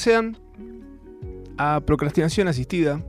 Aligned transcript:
sean 0.00 0.38
a 1.58 1.82
Procrastinación 1.82 2.48
Asistida, 2.48 3.04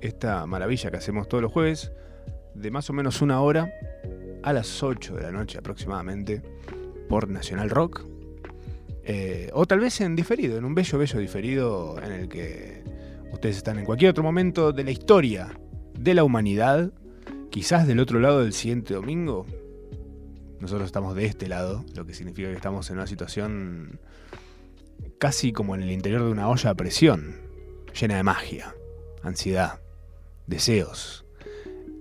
esta 0.00 0.46
maravilla 0.46 0.90
que 0.90 0.96
hacemos 0.96 1.28
todos 1.28 1.42
los 1.42 1.52
jueves, 1.52 1.92
de 2.54 2.70
más 2.70 2.88
o 2.88 2.94
menos 2.94 3.20
una 3.20 3.42
hora 3.42 3.70
a 4.42 4.54
las 4.54 4.82
8 4.82 5.14
de 5.14 5.22
la 5.22 5.32
noche 5.32 5.58
aproximadamente, 5.58 6.40
por 7.10 7.28
Nacional 7.28 7.68
Rock. 7.68 8.06
Eh, 9.04 9.50
o 9.52 9.66
tal 9.66 9.80
vez 9.80 10.00
en 10.00 10.16
diferido, 10.16 10.56
en 10.56 10.64
un 10.64 10.74
bello, 10.74 10.96
bello 10.96 11.20
diferido 11.20 12.02
en 12.02 12.10
el 12.10 12.28
que 12.30 12.82
ustedes 13.30 13.58
están 13.58 13.78
en 13.78 13.84
cualquier 13.84 14.12
otro 14.12 14.24
momento 14.24 14.72
de 14.72 14.82
la 14.82 14.92
historia 14.92 15.60
de 15.92 16.14
la 16.14 16.24
humanidad, 16.24 16.90
quizás 17.50 17.86
del 17.86 18.00
otro 18.00 18.18
lado 18.18 18.42
del 18.42 18.54
siguiente 18.54 18.94
domingo. 18.94 19.44
Nosotros 20.58 20.86
estamos 20.86 21.14
de 21.14 21.26
este 21.26 21.48
lado, 21.48 21.84
lo 21.94 22.06
que 22.06 22.14
significa 22.14 22.48
que 22.48 22.54
estamos 22.54 22.88
en 22.88 22.96
una 22.96 23.06
situación 23.06 24.00
casi 25.18 25.52
como 25.52 25.74
en 25.74 25.82
el 25.82 25.90
interior 25.90 26.24
de 26.24 26.30
una 26.30 26.48
olla 26.48 26.70
a 26.70 26.74
presión, 26.74 27.36
llena 27.98 28.16
de 28.16 28.22
magia, 28.22 28.74
ansiedad, 29.22 29.80
deseos, 30.46 31.24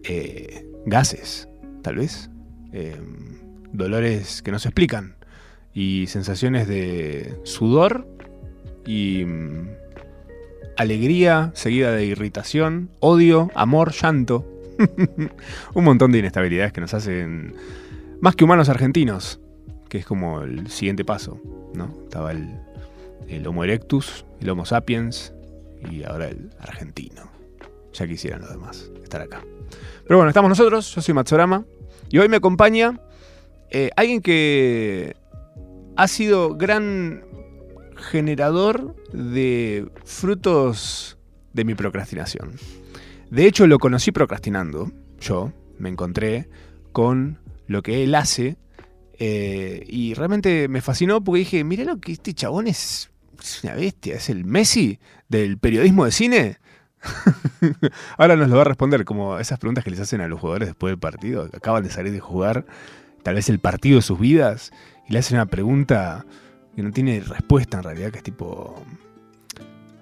eh, 0.03 0.65
gases, 0.85 1.47
tal 1.81 1.95
vez, 1.95 2.29
eh, 2.73 2.99
dolores 3.71 4.41
que 4.41 4.51
no 4.51 4.59
se 4.59 4.69
explican 4.69 5.15
y 5.73 6.07
sensaciones 6.07 6.67
de 6.67 7.37
sudor 7.43 8.07
y 8.85 9.25
mm, 9.25 9.69
alegría 10.77 11.51
seguida 11.55 11.91
de 11.91 12.05
irritación, 12.05 12.89
odio, 12.99 13.49
amor, 13.55 13.91
llanto. 13.93 14.45
Un 15.73 15.83
montón 15.83 16.11
de 16.11 16.19
inestabilidades 16.19 16.73
que 16.73 16.81
nos 16.81 16.93
hacen 16.93 17.55
más 18.19 18.35
que 18.35 18.43
humanos 18.43 18.69
argentinos, 18.69 19.39
que 19.89 19.99
es 19.99 20.05
como 20.05 20.41
el 20.41 20.67
siguiente 20.69 21.05
paso, 21.05 21.39
¿no? 21.73 21.93
Estaba 22.03 22.31
el, 22.31 22.59
el 23.27 23.45
Homo 23.47 23.63
erectus, 23.63 24.25
el 24.41 24.49
Homo 24.49 24.65
sapiens 24.65 25.33
y 25.91 26.03
ahora 26.03 26.29
el 26.29 26.49
argentino. 26.59 27.31
Ya 27.93 28.07
quisieran 28.07 28.41
los 28.41 28.49
demás 28.49 28.91
estar 29.03 29.21
acá. 29.21 29.43
Pero 30.03 30.17
bueno, 30.17 30.29
estamos 30.29 30.49
nosotros, 30.49 30.93
yo 30.93 31.01
soy 31.01 31.13
Matsorama 31.13 31.65
y 32.09 32.17
hoy 32.17 32.29
me 32.29 32.37
acompaña 32.37 32.99
eh, 33.71 33.89
alguien 33.95 34.21
que 34.21 35.15
ha 35.95 36.07
sido 36.07 36.55
gran 36.55 37.23
generador 37.95 38.95
de 39.13 39.87
frutos 40.03 41.17
de 41.53 41.65
mi 41.65 41.75
procrastinación. 41.75 42.53
De 43.29 43.47
hecho, 43.47 43.65
lo 43.65 43.79
conocí 43.79 44.11
procrastinando. 44.11 44.91
Yo 45.19 45.51
me 45.79 45.89
encontré 45.89 46.47
con 46.91 47.39
lo 47.67 47.81
que 47.81 48.03
él 48.03 48.13
hace 48.15 48.57
eh, 49.17 49.83
y 49.87 50.13
realmente 50.13 50.67
me 50.67 50.81
fascinó 50.81 51.23
porque 51.23 51.39
dije, 51.39 51.63
mira 51.63 51.83
lo 51.83 51.99
que 51.99 52.11
este 52.11 52.33
chabón 52.33 52.67
es, 52.67 53.11
es 53.43 53.63
una 53.63 53.73
bestia, 53.75 54.15
es 54.15 54.29
el 54.29 54.45
Messi 54.45 54.99
del 55.29 55.57
periodismo 55.57 56.05
de 56.05 56.11
cine. 56.11 56.57
Ahora 58.17 58.35
nos 58.35 58.49
lo 58.49 58.55
va 58.55 58.61
a 58.61 58.65
responder 58.65 59.05
como 59.05 59.37
esas 59.39 59.59
preguntas 59.59 59.83
que 59.83 59.91
les 59.91 59.99
hacen 59.99 60.21
a 60.21 60.27
los 60.27 60.39
jugadores 60.39 60.69
después 60.69 60.91
del 60.91 60.99
partido, 60.99 61.49
que 61.49 61.57
acaban 61.57 61.83
de 61.83 61.89
salir 61.89 62.11
de 62.11 62.19
jugar 62.19 62.65
tal 63.23 63.35
vez 63.35 63.49
el 63.49 63.59
partido 63.59 63.97
de 63.97 64.01
sus 64.01 64.19
vidas, 64.19 64.71
y 65.07 65.13
le 65.13 65.19
hacen 65.19 65.37
una 65.37 65.45
pregunta 65.45 66.25
que 66.75 66.81
no 66.83 66.91
tiene 66.91 67.19
respuesta 67.21 67.77
en 67.77 67.83
realidad, 67.83 68.11
que 68.11 68.17
es 68.19 68.23
tipo, 68.23 68.83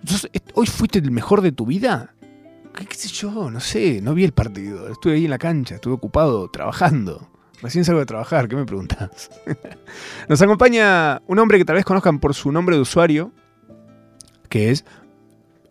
"¿Sos- 0.06 0.30
est- 0.34 0.52
¿hoy 0.56 0.68
fuiste 0.68 1.00
el 1.00 1.12
mejor 1.12 1.42
de 1.42 1.52
tu 1.52 1.66
vida? 1.66 2.14
¿Qué, 2.76 2.86
qué 2.86 2.96
sé 2.96 3.08
yo? 3.10 3.52
No 3.52 3.60
sé, 3.60 4.02
no 4.02 4.14
vi 4.14 4.24
el 4.24 4.32
partido, 4.34 4.88
estuve 4.90 5.14
ahí 5.14 5.26
en 5.26 5.30
la 5.32 5.38
cancha, 5.38 5.76
estuve 5.76 5.94
ocupado 5.94 6.50
trabajando. 6.50 7.30
Recién 7.64 7.86
salgo 7.86 8.02
de 8.02 8.06
trabajar, 8.06 8.50
¿qué 8.50 8.58
me 8.58 8.66
preguntas? 8.66 9.32
Nos 10.28 10.42
acompaña 10.42 11.22
un 11.28 11.40
hombre 11.40 11.58
que 11.58 11.64
tal 11.64 11.78
vez 11.78 11.86
conozcan 11.86 12.20
por 12.20 12.34
su 12.34 12.52
nombre 12.52 12.76
de 12.76 12.82
usuario, 12.82 13.32
que 14.50 14.70
es, 14.70 14.84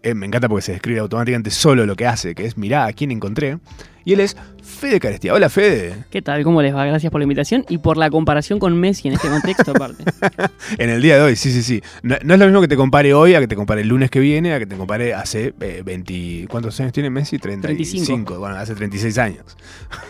eh, 0.03 0.15
me 0.15 0.27
encanta 0.27 0.49
porque 0.49 0.63
se 0.63 0.73
describe 0.73 1.01
automáticamente 1.01 1.51
solo 1.51 1.87
lo 1.87 1.97
que 1.97 2.07
hace, 2.07 2.35
que 2.35 2.47
es 2.47 2.57
mirá 2.57 2.87
a 2.87 2.93
quién 2.93 3.11
encontré, 3.11 3.59
y 4.05 4.13
él 4.13 4.21
es 4.21 4.37
Fede 4.63 4.99
Carestia. 5.01 5.35
Hola 5.35 5.49
Fede. 5.49 6.05
¿Qué 6.11 6.23
tal? 6.23 6.43
¿Cómo 6.43 6.61
les 6.63 6.75
va? 6.75 6.85
Gracias 6.87 7.11
por 7.11 7.21
la 7.21 7.25
invitación 7.25 7.65
y 7.69 7.79
por 7.79 7.97
la 7.97 8.11
comparación 8.11 8.59
con 8.59 8.77
Messi 8.79 9.09
en 9.09 9.15
este 9.15 9.29
contexto 9.29 9.71
aparte. 9.73 10.05
En 10.79 10.91
el 10.91 11.03
día 11.03 11.17
de 11.17 11.23
hoy, 11.23 11.37
sí, 11.37 11.53
sí, 11.53 11.63
sí. 11.63 11.83
No, 12.03 12.17
no 12.23 12.35
es 12.35 12.41
lo 12.41 12.47
mismo 12.47 12.61
que 12.61 12.69
te 12.69 12.77
compare 12.77 13.15
hoy 13.15 13.35
a 13.35 13.41
que 13.41 13.47
te 13.47 13.57
compare 13.57 13.83
el 13.83 13.89
lunes 13.89 14.11
que 14.11 14.21
viene, 14.21 14.55
a 14.55 14.59
que 14.59 14.67
te 14.67 14.77
compare 14.77 15.15
hace 15.15 15.55
eh, 15.61 15.83
20... 15.85 16.47
¿Cuántos 16.49 16.79
años 16.81 16.93
tiene 16.93 17.11
Messi? 17.11 17.39
35. 17.39 18.07
35. 18.07 18.39
Bueno, 18.39 18.57
hace 18.57 18.75
36 18.75 19.19
años. 19.19 19.45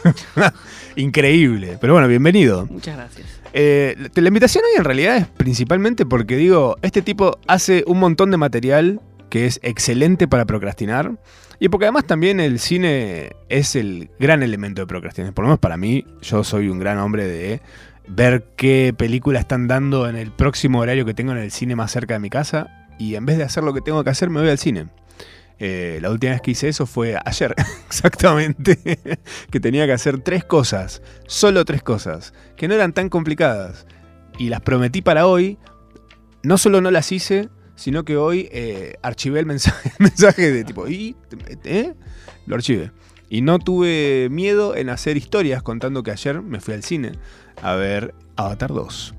Increíble. 0.97 1.79
Pero 1.81 1.95
bueno, 1.95 2.09
bienvenido. 2.09 2.67
Muchas 2.71 2.97
gracias. 2.97 3.27
Eh, 3.55 3.97
la 4.15 4.29
invitación 4.29 4.65
hoy 4.65 4.79
en 4.79 4.85
realidad 4.85 5.17
es 5.17 5.27
principalmente 5.27 6.07
porque 6.07 6.37
digo, 6.37 6.77
este 6.83 7.03
tipo 7.03 7.39
hace 7.47 7.85
un 7.87 7.99
montón 7.99 8.31
de 8.31 8.37
material 8.37 9.01
que 9.33 9.47
es 9.47 9.61
excelente 9.63 10.29
para 10.29 10.45
procrastinar. 10.45 11.13
Y 11.59 11.71
porque 11.71 11.87
además 11.87 12.07
también 12.07 12.39
el 12.39 12.59
cine 12.59 13.31
es 13.49 13.77
el 13.77 14.11
gran 14.21 14.43
elemento 14.43 14.83
de 14.83 14.87
procrastinación. 14.87 15.33
Por 15.33 15.45
lo 15.45 15.49
menos 15.49 15.59
para 15.59 15.79
mí, 15.79 16.05
yo 16.21 16.45
soy 16.45 16.69
un 16.69 16.79
gran 16.79 16.99
hombre 16.99 17.27
de 17.27 17.63
ver 18.07 18.45
qué 18.57 18.95
película 18.95 19.41
están 19.41 19.69
dando 19.69 20.07
en 20.07 20.17
el 20.17 20.33
próximo 20.33 20.81
horario 20.81 21.07
que 21.07 21.15
tengo 21.15 21.33
en 21.33 21.39
el 21.39 21.51
cine 21.51 21.75
más 21.77 21.91
cerca 21.91 22.13
de 22.13 22.21
mi 22.21 22.29
casa. 22.29 22.91
Y 22.99 23.15
en 23.15 23.25
vez 23.25 23.39
de 23.39 23.45
hacer 23.45 23.65
lo 23.65 23.73
que 23.73 23.81
tengo 23.81 24.05
que 24.05 24.11
hacer, 24.11 24.29
me 24.29 24.39
voy 24.39 24.51
al 24.51 24.59
cine. 24.59 24.89
Eh, 25.59 25.99
la 26.03 26.11
última 26.11 26.33
vez 26.33 26.43
que 26.43 26.51
hice 26.51 26.69
eso 26.69 26.85
fue 26.85 27.17
ayer, 27.25 27.55
exactamente. 27.87 28.99
que 29.51 29.61
tenía 29.61 29.87
que 29.87 29.93
hacer 29.93 30.21
tres 30.21 30.45
cosas, 30.45 31.01
solo 31.27 31.65
tres 31.65 31.83
cosas, 31.83 32.35
que 32.55 32.69
no 32.69 32.75
eran 32.75 32.93
tan 32.93 33.09
complicadas. 33.09 33.87
Y 34.37 34.51
las 34.51 34.61
prometí 34.61 35.01
para 35.01 35.27
hoy. 35.27 35.57
No 36.43 36.59
solo 36.59 36.83
no 36.83 36.91
las 36.91 37.13
hice, 37.13 37.49
sino 37.75 38.05
que 38.05 38.17
hoy 38.17 38.49
eh, 38.53 38.95
archivé 39.03 39.41
el 39.41 39.47
mensaje, 39.47 39.91
el 39.99 40.05
mensaje 40.05 40.51
de 40.53 40.65
tipo, 40.65 40.89
¿y? 40.89 41.17
¿Eh? 41.65 41.95
Lo 42.47 42.55
archivé. 42.57 42.91
Y 43.29 43.41
no 43.41 43.59
tuve 43.59 44.29
miedo 44.31 44.77
en 44.77 44.91
hacer 44.91 45.17
historias 45.17 45.63
contando 45.63 46.03
que 46.03 46.11
ayer 46.11 46.43
me 46.43 46.61
fui 46.61 46.75
al 46.75 46.83
cine 46.83 47.13
a 47.63 47.75
ver 47.75 48.15
Avatar 48.37 48.73
2. 48.73 49.15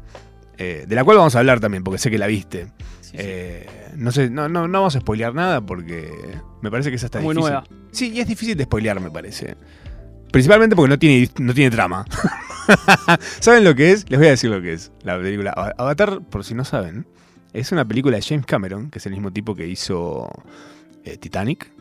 eh, 0.59 0.85
de 0.87 0.95
la 0.95 1.03
cual 1.03 1.17
vamos 1.17 1.35
a 1.35 1.39
hablar 1.39 1.59
también, 1.59 1.83
porque 1.83 1.97
sé 1.97 2.11
que 2.11 2.17
la 2.19 2.27
viste. 2.27 2.65
Sí, 3.01 3.09
sí. 3.09 3.15
Eh, 3.17 3.67
no 3.95 4.11
sé, 4.11 4.29
no, 4.29 4.47
no, 4.49 4.67
no 4.67 4.79
vamos 4.79 4.95
a 4.95 4.99
spoilear 4.99 5.33
nada 5.33 5.61
porque 5.65 6.11
me 6.61 6.69
parece 6.69 6.89
que 6.91 6.95
esa 6.97 7.07
está 7.07 7.19
Muy 7.21 7.33
difícil. 7.35 7.41
nueva. 7.53 7.63
Sí, 7.91 8.11
y 8.13 8.19
es 8.19 8.27
difícil 8.27 8.55
de 8.55 8.63
spoilear, 8.65 8.99
me 8.99 9.09
parece. 9.09 9.55
Principalmente 10.31 10.75
porque 10.75 10.89
no 10.89 10.99
tiene, 10.99 11.27
no 11.39 11.53
tiene 11.53 11.71
trama. 11.71 12.05
¿Saben 13.39 13.63
lo 13.63 13.75
que 13.75 13.91
es? 13.91 14.09
Les 14.09 14.19
voy 14.19 14.27
a 14.27 14.31
decir 14.31 14.49
lo 14.49 14.61
que 14.61 14.73
es 14.73 14.91
la 15.03 15.17
película. 15.17 15.53
Ava- 15.55 15.73
Avatar, 15.77 16.21
por 16.29 16.43
si 16.43 16.53
no 16.55 16.65
saben, 16.65 17.05
es 17.53 17.71
una 17.71 17.85
película 17.85 18.17
de 18.17 18.23
James 18.23 18.45
Cameron, 18.45 18.89
que 18.89 18.99
es 18.99 19.05
el 19.05 19.13
mismo 19.13 19.31
tipo 19.31 19.55
que 19.55 19.67
hizo 19.67 20.29
eh, 21.05 21.17
Titanic. 21.17 21.71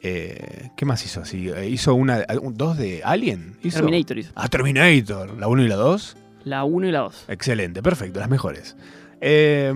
Eh, 0.00 0.70
¿Qué 0.76 0.84
más 0.84 1.04
hizo 1.04 1.20
así? 1.20 1.48
Eh, 1.48 1.68
hizo 1.68 1.94
una, 1.94 2.24
un- 2.40 2.54
dos 2.54 2.76
de 2.78 3.02
Alien. 3.04 3.56
¿Hizo? 3.62 3.78
Terminator 3.80 4.18
hizo. 4.18 4.32
Ah, 4.34 4.48
Terminator. 4.48 5.36
La 5.38 5.48
1 5.48 5.62
y 5.64 5.68
la 5.68 5.76
2. 5.76 6.16
La 6.44 6.64
1 6.64 6.86
y 6.88 6.92
la 6.92 7.00
2. 7.00 7.24
Excelente, 7.28 7.82
perfecto, 7.82 8.20
las 8.20 8.28
mejores. 8.28 8.76
Eh, 9.20 9.72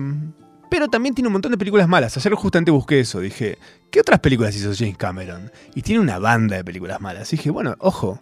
pero 0.69 0.87
también 0.87 1.13
tiene 1.13 1.27
un 1.27 1.33
montón 1.33 1.51
de 1.51 1.57
películas 1.57 1.87
malas. 1.87 2.15
Ayer 2.17 2.33
justamente 2.33 2.71
busqué 2.71 3.01
eso. 3.01 3.19
Dije, 3.19 3.57
¿qué 3.91 3.99
otras 3.99 4.19
películas 4.21 4.55
hizo 4.55 4.71
James 4.73 4.97
Cameron? 4.97 5.51
Y 5.75 5.81
tiene 5.83 6.01
una 6.01 6.17
banda 6.19 6.55
de 6.55 6.63
películas 6.63 6.99
malas. 7.01 7.31
Y 7.33 7.35
dije, 7.35 7.51
bueno, 7.51 7.75
ojo. 7.79 8.21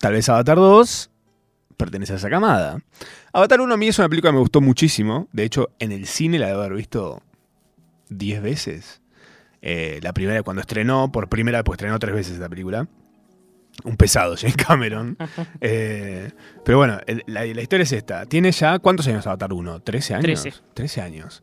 Tal 0.00 0.12
vez 0.12 0.28
Avatar 0.28 0.56
2 0.56 1.10
pertenece 1.78 2.12
a 2.12 2.16
esa 2.16 2.28
camada. 2.28 2.82
Avatar 3.32 3.62
1 3.62 3.72
a 3.72 3.76
mí 3.78 3.88
es 3.88 3.98
una 3.98 4.10
película 4.10 4.30
que 4.30 4.34
me 4.34 4.40
gustó 4.40 4.60
muchísimo. 4.60 5.28
De 5.32 5.44
hecho, 5.44 5.70
en 5.78 5.92
el 5.92 6.06
cine 6.06 6.38
la 6.38 6.48
debo 6.48 6.60
haber 6.60 6.74
visto 6.74 7.22
10 8.10 8.42
veces. 8.42 9.00
Eh, 9.62 10.00
la 10.02 10.12
primera, 10.12 10.42
cuando 10.42 10.60
estrenó, 10.60 11.10
por 11.10 11.28
primera 11.28 11.58
vez, 11.58 11.64
pues 11.64 11.76
estrenó 11.76 11.98
tres 11.98 12.14
veces 12.14 12.34
esta 12.34 12.48
película. 12.48 12.86
Un 13.84 13.96
pesado, 13.96 14.34
James 14.38 14.56
Cameron. 14.56 15.16
Eh, 15.60 16.30
pero 16.64 16.78
bueno, 16.78 16.98
la, 17.26 17.44
la 17.46 17.62
historia 17.62 17.84
es 17.84 17.92
esta. 17.92 18.26
Tiene 18.26 18.52
ya, 18.52 18.78
¿cuántos 18.78 19.06
años 19.06 19.26
Avatar 19.26 19.52
1? 19.52 19.80
¿13 19.84 20.14
años? 20.14 20.42
Trece. 20.42 20.52
13 20.74 21.00
años. 21.00 21.42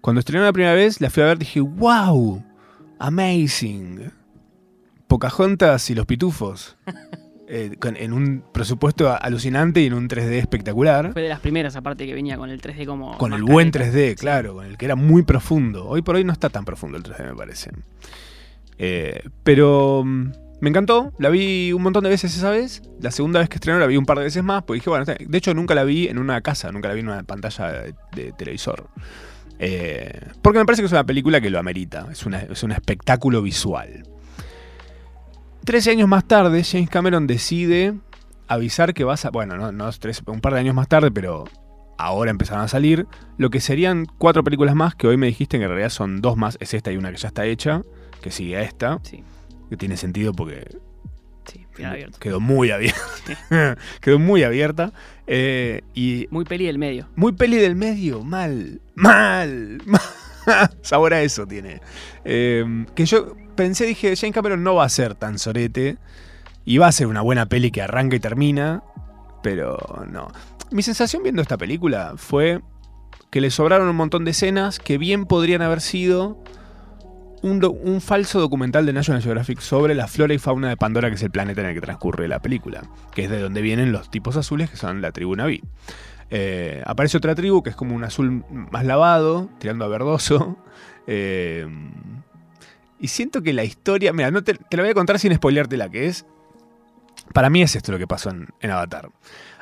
Cuando 0.00 0.20
estrenó 0.20 0.44
la 0.44 0.52
primera 0.52 0.74
vez, 0.74 1.00
la 1.00 1.10
fui 1.10 1.22
a 1.22 1.26
ver, 1.26 1.38
dije, 1.38 1.60
wow, 1.60 2.42
amazing. 2.98 4.10
Pocahontas 5.06 5.88
y 5.90 5.94
los 5.94 6.06
pitufos. 6.06 6.76
Eh, 7.50 7.76
con- 7.80 7.96
en 7.96 8.12
un 8.12 8.44
presupuesto 8.52 9.10
alucinante 9.10 9.80
y 9.80 9.86
en 9.86 9.94
un 9.94 10.06
3D 10.06 10.32
espectacular. 10.38 11.12
Fue 11.14 11.22
de 11.22 11.30
las 11.30 11.40
primeras, 11.40 11.76
aparte 11.76 12.04
que 12.06 12.12
venía 12.12 12.36
con 12.36 12.50
el 12.50 12.60
3D 12.60 12.84
como. 12.84 13.16
Con 13.16 13.32
el 13.32 13.42
buen 13.42 13.70
careta. 13.70 13.90
3D, 13.96 14.16
claro, 14.16 14.54
con 14.56 14.66
el 14.66 14.76
que 14.76 14.84
era 14.84 14.96
muy 14.96 15.22
profundo. 15.22 15.86
Hoy 15.88 16.02
por 16.02 16.16
hoy 16.16 16.24
no 16.24 16.32
está 16.34 16.50
tan 16.50 16.66
profundo 16.66 16.98
el 16.98 17.04
3D, 17.04 17.24
me 17.30 17.34
parece. 17.34 17.70
Eh, 18.78 19.22
pero 19.42 20.02
mm, 20.04 20.30
me 20.60 20.68
encantó, 20.68 21.12
la 21.18 21.30
vi 21.30 21.72
un 21.72 21.82
montón 21.82 22.04
de 22.04 22.10
veces 22.10 22.36
esa 22.36 22.50
vez. 22.50 22.82
La 23.00 23.10
segunda 23.10 23.40
vez 23.40 23.48
que 23.48 23.54
estrenó 23.56 23.78
la 23.78 23.86
vi 23.86 23.96
un 23.96 24.04
par 24.04 24.18
de 24.18 24.24
veces 24.24 24.42
más, 24.44 24.62
porque 24.64 24.78
dije, 24.80 24.90
bueno, 24.90 25.04
de 25.06 25.38
hecho 25.38 25.54
nunca 25.54 25.74
la 25.74 25.84
vi 25.84 26.06
en 26.08 26.18
una 26.18 26.40
casa, 26.42 26.70
nunca 26.70 26.88
la 26.88 26.94
vi 26.94 27.00
en 27.00 27.08
una 27.08 27.22
pantalla 27.22 27.72
de, 27.72 27.94
de 28.14 28.32
televisor. 28.32 28.88
Eh, 29.58 30.20
porque 30.42 30.58
me 30.58 30.64
parece 30.66 30.82
que 30.82 30.86
es 30.86 30.92
una 30.92 31.04
película 31.04 31.40
que 31.40 31.50
lo 31.50 31.58
amerita, 31.58 32.06
es, 32.12 32.24
una- 32.26 32.40
es 32.42 32.62
un 32.62 32.72
espectáculo 32.72 33.42
visual. 33.42 34.04
Trece 35.68 35.90
años 35.90 36.08
más 36.08 36.24
tarde, 36.26 36.64
James 36.64 36.88
Cameron 36.88 37.26
decide 37.26 37.92
avisar 38.46 38.94
que 38.94 39.04
vas 39.04 39.26
a. 39.26 39.30
Bueno, 39.30 39.56
no, 39.58 39.70
no 39.70 39.86
es 39.88 39.98
tres- 40.00 40.22
un 40.26 40.40
par 40.40 40.54
de 40.54 40.60
años 40.60 40.74
más 40.74 40.88
tarde, 40.88 41.10
pero 41.10 41.44
ahora 41.98 42.30
empezaron 42.30 42.64
a 42.64 42.68
salir. 42.68 43.06
Lo 43.36 43.50
que 43.50 43.60
serían 43.60 44.06
cuatro 44.16 44.42
películas 44.42 44.74
más, 44.74 44.94
que 44.94 45.06
hoy 45.06 45.18
me 45.18 45.26
dijiste 45.26 45.58
que 45.58 45.64
en 45.64 45.68
realidad 45.68 45.90
son 45.90 46.22
dos 46.22 46.38
más. 46.38 46.56
Es 46.60 46.72
esta 46.72 46.90
y 46.90 46.96
una 46.96 47.10
que 47.10 47.18
ya 47.18 47.28
está 47.28 47.44
hecha, 47.44 47.82
que 48.22 48.30
sigue 48.30 48.56
a 48.56 48.62
esta. 48.62 48.98
Sí, 49.02 49.22
Que 49.68 49.76
tiene 49.76 49.98
sentido 49.98 50.32
porque 50.32 50.66
sí, 51.44 51.66
final 51.74 51.92
abierto. 51.92 52.18
quedó 52.18 52.40
muy 52.40 52.70
abierta. 52.70 52.98
quedó 54.00 54.18
muy 54.18 54.44
abierta. 54.44 54.92
Eh, 55.26 55.82
y 55.94 56.28
Muy 56.30 56.46
peli 56.46 56.64
del 56.64 56.78
medio. 56.78 57.08
muy 57.14 57.32
peli 57.32 57.56
del 57.58 57.76
medio, 57.76 58.24
mal, 58.24 58.80
mal, 58.94 59.82
mal. 59.86 60.00
Sabor 60.80 61.12
a 61.12 61.20
eso 61.20 61.46
tiene. 61.46 61.82
Eh, 62.24 62.86
que 62.94 63.04
yo 63.04 63.36
pensé, 63.58 63.86
dije, 63.86 64.14
James 64.16 64.32
Cameron 64.32 64.62
no 64.62 64.76
va 64.76 64.84
a 64.84 64.88
ser 64.88 65.16
tan 65.16 65.38
sorete. 65.38 65.98
Y 66.64 66.78
va 66.78 66.86
a 66.86 66.92
ser 66.92 67.08
una 67.08 67.22
buena 67.22 67.46
peli 67.46 67.70
que 67.70 67.82
arranca 67.82 68.14
y 68.14 68.20
termina. 68.20 68.84
Pero 69.42 70.06
no. 70.10 70.28
Mi 70.70 70.82
sensación 70.82 71.22
viendo 71.22 71.42
esta 71.42 71.58
película 71.58 72.14
fue 72.16 72.60
que 73.30 73.40
le 73.40 73.50
sobraron 73.50 73.88
un 73.88 73.96
montón 73.96 74.24
de 74.24 74.30
escenas 74.30 74.78
que 74.78 74.96
bien 74.96 75.26
podrían 75.26 75.62
haber 75.62 75.80
sido 75.80 76.42
un, 77.42 77.64
un 77.82 78.00
falso 78.00 78.38
documental 78.38 78.86
de 78.86 78.92
National 78.92 79.22
Geographic 79.22 79.60
sobre 79.60 79.94
la 79.94 80.06
flora 80.06 80.34
y 80.34 80.38
fauna 80.38 80.68
de 80.68 80.76
Pandora, 80.76 81.08
que 81.08 81.16
es 81.16 81.22
el 81.22 81.30
planeta 81.30 81.60
en 81.62 81.68
el 81.68 81.74
que 81.74 81.80
transcurre 81.80 82.28
la 82.28 82.40
película, 82.40 82.82
que 83.12 83.24
es 83.24 83.30
de 83.30 83.40
donde 83.40 83.60
vienen 83.60 83.90
los 83.90 84.10
tipos 84.10 84.36
azules, 84.36 84.70
que 84.70 84.76
son 84.76 85.02
la 85.02 85.10
tribu 85.10 85.34
Naví. 85.34 85.62
Eh, 86.30 86.82
aparece 86.86 87.16
otra 87.16 87.34
tribu 87.34 87.62
que 87.62 87.70
es 87.70 87.76
como 87.76 87.96
un 87.96 88.04
azul 88.04 88.44
más 88.50 88.84
lavado, 88.84 89.48
tirando 89.58 89.84
a 89.84 89.88
verdoso. 89.88 90.56
eh, 91.06 91.66
y 93.00 93.08
siento 93.08 93.42
que 93.42 93.52
la 93.52 93.64
historia. 93.64 94.12
Mira, 94.12 94.30
no 94.30 94.42
te, 94.42 94.54
la 94.70 94.82
voy 94.82 94.90
a 94.90 94.94
contar 94.94 95.18
sin 95.18 95.34
spoilearte 95.34 95.76
la 95.76 95.88
que 95.88 96.06
es. 96.06 96.26
Para 97.32 97.50
mí 97.50 97.62
es 97.62 97.76
esto 97.76 97.92
lo 97.92 97.98
que 97.98 98.06
pasó 98.06 98.30
en, 98.30 98.48
en 98.60 98.70
Avatar. 98.70 99.10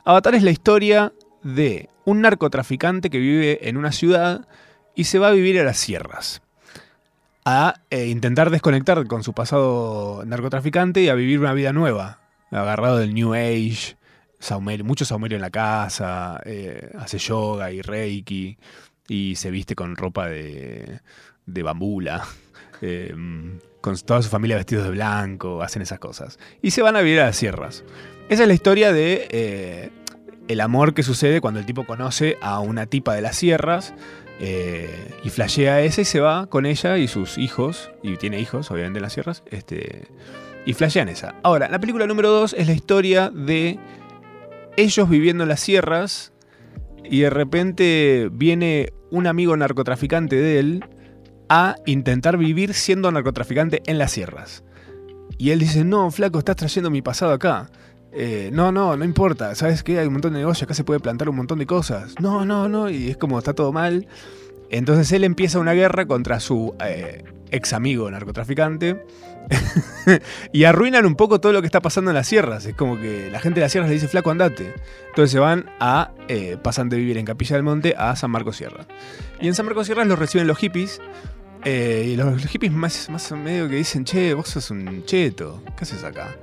Avatar 0.04 0.34
es 0.34 0.42
la 0.42 0.50
historia 0.50 1.12
de 1.42 1.88
un 2.04 2.20
narcotraficante 2.20 3.10
que 3.10 3.18
vive 3.18 3.68
en 3.68 3.76
una 3.76 3.92
ciudad 3.92 4.46
y 4.94 5.04
se 5.04 5.18
va 5.18 5.28
a 5.28 5.32
vivir 5.32 5.60
a 5.60 5.64
las 5.64 5.76
sierras. 5.76 6.42
A 7.44 7.74
eh, 7.90 8.06
intentar 8.06 8.50
desconectar 8.50 9.06
con 9.06 9.22
su 9.22 9.32
pasado 9.32 10.24
narcotraficante 10.26 11.02
y 11.02 11.08
a 11.08 11.14
vivir 11.14 11.38
una 11.38 11.52
vida 11.52 11.72
nueva. 11.72 12.20
Agarrado 12.50 12.98
del 12.98 13.14
New 13.14 13.34
Age, 13.34 13.96
saumerio, 14.38 14.84
mucho 14.84 15.04
saumerio 15.04 15.36
en 15.36 15.42
la 15.42 15.50
casa, 15.50 16.40
eh, 16.44 16.90
hace 16.98 17.18
yoga 17.18 17.70
y 17.70 17.82
reiki 17.82 18.56
y 19.08 19.36
se 19.36 19.50
viste 19.50 19.74
con 19.74 19.96
ropa 19.96 20.26
de, 20.26 21.00
de 21.46 21.62
bambula. 21.62 22.26
Eh, 22.82 23.14
con 23.80 23.96
toda 23.98 24.22
su 24.22 24.28
familia 24.28 24.56
vestidos 24.56 24.84
de 24.84 24.90
blanco, 24.90 25.62
hacen 25.62 25.82
esas 25.82 25.98
cosas. 25.98 26.38
Y 26.62 26.72
se 26.72 26.82
van 26.82 26.96
a 26.96 27.00
vivir 27.00 27.20
a 27.20 27.26
las 27.26 27.36
sierras. 27.36 27.84
Esa 28.28 28.42
es 28.42 28.48
la 28.48 28.54
historia 28.54 28.92
de 28.92 29.28
eh, 29.30 29.90
el 30.48 30.60
amor 30.60 30.94
que 30.94 31.02
sucede 31.02 31.40
cuando 31.40 31.60
el 31.60 31.66
tipo 31.66 31.86
conoce 31.86 32.36
a 32.40 32.60
una 32.60 32.86
tipa 32.86 33.14
de 33.14 33.20
las 33.20 33.36
sierras 33.36 33.94
eh, 34.40 35.14
y 35.24 35.30
flashea 35.30 35.80
esa 35.80 36.00
y 36.00 36.04
se 36.04 36.20
va 36.20 36.46
con 36.46 36.66
ella 36.66 36.98
y 36.98 37.08
sus 37.08 37.38
hijos, 37.38 37.90
y 38.02 38.16
tiene 38.16 38.40
hijos 38.40 38.70
obviamente 38.70 38.98
en 38.98 39.02
las 39.02 39.12
sierras, 39.12 39.42
este, 39.50 40.08
y 40.66 40.72
flashean 40.74 41.08
esa. 41.08 41.34
Ahora, 41.42 41.68
la 41.68 41.78
película 41.78 42.06
número 42.06 42.30
2 42.30 42.54
es 42.58 42.66
la 42.66 42.72
historia 42.72 43.30
de 43.30 43.78
ellos 44.76 45.08
viviendo 45.08 45.44
en 45.44 45.48
las 45.48 45.60
sierras 45.60 46.32
y 47.04 47.20
de 47.20 47.30
repente 47.30 48.28
viene 48.32 48.92
un 49.10 49.26
amigo 49.26 49.56
narcotraficante 49.56 50.36
de 50.36 50.58
él 50.58 50.84
a 51.48 51.76
intentar 51.86 52.36
vivir 52.36 52.74
siendo 52.74 53.10
narcotraficante 53.10 53.82
en 53.86 53.98
las 53.98 54.12
sierras. 54.12 54.64
Y 55.38 55.50
él 55.50 55.58
dice, 55.58 55.84
no, 55.84 56.10
flaco, 56.10 56.38
estás 56.38 56.56
trayendo 56.56 56.90
mi 56.90 57.02
pasado 57.02 57.32
acá. 57.32 57.68
Eh, 58.12 58.50
no, 58.52 58.72
no, 58.72 58.96
no 58.96 59.04
importa. 59.04 59.54
¿Sabes 59.54 59.82
qué? 59.82 59.98
Hay 59.98 60.06
un 60.06 60.14
montón 60.14 60.32
de 60.32 60.38
negocios, 60.38 60.62
acá 60.62 60.74
se 60.74 60.84
puede 60.84 61.00
plantar 61.00 61.28
un 61.28 61.36
montón 61.36 61.58
de 61.58 61.66
cosas. 61.66 62.14
No, 62.20 62.46
no, 62.46 62.68
no. 62.68 62.88
Y 62.88 63.10
es 63.10 63.16
como 63.16 63.38
está 63.38 63.52
todo 63.52 63.72
mal. 63.72 64.06
Entonces 64.70 65.12
él 65.12 65.24
empieza 65.24 65.58
una 65.58 65.74
guerra 65.74 66.06
contra 66.06 66.40
su 66.40 66.74
eh, 66.80 67.24
ex 67.50 67.72
amigo 67.72 68.10
narcotraficante. 68.10 69.04
y 70.52 70.64
arruinan 70.64 71.06
un 71.06 71.14
poco 71.14 71.40
todo 71.40 71.52
lo 71.52 71.60
que 71.60 71.66
está 71.66 71.80
pasando 71.80 72.10
en 72.10 72.14
las 72.14 72.26
sierras. 72.26 72.64
Es 72.64 72.74
como 72.74 72.98
que 72.98 73.30
la 73.30 73.38
gente 73.38 73.60
de 73.60 73.66
las 73.66 73.72
sierras 73.72 73.88
le 73.90 73.94
dice, 73.94 74.08
flaco, 74.08 74.30
andate. 74.30 74.74
Entonces 75.08 75.30
se 75.30 75.38
van 75.38 75.70
a, 75.78 76.12
eh, 76.28 76.56
pasan 76.60 76.88
de 76.88 76.96
vivir 76.96 77.18
en 77.18 77.26
Capilla 77.26 77.56
del 77.56 77.62
Monte 77.62 77.94
a 77.96 78.16
San 78.16 78.30
Marcos 78.30 78.56
Sierra. 78.56 78.86
Y 79.40 79.46
en 79.48 79.54
San 79.54 79.66
Marcos 79.66 79.86
Sierra 79.86 80.04
los 80.04 80.18
reciben 80.18 80.46
los 80.46 80.58
hippies. 80.58 81.00
Eh, 81.68 82.10
y 82.12 82.14
los, 82.14 82.46
hippies 82.46 82.70
más, 82.70 83.10
más 83.10 83.32
medio 83.32 83.68
que 83.68 83.74
dicen, 83.74 84.04
che, 84.04 84.34
vos 84.34 84.46
sos 84.46 84.70
un 84.70 85.04
cheto. 85.04 85.60
¿Qué 85.76 85.82
haces 85.82 86.04
acá? 86.04 86.36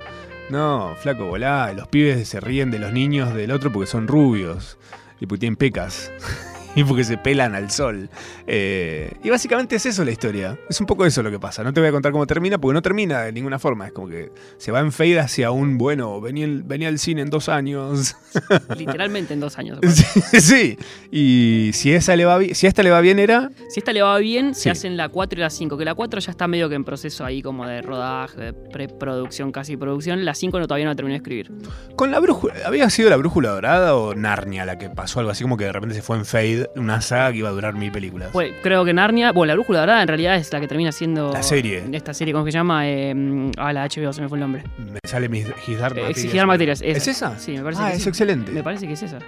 No, 0.49 0.93
flaco, 0.97 1.23
volá. 1.27 1.71
Los 1.71 1.87
pibes 1.87 2.27
se 2.27 2.41
ríen 2.41 2.71
de 2.71 2.79
los 2.79 2.91
niños 2.91 3.33
del 3.33 3.51
otro 3.51 3.71
porque 3.71 3.87
son 3.89 4.05
rubios. 4.05 4.77
Y 5.21 5.25
porque 5.25 5.39
tienen 5.39 5.55
pecas. 5.55 6.11
y 6.75 6.83
porque 6.83 7.03
se 7.03 7.17
pelan 7.17 7.55
al 7.55 7.69
sol. 7.71 8.09
Eh, 8.47 9.11
y 9.23 9.29
básicamente 9.29 9.75
es 9.75 9.85
eso 9.85 10.03
la 10.03 10.11
historia. 10.11 10.57
Es 10.69 10.79
un 10.79 10.85
poco 10.87 11.05
eso 11.05 11.21
lo 11.23 11.31
que 11.31 11.39
pasa. 11.39 11.63
No 11.63 11.73
te 11.73 11.79
voy 11.79 11.89
a 11.89 11.91
contar 11.91 12.11
cómo 12.11 12.25
termina, 12.27 12.57
porque 12.57 12.73
no 12.73 12.81
termina 12.81 13.21
de 13.21 13.31
ninguna 13.31 13.59
forma. 13.59 13.87
Es 13.87 13.93
como 13.93 14.07
que 14.07 14.31
se 14.57 14.71
va 14.71 14.79
en 14.79 14.91
fade 14.91 15.19
hacia 15.19 15.51
un, 15.51 15.77
bueno, 15.77 16.19
venía, 16.21 16.45
el- 16.45 16.63
venía 16.63 16.87
al 16.87 16.99
cine 16.99 17.21
en 17.21 17.29
dos 17.29 17.49
años. 17.49 18.15
Literalmente 18.77 19.33
en 19.33 19.39
dos 19.39 19.57
años. 19.57 19.79
sí, 20.31 20.39
sí. 20.41 20.77
Y 21.11 21.71
si, 21.73 21.93
esa 21.93 22.15
le 22.15 22.25
va 22.25 22.39
si 22.53 22.65
a 22.65 22.69
esta 22.69 22.83
le 22.83 22.89
va 22.89 23.01
bien 23.01 23.19
era... 23.19 23.51
Si 23.69 23.79
esta 23.79 23.93
le 23.93 24.01
va 24.01 24.17
bien, 24.17 24.53
Sí. 24.55 24.63
se 24.63 24.69
hacen 24.71 24.97
la 24.97 25.09
4 25.09 25.39
y 25.39 25.41
la 25.41 25.49
5. 25.49 25.77
Que 25.77 25.85
la 25.85 25.95
4 25.95 26.19
ya 26.19 26.31
está 26.31 26.47
medio 26.47 26.69
que 26.69 26.75
en 26.75 26.83
proceso 26.83 27.25
ahí 27.25 27.41
como 27.41 27.65
de 27.65 27.81
rodaje, 27.81 28.39
de 28.39 28.53
preproducción, 28.53 29.51
casi 29.51 29.77
producción. 29.77 30.25
La 30.25 30.33
5 30.35 30.59
no, 30.59 30.67
todavía 30.67 30.85
no 30.85 30.91
la 30.91 30.95
terminé 30.95 31.13
de 31.13 31.17
escribir. 31.17 31.51
Con 31.95 32.11
la 32.11 32.19
brújula, 32.19 32.55
¿había 32.65 32.89
sido 32.89 33.09
la 33.09 33.17
brújula 33.17 33.49
dorada 33.49 33.95
o 33.95 34.15
Narnia 34.15 34.65
la 34.65 34.77
que 34.77 34.89
pasó 34.89 35.19
algo 35.19 35.31
así 35.31 35.43
como 35.43 35.57
que 35.57 35.65
de 35.65 35.71
repente 35.71 35.95
se 35.95 36.01
fue 36.01 36.17
en 36.17 36.25
fade 36.25 36.62
una 36.75 37.01
saga 37.01 37.31
que 37.31 37.39
iba 37.39 37.49
a 37.49 37.51
durar 37.51 37.73
mil 37.75 37.91
películas? 37.91 38.29
Pues, 38.31 38.53
creo 38.61 38.83
que 38.85 38.93
Narnia, 38.93 39.31
bueno, 39.31 39.47
la 39.49 39.53
brújula 39.55 39.79
dorada 39.81 40.01
en 40.01 40.07
realidad 40.07 40.35
es 40.35 40.51
la 40.53 40.59
que 40.59 40.67
termina 40.67 40.91
siendo. 40.91 41.31
La 41.31 41.43
serie. 41.43 41.83
Esta 41.91 42.13
serie, 42.13 42.33
¿cómo 42.33 42.45
se 42.45 42.51
llama? 42.51 42.87
Eh, 42.87 43.51
ah, 43.57 43.73
la 43.73 43.85
HBO, 43.87 44.11
se 44.13 44.21
me 44.21 44.29
fue 44.29 44.37
el 44.37 44.41
nombre. 44.41 44.63
Me 44.77 44.99
sale 45.05 45.29
mis 45.29 45.47
Dark 45.47 45.97
Eh, 45.97 46.45
Materias. 46.45 46.81
¿Es 46.81 47.07
esa? 47.07 47.37
Sí, 47.37 47.51
me 47.53 47.63
parece 47.63 47.81
Ah, 47.83 47.91
que 47.91 47.97
es 47.97 48.07
excelente. 48.07 48.51
Me 48.51 48.63
parece 48.63 48.87
que 48.87 48.93
es 48.93 49.03
esa. 49.03 49.19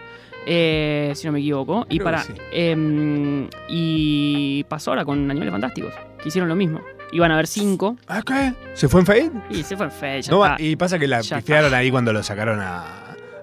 Eh, 0.47 1.11
si 1.15 1.25
no 1.25 1.33
me 1.33 1.39
equivoco. 1.39 1.85
Y 1.89 1.99
para. 1.99 2.21
sí. 2.23 2.33
em, 2.51 3.47
y 3.67 4.63
pasó 4.65 4.91
ahora 4.91 5.03
con 5.05 5.19
Animales 5.29 5.51
Fantásticos, 5.51 5.93
que 6.21 6.29
hicieron 6.29 6.47
lo 6.49 6.55
mismo. 6.55 6.81
Iban 7.11 7.29
a 7.31 7.35
haber 7.35 7.47
cinco 7.47 7.97
¿Ah, 8.07 8.21
qué? 8.25 8.53
¿Se 8.73 8.87
fue 8.89 8.99
en 9.01 9.05
fade? 9.05 9.31
y 9.49 9.63
se 9.63 9.77
fue 9.77 9.85
en. 9.87 10.21
Ya 10.21 10.31
No, 10.31 10.43
y 10.57 10.75
pasa 10.75 10.99
que 10.99 11.07
la 11.07 11.21
pifiaron 11.21 11.73
ahí 11.73 11.89
cuando 11.91 12.11
lo 12.11 12.21
sacaron 12.23 12.59
a, 12.59 12.83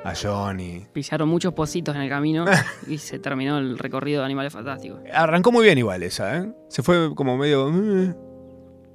a 0.05 0.15
John 0.21 0.61
y... 0.61 0.87
Pisaron 0.93 1.29
muchos 1.29 1.53
pocitos 1.55 1.95
en 1.95 2.03
el 2.03 2.09
camino 2.09 2.45
y 2.89 2.99
se 2.99 3.19
terminó 3.19 3.59
el 3.59 3.79
recorrido 3.79 4.21
de 4.21 4.27
Animales 4.27 4.53
Fantásticos. 4.53 5.01
Arrancó 5.13 5.53
muy 5.53 5.65
bien 5.65 5.79
igual 5.79 6.03
esa, 6.03 6.39
¿eh? 6.39 6.53
Se 6.69 6.83
fue 6.83 7.15
como 7.15 7.37
medio... 7.37 7.69
eh. 7.71 8.15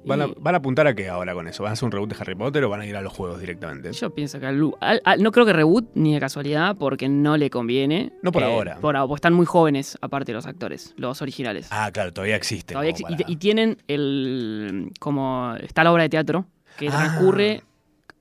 ¿Van, 0.04 0.22
a, 0.22 0.26
van 0.38 0.54
a 0.54 0.58
apuntar 0.58 0.86
a 0.86 0.94
qué 0.94 1.08
ahora 1.10 1.34
con 1.34 1.48
eso? 1.48 1.62
¿Van 1.64 1.70
a 1.70 1.72
hacer 1.74 1.84
un 1.84 1.92
reboot 1.92 2.08
de 2.08 2.16
Harry 2.18 2.34
Potter 2.34 2.64
o 2.64 2.70
van 2.70 2.80
a 2.80 2.86
ir 2.86 2.96
a 2.96 3.02
los 3.02 3.12
juegos 3.12 3.40
directamente? 3.40 3.92
Yo 3.92 4.14
pienso 4.14 4.40
que 4.40 4.46
al, 4.46 4.72
al- 4.80 5.02
al- 5.04 5.22
no 5.22 5.32
creo 5.32 5.44
que 5.44 5.52
reboot 5.52 5.90
ni 5.96 6.14
de 6.14 6.20
casualidad 6.20 6.76
porque 6.78 7.10
no 7.10 7.36
le 7.36 7.50
conviene. 7.50 8.00
Eh, 8.04 8.12
No 8.22 8.32
por 8.32 8.42
ahora. 8.42 8.76
Por 8.80 8.96
ahora, 8.96 9.06
porque 9.06 9.18
están 9.18 9.34
muy 9.34 9.44
jóvenes 9.44 9.98
aparte 10.00 10.32
los 10.32 10.46
actores, 10.46 10.94
los 10.96 11.20
originales. 11.20 11.68
Ah, 11.70 11.90
claro, 11.92 12.12
todavía 12.12 12.36
existe. 12.36 12.72
Todavía 12.72 12.94
y, 13.26 13.32
y 13.32 13.36
tienen 13.36 13.76
el 13.88 14.92
como 14.98 15.54
está 15.60 15.84
la 15.84 15.92
obra 15.92 16.04
de 16.04 16.08
teatro 16.08 16.46
que 16.78 16.88
Ah. 16.88 16.92
transcurre 16.92 17.62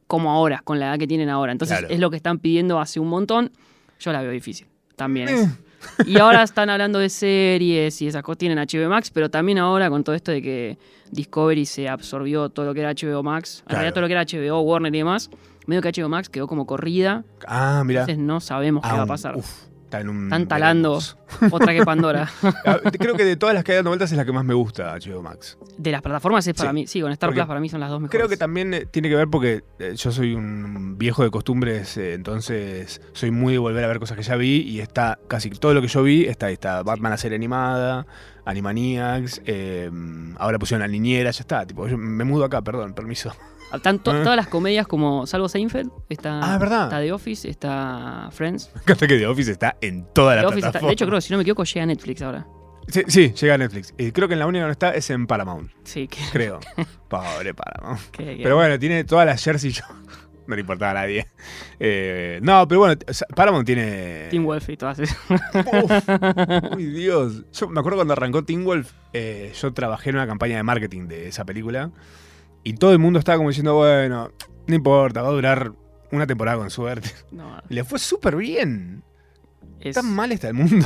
como 0.08 0.32
ahora, 0.32 0.62
con 0.64 0.80
la 0.80 0.88
edad 0.88 1.00
que 1.00 1.08
tienen 1.08 1.30
ahora. 1.30 1.52
Entonces 1.52 1.78
Claro. 1.80 1.94
es 1.94 2.00
lo 2.00 2.10
que 2.10 2.18
están 2.18 2.40
pidiendo 2.40 2.80
hace 2.80 3.00
un 3.00 3.10
montón. 3.10 3.52
Yo 4.00 4.12
la 4.14 4.22
veo 4.22 4.32
difícil. 4.32 4.68
También 4.96 5.30
Eh, 5.30 5.42
es. 5.44 6.08
Y 6.08 6.18
ahora 6.20 6.42
están 6.44 6.70
hablando 6.72 6.98
de 7.00 7.10
series 7.10 8.02
y 8.02 8.08
esas 8.08 8.24
cosas. 8.24 8.40
Tienen 8.40 8.58
HBO 8.58 8.90
Max, 8.90 9.12
pero 9.12 9.30
también 9.30 9.60
ahora 9.60 9.90
con 9.90 10.04
todo 10.04 10.16
esto 10.16 10.32
de 10.32 10.42
que 10.42 10.78
Discovery 11.12 11.66
se 11.66 11.88
absorbió 11.88 12.50
todo 12.50 12.66
lo 12.66 12.74
que 12.74 12.80
era 12.82 12.90
HBO 12.94 13.22
Max, 13.24 13.60
en 13.60 13.66
Claro. 13.66 13.76
realidad 13.80 13.94
todo 13.94 14.02
lo 14.02 14.08
que 14.08 14.14
era 14.14 14.22
HBO, 14.26 14.62
Warner 14.62 14.94
y 14.94 14.98
demás, 14.98 15.30
medio 15.68 15.82
que 15.82 15.90
HBO 15.90 16.10
Max 16.10 16.30
quedó 16.30 16.48
como 16.48 16.66
corrida. 16.66 17.24
Ah, 17.48 17.84
mira. 17.86 18.02
Entonces 18.02 18.24
no 18.24 18.40
sabemos 18.40 18.84
qué 18.84 18.96
va 18.96 19.04
a 19.04 19.06
pasar. 19.06 19.36
Está 19.88 20.02
en 20.02 20.10
un. 20.10 20.24
Están 20.26 20.48
talando 20.48 21.00
veremos. 21.00 21.18
otra 21.52 21.74
que 21.74 21.84
Pandora. 21.84 22.30
Ah, 22.66 22.80
Creo 23.00 23.16
que 23.16 23.24
de 23.26 23.36
todas 23.38 23.56
las 23.56 23.64
que 23.64 23.72
hay 23.72 23.78
dando 23.78 23.90
vueltas 23.92 24.12
es 24.12 24.18
la 24.18 24.26
que 24.26 24.32
más 24.34 24.44
me 24.46 24.54
gusta, 24.54 24.96
HBO 24.98 25.22
Max. 25.22 25.58
De 25.78 25.92
las 25.92 26.02
plataformas 26.02 26.46
es 26.48 26.54
para 26.54 26.70
Sí. 26.72 26.74
mí, 26.76 26.88
sí, 26.88 27.02
con 27.02 27.12
Star 27.14 27.32
Plus 27.34 27.46
para 27.46 27.60
mí 27.60 27.70
son 27.70 27.80
las 27.80 27.90
dos 27.90 28.00
mejores. 28.02 28.18
Creo 28.18 28.30
que 28.30 28.38
también 28.38 28.74
eh, 28.74 28.86
tiene 28.86 29.10
que 29.10 29.16
ver 29.16 29.28
porque 29.30 29.64
eh, 29.80 29.94
yo 29.96 30.12
soy 30.12 30.34
un 30.36 30.98
viejo 30.98 31.24
de 31.24 31.32
costumbres, 31.32 31.98
eh, 31.98 32.14
entonces 32.14 33.02
soy 33.14 33.32
muy 33.32 33.54
de 33.54 33.60
volver 33.60 33.84
a 33.84 33.88
ver 33.88 34.00
cosas 34.00 34.18
que 34.18 34.24
ya 34.24 34.36
vi 34.36 34.62
y 34.62 34.80
está 34.82 35.18
casi 35.28 35.50
todo 35.50 35.74
lo 35.74 35.82
que 35.82 35.88
yo 35.88 36.04
vi 36.04 36.26
está 36.26 36.48
ahí. 36.48 36.54
Está 36.54 36.84
Batman 36.84 37.12
la 37.12 37.18
serie 37.18 37.36
animada, 37.36 38.06
Animaniacs, 38.46 39.42
eh, 39.46 39.90
ahora 40.38 40.58
pusieron 40.60 40.82
la 40.82 40.88
niñera, 40.88 41.32
ya 41.32 41.42
está. 41.42 41.66
Tipo, 41.66 41.88
yo 41.88 41.98
me 41.98 42.24
mudo 42.24 42.46
acá, 42.46 42.62
perdón, 42.62 42.94
permiso. 42.94 43.32
Tanto, 43.84 44.12
Ah. 44.12 44.24
todas 44.24 44.36
las 44.38 44.48
comedias 44.48 44.88
como 44.88 45.26
Salvo 45.28 45.50
Seinfeld, 45.50 45.92
está, 46.10 46.40
Ah, 46.54 46.58
¿verdad? 46.58 46.84
está 46.86 47.00
The 47.02 47.12
Office, 47.12 47.50
está 47.50 48.30
Friends. 48.32 48.72
Me 48.76 48.82
encanta 48.82 49.08
que 49.08 49.18
The 49.18 49.28
Office 49.28 49.52
está 49.52 49.78
en 49.82 50.06
toda 50.14 50.36
la 50.36 50.42
The 50.42 50.48
Office 50.48 50.60
está- 50.60 50.72
plataforma. 50.72 50.90
de 50.90 50.94
hecho, 50.94 51.06
creo 51.08 51.22
si 51.22 51.32
no 51.34 51.38
me 51.38 51.42
equivoco, 51.44 51.64
llega 51.64 51.84
a 51.84 51.86
Netflix 51.88 52.22
ahora. 52.22 52.48
Sí, 52.88 53.04
sí, 53.08 53.34
llega 53.34 53.56
a 53.56 53.58
Netflix. 53.58 53.94
Y 53.98 54.12
creo 54.14 54.30
que 54.30 54.36
en 54.36 54.40
la 54.40 54.48
única 54.48 54.64
que 54.64 54.68
no 54.68 54.72
está 54.72 54.92
es 54.92 55.10
en 55.10 55.28
Paramount, 55.28 55.70
Sí, 55.84 56.08
que, 56.08 56.20
creo. 56.32 56.60
Pobre 57.10 57.54
Paramount. 57.54 58.00
Pero 58.16 58.56
bueno, 58.56 58.80
tiene 58.80 59.04
todas 59.04 59.26
las 59.26 59.44
Jersey. 59.44 59.74
No 60.48 60.56
le 60.56 60.62
importaba 60.62 60.92
a 60.92 60.94
nadie. 61.04 61.28
Eh, 61.78 62.40
no, 62.42 62.66
pero 62.70 62.80
bueno, 62.80 62.96
Paramount 63.36 63.66
tiene. 63.66 64.28
Team 64.30 64.46
Wolf 64.46 64.70
y 64.70 64.78
todas 64.78 64.98
esas. 65.00 65.18
Uy, 66.78 66.86
Dios. 66.86 67.44
Yo 67.52 67.68
me 67.68 67.80
acuerdo 67.82 67.98
cuando 67.98 68.14
arrancó 68.14 68.46
Teen 68.46 68.64
Wolf, 68.64 68.92
eh, 69.12 69.52
yo 69.60 69.74
trabajé 69.74 70.12
en 70.12 70.16
una 70.16 70.26
campaña 70.26 70.56
de 70.56 70.64
marketing 70.64 71.08
de 71.10 71.28
esa 71.28 71.44
película. 71.44 71.92
Y 72.68 72.74
todo 72.74 72.92
el 72.92 73.00
mundo 73.00 73.20
estaba 73.20 73.38
como 73.38 73.50
diciendo, 73.50 73.76
bueno, 73.76 74.30
no 74.68 74.76
importa, 74.76 75.22
va 75.22 75.30
a 75.30 75.32
durar 75.32 75.72
una 76.12 76.28
temporada 76.28 76.58
con 76.58 76.70
suerte. 76.70 77.10
No, 77.32 77.62
le 77.70 77.84
fue 77.84 77.98
súper 78.00 78.36
bien. 78.36 79.04
es- 79.80 79.96
Tan 79.96 80.14
mal 80.14 80.32
está 80.32 80.50
el 80.50 80.54
mundo. 80.56 80.86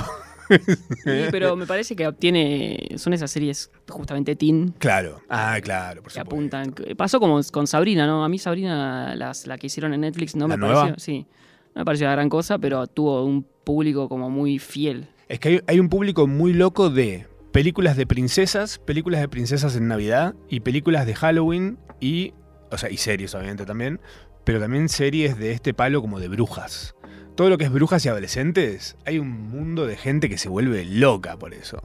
Sí, 0.49 1.27
pero 1.31 1.55
me 1.55 1.65
parece 1.65 1.95
que 1.95 2.05
obtiene. 2.05 2.89
Son 2.97 3.13
esas 3.13 3.31
series 3.31 3.71
justamente 3.87 4.35
teen 4.35 4.73
Claro. 4.79 5.21
Ah, 5.29 5.57
claro, 5.63 6.03
por 6.03 6.11
que 6.11 6.19
supuesto. 6.19 6.57
apuntan. 6.57 6.95
Pasó 6.97 7.19
como 7.21 7.39
con 7.53 7.67
Sabrina, 7.67 8.05
¿no? 8.05 8.23
A 8.25 8.29
mí 8.29 8.37
Sabrina, 8.37 9.15
las, 9.15 9.47
la 9.47 9.57
que 9.57 9.67
hicieron 9.67 9.93
en 9.93 10.01
Netflix, 10.01 10.35
no 10.35 10.47
¿La 10.49 10.57
me 10.57 10.65
nueva? 10.65 10.81
pareció. 10.81 10.99
Sí. 10.99 11.25
No 11.73 11.81
me 11.81 11.85
pareció 11.85 12.07
la 12.07 12.13
gran 12.13 12.27
cosa, 12.27 12.57
pero 12.59 12.85
tuvo 12.87 13.23
un 13.23 13.43
público 13.63 14.09
como 14.09 14.29
muy 14.29 14.59
fiel. 14.59 15.07
Es 15.29 15.39
que 15.39 15.47
hay, 15.49 15.61
hay 15.67 15.79
un 15.79 15.87
público 15.87 16.27
muy 16.27 16.51
loco 16.51 16.89
de 16.89 17.25
películas 17.51 17.97
de 17.97 18.07
princesas, 18.07 18.79
películas 18.79 19.21
de 19.21 19.29
princesas 19.29 19.75
en 19.75 19.87
Navidad 19.87 20.35
y 20.49 20.61
películas 20.61 21.05
de 21.05 21.15
Halloween 21.15 21.77
y, 21.99 22.33
o 22.71 22.77
sea, 22.77 22.89
y 22.89 22.97
series 22.97 23.35
obviamente 23.35 23.65
también, 23.65 23.99
pero 24.43 24.59
también 24.59 24.89
series 24.89 25.37
de 25.37 25.51
este 25.51 25.73
palo 25.73 26.01
como 26.01 26.19
de 26.19 26.27
brujas. 26.27 26.95
Todo 27.35 27.49
lo 27.49 27.57
que 27.57 27.65
es 27.65 27.71
brujas 27.71 28.05
y 28.05 28.09
adolescentes, 28.09 28.97
hay 29.05 29.19
un 29.19 29.29
mundo 29.29 29.87
de 29.87 29.97
gente 29.97 30.29
que 30.29 30.37
se 30.37 30.49
vuelve 30.49 30.85
loca 30.85 31.37
por 31.37 31.53
eso. 31.53 31.81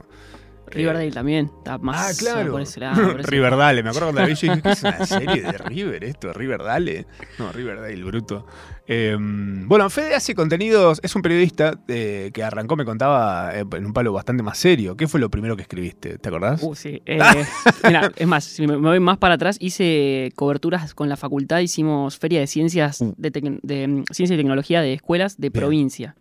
Riverdale 0.69 1.11
también, 1.11 1.49
está 1.59 1.77
más 1.77 2.11
ah, 2.11 2.13
claro. 2.19 2.51
por 2.51 2.61
ese 2.61 2.79
lado. 2.81 3.11
por 3.11 3.19
ese- 3.21 3.31
Riverdale, 3.31 3.83
me 3.83 3.89
acuerdo 3.89 4.07
cuando 4.07 4.21
la 4.21 4.27
vi 4.27 4.35
yo 4.35 4.53
dije, 4.53 4.61
¿qué 4.63 4.71
es 4.71 4.83
una 4.83 5.05
serie 5.05 5.41
de 5.41 5.51
River 5.53 6.03
esto? 6.03 6.33
Riverdale. 6.33 7.05
No, 7.39 7.51
Riverdale, 7.53 8.03
bruto. 8.03 8.45
Eh, 8.89 9.17
bueno, 9.19 9.89
Fede 9.89 10.15
hace 10.15 10.33
contenidos, 10.33 10.99
es 11.03 11.13
un 11.15 11.21
periodista 11.21 11.77
eh, 11.89 12.31
que 12.33 12.41
arrancó, 12.43 12.77
me 12.77 12.85
contaba, 12.85 13.51
eh, 13.53 13.65
en 13.73 13.85
un 13.85 13.91
palo 13.93 14.13
bastante 14.13 14.43
más 14.43 14.57
serio. 14.57 14.95
¿Qué 14.95 15.07
fue 15.07 15.19
lo 15.19 15.29
primero 15.29 15.55
que 15.57 15.63
escribiste? 15.63 16.17
¿Te 16.17 16.29
acordás? 16.29 16.63
Uh, 16.63 16.73
sí. 16.73 17.01
Eh, 17.05 17.19
mira, 17.83 18.11
es 18.15 18.27
más, 18.27 18.45
si 18.45 18.65
me, 18.65 18.77
me 18.77 18.87
voy 18.87 18.99
más 19.01 19.17
para 19.17 19.35
atrás, 19.35 19.57
hice 19.59 20.31
coberturas 20.35 20.93
con 20.93 21.09
la 21.09 21.17
facultad, 21.17 21.59
hicimos 21.59 22.17
feria 22.17 22.39
de 22.39 22.47
ciencias, 22.47 23.01
Uh. 23.01 23.13
de, 23.17 23.87
mm, 23.87 24.03
ciencia 24.11 24.33
y 24.35 24.37
tecnología 24.37 24.81
de 24.81 24.93
escuelas 24.93 25.35
de 25.37 25.49
Bien. 25.49 25.61
provincia. 25.61 26.15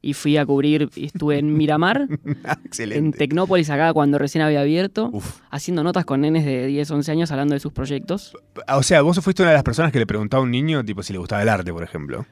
Y 0.00 0.14
fui 0.14 0.36
a 0.36 0.46
cubrir, 0.46 0.88
estuve 0.94 1.38
en 1.38 1.56
Miramar, 1.56 2.06
en 2.24 2.36
excelente. 2.64 3.18
Tecnópolis 3.18 3.70
acá 3.70 3.92
cuando 3.92 4.18
recién 4.18 4.42
había 4.42 4.60
abierto, 4.60 5.10
Uf. 5.12 5.40
haciendo 5.50 5.82
notas 5.82 6.04
con 6.04 6.20
nenes 6.20 6.44
de 6.44 6.66
10, 6.66 6.90
11 6.92 7.10
años 7.12 7.30
hablando 7.32 7.54
de 7.54 7.60
sus 7.60 7.72
proyectos. 7.72 8.36
O 8.68 8.82
sea, 8.84 9.02
vos 9.02 9.18
fuiste 9.20 9.42
una 9.42 9.50
de 9.50 9.56
las 9.56 9.64
personas 9.64 9.90
que 9.90 9.98
le 9.98 10.06
preguntaba 10.06 10.40
a 10.40 10.44
un 10.44 10.50
niño, 10.52 10.84
tipo, 10.84 11.02
si 11.02 11.12
le 11.12 11.18
gustaba 11.18 11.42
el 11.42 11.48
arte, 11.48 11.72
por 11.72 11.82
ejemplo. 11.82 11.87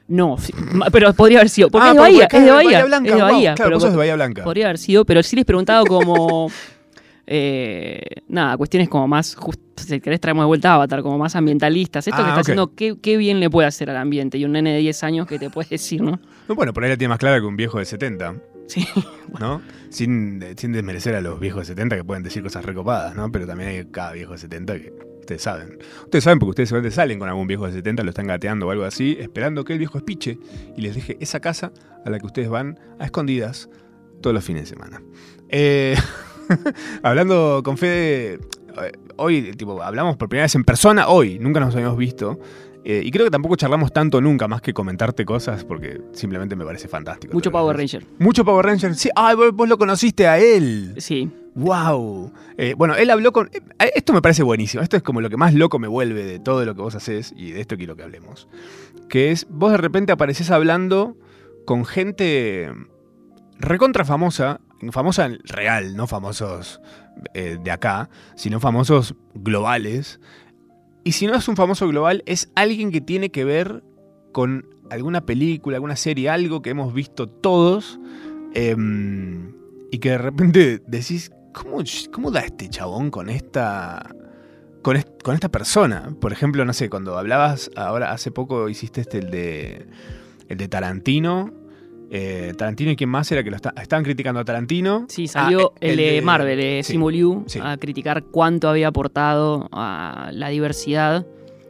No, 0.07 0.37
sí, 0.37 0.53
ma- 0.73 0.87
pero 0.91 1.13
podría 1.13 1.39
haber 1.39 1.49
sido, 1.49 1.69
porque 1.69 1.87
Ah, 1.87 1.89
es 1.89 1.93
de 1.95 1.99
Bahía, 1.99 2.27
es 2.31 2.43
de 2.45 2.51
Bahía, 2.51 2.85
Blanca, 2.85 3.09
es 3.09 3.15
de 3.15 3.21
wow, 3.21 3.31
Bahía, 3.31 3.53
claro, 3.55 3.67
pero 3.69 3.75
vos 3.77 3.83
sos 3.83 3.91
de 3.91 3.97
Bahía 3.97 4.15
Blanca. 4.15 4.43
podría 4.43 4.65
haber 4.65 4.77
sido, 4.77 5.05
pero 5.05 5.23
sí 5.23 5.35
les 5.35 5.45
preguntaba 5.45 5.83
como... 5.85 6.49
eh, 7.29 8.01
nada, 8.29 8.55
cuestiones 8.57 8.87
como 8.89 9.07
más, 9.07 9.35
just- 9.35 9.59
si 9.75 9.99
querés 9.99 10.19
traemos 10.21 10.43
de 10.43 10.47
vuelta 10.47 10.71
a 10.71 10.75
Avatar, 10.75 11.01
como 11.03 11.17
más 11.17 11.35
ambientalistas. 11.35 12.07
Esto 12.07 12.21
Ah, 12.21 12.23
que 12.23 12.29
está 12.29 12.39
ok. 12.39 12.43
haciendo, 12.43 12.75
¿qué, 12.75 12.95
qué 13.01 13.17
bien 13.17 13.39
le 13.39 13.49
puede 13.49 13.67
hacer 13.67 13.89
al 13.89 13.97
ambiente? 13.97 14.37
Y 14.37 14.45
un 14.45 14.53
nene 14.53 14.71
de 14.73 14.79
10 14.79 15.03
años 15.03 15.27
que 15.27 15.37
te 15.37 15.49
puede 15.49 15.67
decir, 15.69 16.01
¿no? 16.01 16.19
No, 16.47 16.55
bueno, 16.55 16.73
por 16.73 16.83
ahí 16.83 16.89
la 16.89 16.97
tiene 16.97 17.09
más 17.09 17.19
clara 17.19 17.39
que 17.39 17.45
un 17.45 17.55
viejo 17.57 17.79
de 17.79 17.85
70, 17.85 18.35
Sí. 18.67 18.85
¿no? 19.39 19.61
Sin, 19.89 20.43
sin 20.57 20.73
desmerecer 20.73 21.15
a 21.15 21.21
los 21.21 21.39
viejos 21.39 21.61
de 21.61 21.65
70 21.73 21.95
que 21.97 22.03
pueden 22.03 22.23
decir 22.23 22.43
cosas 22.43 22.65
recopadas, 22.65 23.15
¿no? 23.15 23.31
Pero 23.31 23.45
también 23.47 23.69
hay 23.69 23.85
cada 23.85 24.11
viejo 24.13 24.33
de 24.33 24.37
70 24.39 24.73
que 24.79 24.93
ustedes 25.27 25.41
saben. 25.41 25.77
Ustedes 26.05 26.23
saben 26.23 26.39
porque 26.39 26.51
ustedes 26.51 26.69
seguramente 26.69 26.95
salen 26.95 27.19
con 27.19 27.27
algún 27.27 27.47
viejo 27.47 27.67
de 27.67 27.73
70, 27.73 28.03
lo 28.03 28.09
están 28.09 28.27
gateando 28.27 28.67
o 28.67 28.71
algo 28.71 28.85
así, 28.85 29.17
esperando 29.19 29.65
que 29.65 29.73
el 29.73 29.79
viejo 29.79 29.97
espiche 29.97 30.39
y 30.77 30.81
les 30.81 30.95
deje 30.95 31.17
esa 31.19 31.41
casa 31.41 31.73
a 32.05 32.09
la 32.09 32.17
que 32.17 32.25
ustedes 32.25 32.49
van 32.49 32.79
a 32.97 33.05
escondidas 33.05 33.69
todos 34.21 34.33
los 34.33 34.43
fines 34.43 34.63
de 34.63 34.69
semana. 34.69 35.01
Eh, 35.49 35.97
hablando 37.03 37.61
con 37.63 37.77
Fede, 37.77 38.39
eh, 38.81 38.91
hoy, 39.17 39.51
tipo, 39.51 39.81
hablamos 39.83 40.15
por 40.15 40.29
primera 40.29 40.45
vez 40.45 40.55
en 40.55 40.63
persona, 40.63 41.09
hoy, 41.09 41.39
nunca 41.39 41.59
nos 41.59 41.75
habíamos 41.75 41.97
visto. 41.97 42.39
Eh, 42.89 43.01
y 43.03 43.11
creo 43.11 43.25
que 43.25 43.31
tampoco 43.31 43.57
charlamos 43.57 43.91
tanto 43.91 44.21
nunca 44.21 44.47
más 44.47 44.61
que 44.61 44.73
comentarte 44.73 45.25
cosas 45.25 45.65
porque 45.65 45.99
simplemente 46.13 46.55
me 46.55 46.63
parece 46.63 46.87
fantástico. 46.87 47.33
Mucho 47.33 47.51
Power 47.51 47.75
Ranger. 47.75 48.05
Mucho 48.17 48.45
Power 48.45 48.65
Ranger. 48.65 48.95
Sí, 48.95 49.09
ay, 49.13 49.35
vos, 49.35 49.51
vos 49.51 49.67
lo 49.67 49.77
conociste 49.77 50.25
a 50.25 50.39
él. 50.39 50.93
Sí. 50.95 51.29
¡Wow! 51.55 52.31
bueno, 52.77 52.95
él 52.95 53.09
habló 53.09 53.33
con. 53.33 53.49
eh, 53.53 53.91
esto 53.93 54.13
me 54.13 54.21
parece 54.21 54.41
buenísimo. 54.41 54.81
Esto 54.81 54.95
es 54.95 55.03
como 55.03 55.19
lo 55.19 55.29
que 55.29 55.35
más 55.35 55.53
loco 55.53 55.79
me 55.79 55.89
vuelve 55.89 56.23
de 56.23 56.39
todo 56.39 56.63
lo 56.63 56.75
que 56.75 56.81
vos 56.81 56.95
haces 56.95 57.33
y 57.35 57.51
de 57.51 57.59
esto 57.59 57.75
quiero 57.75 57.97
que 57.97 58.03
hablemos. 58.03 58.47
Que 59.09 59.31
es, 59.31 59.45
vos 59.49 59.71
de 59.71 59.77
repente 59.77 60.13
apareces 60.13 60.49
hablando 60.49 61.17
con 61.65 61.83
gente 61.83 62.71
recontra 63.59 64.05
famosa, 64.05 64.61
famosa 64.93 65.25
en 65.25 65.39
real, 65.43 65.97
no 65.97 66.07
famosos 66.07 66.79
eh, 67.33 67.57
de 67.61 67.71
acá, 67.71 68.09
sino 68.37 68.61
famosos 68.61 69.13
globales. 69.33 70.21
Y 71.07 71.13
si 71.13 71.25
no 71.25 71.35
es 71.35 71.47
un 71.47 71.55
famoso 71.55 71.87
global, 71.87 72.21
es 72.25 72.51
alguien 72.53 72.91
que 72.91 72.99
tiene 72.99 73.29
que 73.29 73.45
ver 73.45 73.81
con 74.33 74.67
alguna 74.89 75.25
película, 75.25 75.77
alguna 75.77 75.95
serie, 75.95 76.29
algo 76.29 76.61
que 76.61 76.71
hemos 76.71 76.93
visto 76.93 77.27
todos. 77.27 77.97
em, 78.53 79.53
y 79.89 79.99
que 79.99 80.09
de 80.09 80.17
repente 80.17 80.81
decís, 80.85 81.31
¿cómo, 81.53 81.81
cómo 82.11 82.29
da 82.29 82.41
este 82.41 82.67
chabón 82.67 83.09
con 83.09 83.29
esta. 83.29 84.13
Con, 84.81 85.01
con 85.23 85.33
esta 85.33 85.47
persona? 85.47 86.13
Por 86.19 86.33
ejemplo, 86.33 86.65
no 86.65 86.73
sé, 86.73 86.89
cuando 86.89 87.17
hablabas, 87.17 87.71
ahora 87.77 88.11
hace 88.11 88.31
poco 88.31 88.67
hiciste 88.67 88.99
este, 88.99 89.19
el 89.19 89.31
de. 89.31 89.87
El 90.49 90.57
de 90.57 90.67
Tarantino. 90.67 91.53
Eh, 92.09 92.53
Tarantino 92.57 92.91
y 92.91 92.95
quién 92.95 93.09
más 93.09 93.29
era 93.31 93.43
que 93.43 93.49
lo 93.49 93.55
está- 93.57 93.73
estaban 93.81 94.03
criticando 94.05 94.39
a 94.39 94.45
Tarantino. 94.45 95.05
Sí, 95.09 95.27
salió 95.27 95.73
Ah, 95.75 95.77
el, 95.81 95.97
de 95.97 96.21
Marvel, 96.21 96.59
eh, 96.59 96.81
sí. 96.83 96.93
Simu 96.93 97.09
Liu, 97.09 97.43
sí. 97.47 97.59
a 97.61 97.75
criticar 97.77 98.23
cuánto 98.23 98.69
había 98.69 98.87
aportado 98.87 99.67
a 99.71 100.29
la 100.33 100.49
diversidad 100.49 101.25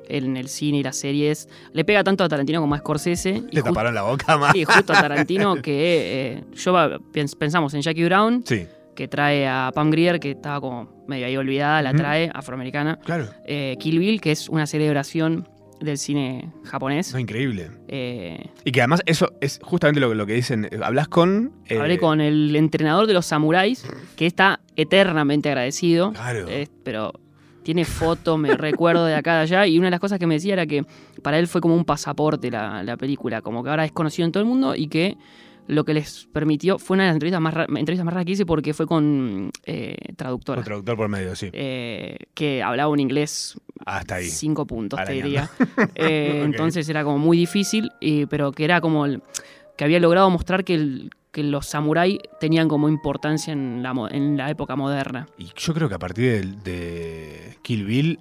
en 0.10 0.38
el 0.38 0.48
cine 0.48 0.77
y 0.77 0.84
las 0.84 0.96
series. 0.96 1.50
Le 1.74 1.84
pega 1.84 2.03
tanto 2.03 2.24
a 2.24 2.29
Tarantino 2.29 2.62
como 2.62 2.75
a 2.75 2.77
Scorsese. 2.77 3.44
Le 3.51 3.62
taparon 3.62 3.94
la 3.96 4.03
boca 4.03 4.38
más. 4.38 4.53
Sí, 4.53 4.63
justo 4.63 4.94
a 4.94 5.01
Tarantino 5.01 5.56
que 5.62 6.34
eh, 6.38 6.44
yo 6.56 6.74
pensamos 7.38 7.74
en 7.74 7.82
Jackie 7.82 8.06
Brown, 8.06 8.44
Sí, 8.46 8.67
que 8.96 9.08
trae 9.08 9.48
a 9.48 9.72
Pam 9.75 9.89
Grier, 9.91 10.20
que 10.20 10.32
estaba 10.32 10.62
como 10.62 11.03
medio 11.08 11.25
ahí 11.25 11.36
olvidada, 11.36 11.82
la 11.82 11.94
trae, 11.94 12.29
afroamericana. 12.34 13.00
claro. 13.03 13.25
Eh, 13.46 13.75
Kill 13.79 14.00
Bill, 14.00 14.22
que 14.22 14.32
es 14.32 14.50
una 14.50 14.65
celebración 14.67 15.48
del 15.79 15.98
cine 15.98 16.51
japonés. 16.63 17.13
No, 17.13 17.19
increíble. 17.19 17.69
Eh, 17.88 18.50
Y 18.65 18.72
que 18.72 18.81
además 18.81 19.01
eso 19.05 19.34
es 19.41 19.60
justamente 19.63 20.00
lo, 20.00 20.13
lo 20.13 20.25
que 20.25 20.34
dicen. 20.34 20.65
eh, 20.72 20.79
Hablas 20.84 21.07
con. 21.07 21.51
eh, 21.67 21.77
hablé 21.79 21.98
con 22.00 22.22
el 22.22 22.55
entrenador 22.55 23.07
de 23.07 23.13
los 23.13 23.25
samuráis, 23.25 23.86
que 24.15 24.25
está 24.25 24.60
eternamente 24.75 25.50
agradecido. 25.50 26.12
Claro. 26.13 26.46
Eh, 26.50 26.67
pero 26.84 27.13
tiene 27.63 27.84
foto, 27.86 28.38
me 28.38 28.55
recuerdo 28.57 29.05
de 29.05 29.15
acá 29.15 29.36
de 29.36 29.41
allá. 29.41 29.67
Y 29.67 29.77
una 29.77 29.88
de 29.88 29.91
las 29.91 30.00
cosas 30.00 30.19
que 30.19 30.27
me 30.27 30.36
decía 30.36 30.53
era 30.53 30.65
que 30.65 30.86
para 31.22 31.38
él 31.39 31.48
fue 31.48 31.62
como 31.62 31.75
un 31.75 31.86
pasaporte 31.86 32.50
la, 32.50 32.81
la 32.84 32.96
película, 32.98 33.41
como 33.41 33.63
que 33.63 33.69
ahora 33.69 33.86
es 33.86 33.91
conocido 33.91 34.25
en 34.25 34.31
todo 34.31 34.41
el 34.41 34.50
mundo 34.50 34.74
y 34.75 34.88
que 34.88 35.17
lo 35.68 35.84
que 35.86 35.94
les 35.94 36.28
permitió 36.34 36.80
fue 36.80 36.96
una 36.96 37.04
de 37.04 37.10
las 37.10 37.16
entrevistas 37.16 37.42
más, 37.42 37.54
entrevistas 37.76 38.06
más 38.06 38.14
raras 38.14 38.26
que 38.26 38.32
hice 38.32 38.46
porque 38.46 38.74
fue 38.74 38.88
con 38.88 39.52
eh, 39.66 39.96
traductora. 40.16 40.58
Con 40.62 40.66
traductor 40.66 40.96
por 40.98 41.10
medio, 41.10 41.36
sí. 41.36 41.50
eh, 41.54 42.18
que 42.34 42.64
hablaba 42.64 42.90
un 42.90 43.00
inglés 43.00 43.60
Hasta 43.86 44.16
ahí. 44.16 44.26
cinco 44.30 44.66
puntos, 44.66 44.98
te 44.98 45.04
Arañando. 45.04 45.26
diría. 45.28 45.50
Eh. 45.96 46.42
Entonces 46.46 46.88
era 46.90 47.04
como 47.04 47.18
muy 47.20 47.38
difícil, 47.38 47.92
y- 48.00 48.26
pero 48.28 48.52
que 48.52 48.64
era 48.64 48.82
como 48.82 49.06
el- 49.06 49.22
que 49.78 49.84
había 49.84 50.00
logrado 50.00 50.30
mostrar 50.30 50.64
que 50.64 50.74
el, 50.76 51.12
que 51.32 51.44
los 51.44 51.68
samuráis 51.68 52.18
tenían 52.40 52.68
como 52.68 52.90
importancia 52.90 53.54
en 53.54 53.84
la, 53.84 53.94
en 54.10 54.38
la 54.38 54.50
época 54.50 54.76
moderna. 54.76 55.28
Y 55.38 55.50
yo 55.56 55.74
creo 55.74 55.88
que 55.90 55.96
a 55.96 56.00
partir 56.00 56.56
de, 56.64 56.72
de 56.72 57.58
Kill 57.62 57.86
Bill, 57.86 58.20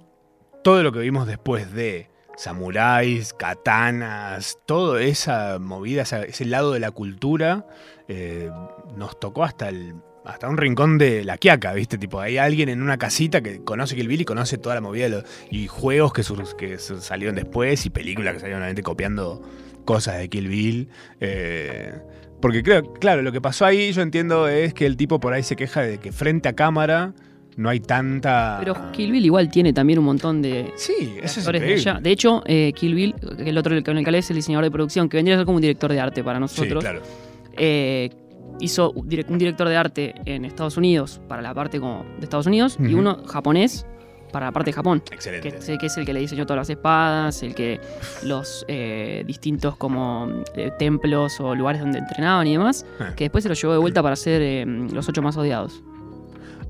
todo 0.63 0.83
lo 0.83 0.91
que 0.91 0.99
vimos 0.99 1.25
después 1.25 1.71
de 1.73 2.09
samuráis, 2.37 3.33
katanas, 3.33 4.59
toda 4.65 5.01
esa 5.01 5.59
movida, 5.59 6.03
ese 6.03 6.45
lado 6.45 6.71
de 6.71 6.79
la 6.79 6.91
cultura, 6.91 7.65
eh, 8.07 8.49
nos 8.95 9.19
tocó 9.19 9.43
hasta 9.43 9.69
el 9.69 9.95
hasta 10.23 10.49
un 10.49 10.57
rincón 10.57 10.97
de 10.97 11.23
la 11.23 11.37
quiaca, 11.37 11.71
¿viste? 11.71 11.97
Tipo, 11.97 12.19
hay 12.19 12.37
alguien 12.37 12.67
en 12.67 12.81
una 12.81 12.97
casita 12.97 13.39
que 13.39 13.63
conoce 13.63 13.95
Kill 13.95 14.09
Bill 14.09 14.21
y 14.21 14.25
conoce 14.25 14.57
toda 14.57 14.75
la 14.75 14.81
movida 14.81 15.05
de 15.05 15.09
lo- 15.09 15.23
y 15.49 15.67
juegos 15.67 16.11
que, 16.11 16.21
salieron 16.77 17.35
después 17.35 17.85
y 17.85 17.89
películas 17.89 18.33
que 18.33 18.39
salieron 18.41 18.61
obviamente 18.61 18.83
copiando 18.83 19.41
cosas 19.85 20.17
de 20.17 20.27
Kill 20.27 20.49
Bill. 20.49 20.89
eh, 21.21 21.93
porque 22.41 22.61
creo, 22.61 22.93
claro, 22.95 23.21
lo 23.21 23.31
que 23.31 23.39
pasó 23.39 23.65
ahí, 23.65 23.93
yo 23.93 24.01
entiendo, 24.01 24.49
es 24.49 24.73
que 24.73 24.85
el 24.85 24.97
tipo 24.97 25.21
por 25.21 25.31
ahí 25.33 25.43
se 25.43 25.55
queja 25.55 25.81
de 25.81 25.97
que 25.97 26.11
frente 26.11 26.49
a 26.49 26.53
cámara 26.53 27.13
no 27.57 27.69
hay 27.69 27.79
tanta. 27.81 28.57
Pero 28.59 28.91
Kill 28.91 29.11
Bill 29.11 29.25
igual 29.25 29.49
tiene 29.49 29.73
también 29.73 29.99
un 29.99 30.05
montón 30.05 30.41
de 30.41 30.71
Sí, 30.75 31.15
eso 31.21 31.39
es 31.41 31.45
de 31.45 31.73
allá. 31.73 31.99
De 32.01 32.11
hecho, 32.11 32.41
eh, 32.45 32.71
Kill 32.75 32.95
Bill, 32.95 33.15
que 33.15 33.49
el 33.49 33.57
otro 33.57 33.75
con 33.83 33.97
el 33.97 34.05
que 34.05 34.17
es 34.17 34.29
el 34.29 34.35
diseñador 34.37 34.63
de 34.63 34.71
producción, 34.71 35.09
que 35.09 35.17
vendría 35.17 35.35
a 35.35 35.39
ser 35.39 35.45
como 35.45 35.57
un 35.57 35.61
director 35.61 35.91
de 35.91 35.99
arte 35.99 36.23
para 36.23 36.37
Sí, 36.37 36.41
nosotros. 36.41 36.83
claro. 36.83 37.01
eh, 37.57 38.09
hizo 38.59 38.91
un 38.91 39.07
direc- 39.09 39.29
un 39.29 39.37
director 39.37 39.67
de 39.67 39.75
arte 39.75 40.15
en 40.25 40.45
Estados 40.45 40.77
Unidos 40.77 41.19
para 41.27 41.41
la 41.41 41.53
parte 41.53 41.79
como 41.79 42.03
de 42.17 42.23
Estados 42.23 42.47
Unidos 42.47 42.77
y 42.79 42.93
uno 42.95 43.23
japonés 43.25 43.85
para 44.31 44.47
la 44.47 44.51
parte 44.51 44.69
de 44.71 44.73
Japón. 44.73 44.99
Que, 45.07 45.15
Excelente. 45.15 45.61
sé 45.61 45.77
que 45.77 45.85
es 45.85 45.97
el 45.97 46.05
que 46.05 46.13
le 46.13 46.19
diseñó 46.19 46.45
todas 46.45 46.57
las 46.61 46.69
espadas, 46.69 47.41
el 47.43 47.55
que 47.55 47.79
los 48.23 48.65
eh, 48.67 49.23
distintos 49.25 49.77
como 49.77 50.27
eh, 50.55 50.71
templos 50.77 51.39
o 51.39 51.55
lugares 51.55 51.81
donde 51.81 51.99
entrenaban 51.99 52.45
y 52.47 52.53
demás, 52.53 52.85
Ah. 52.99 53.13
que 53.15 53.25
después 53.25 53.43
se 53.43 53.49
los 53.49 53.59
llevó 53.61 53.73
de 53.73 53.79
vuelta 53.79 54.01
para 54.03 54.13
hacer 54.13 54.41
eh, 54.41 54.65
los 54.91 55.07
ocho 55.07 55.21
más 55.21 55.37
odiados. 55.37 55.81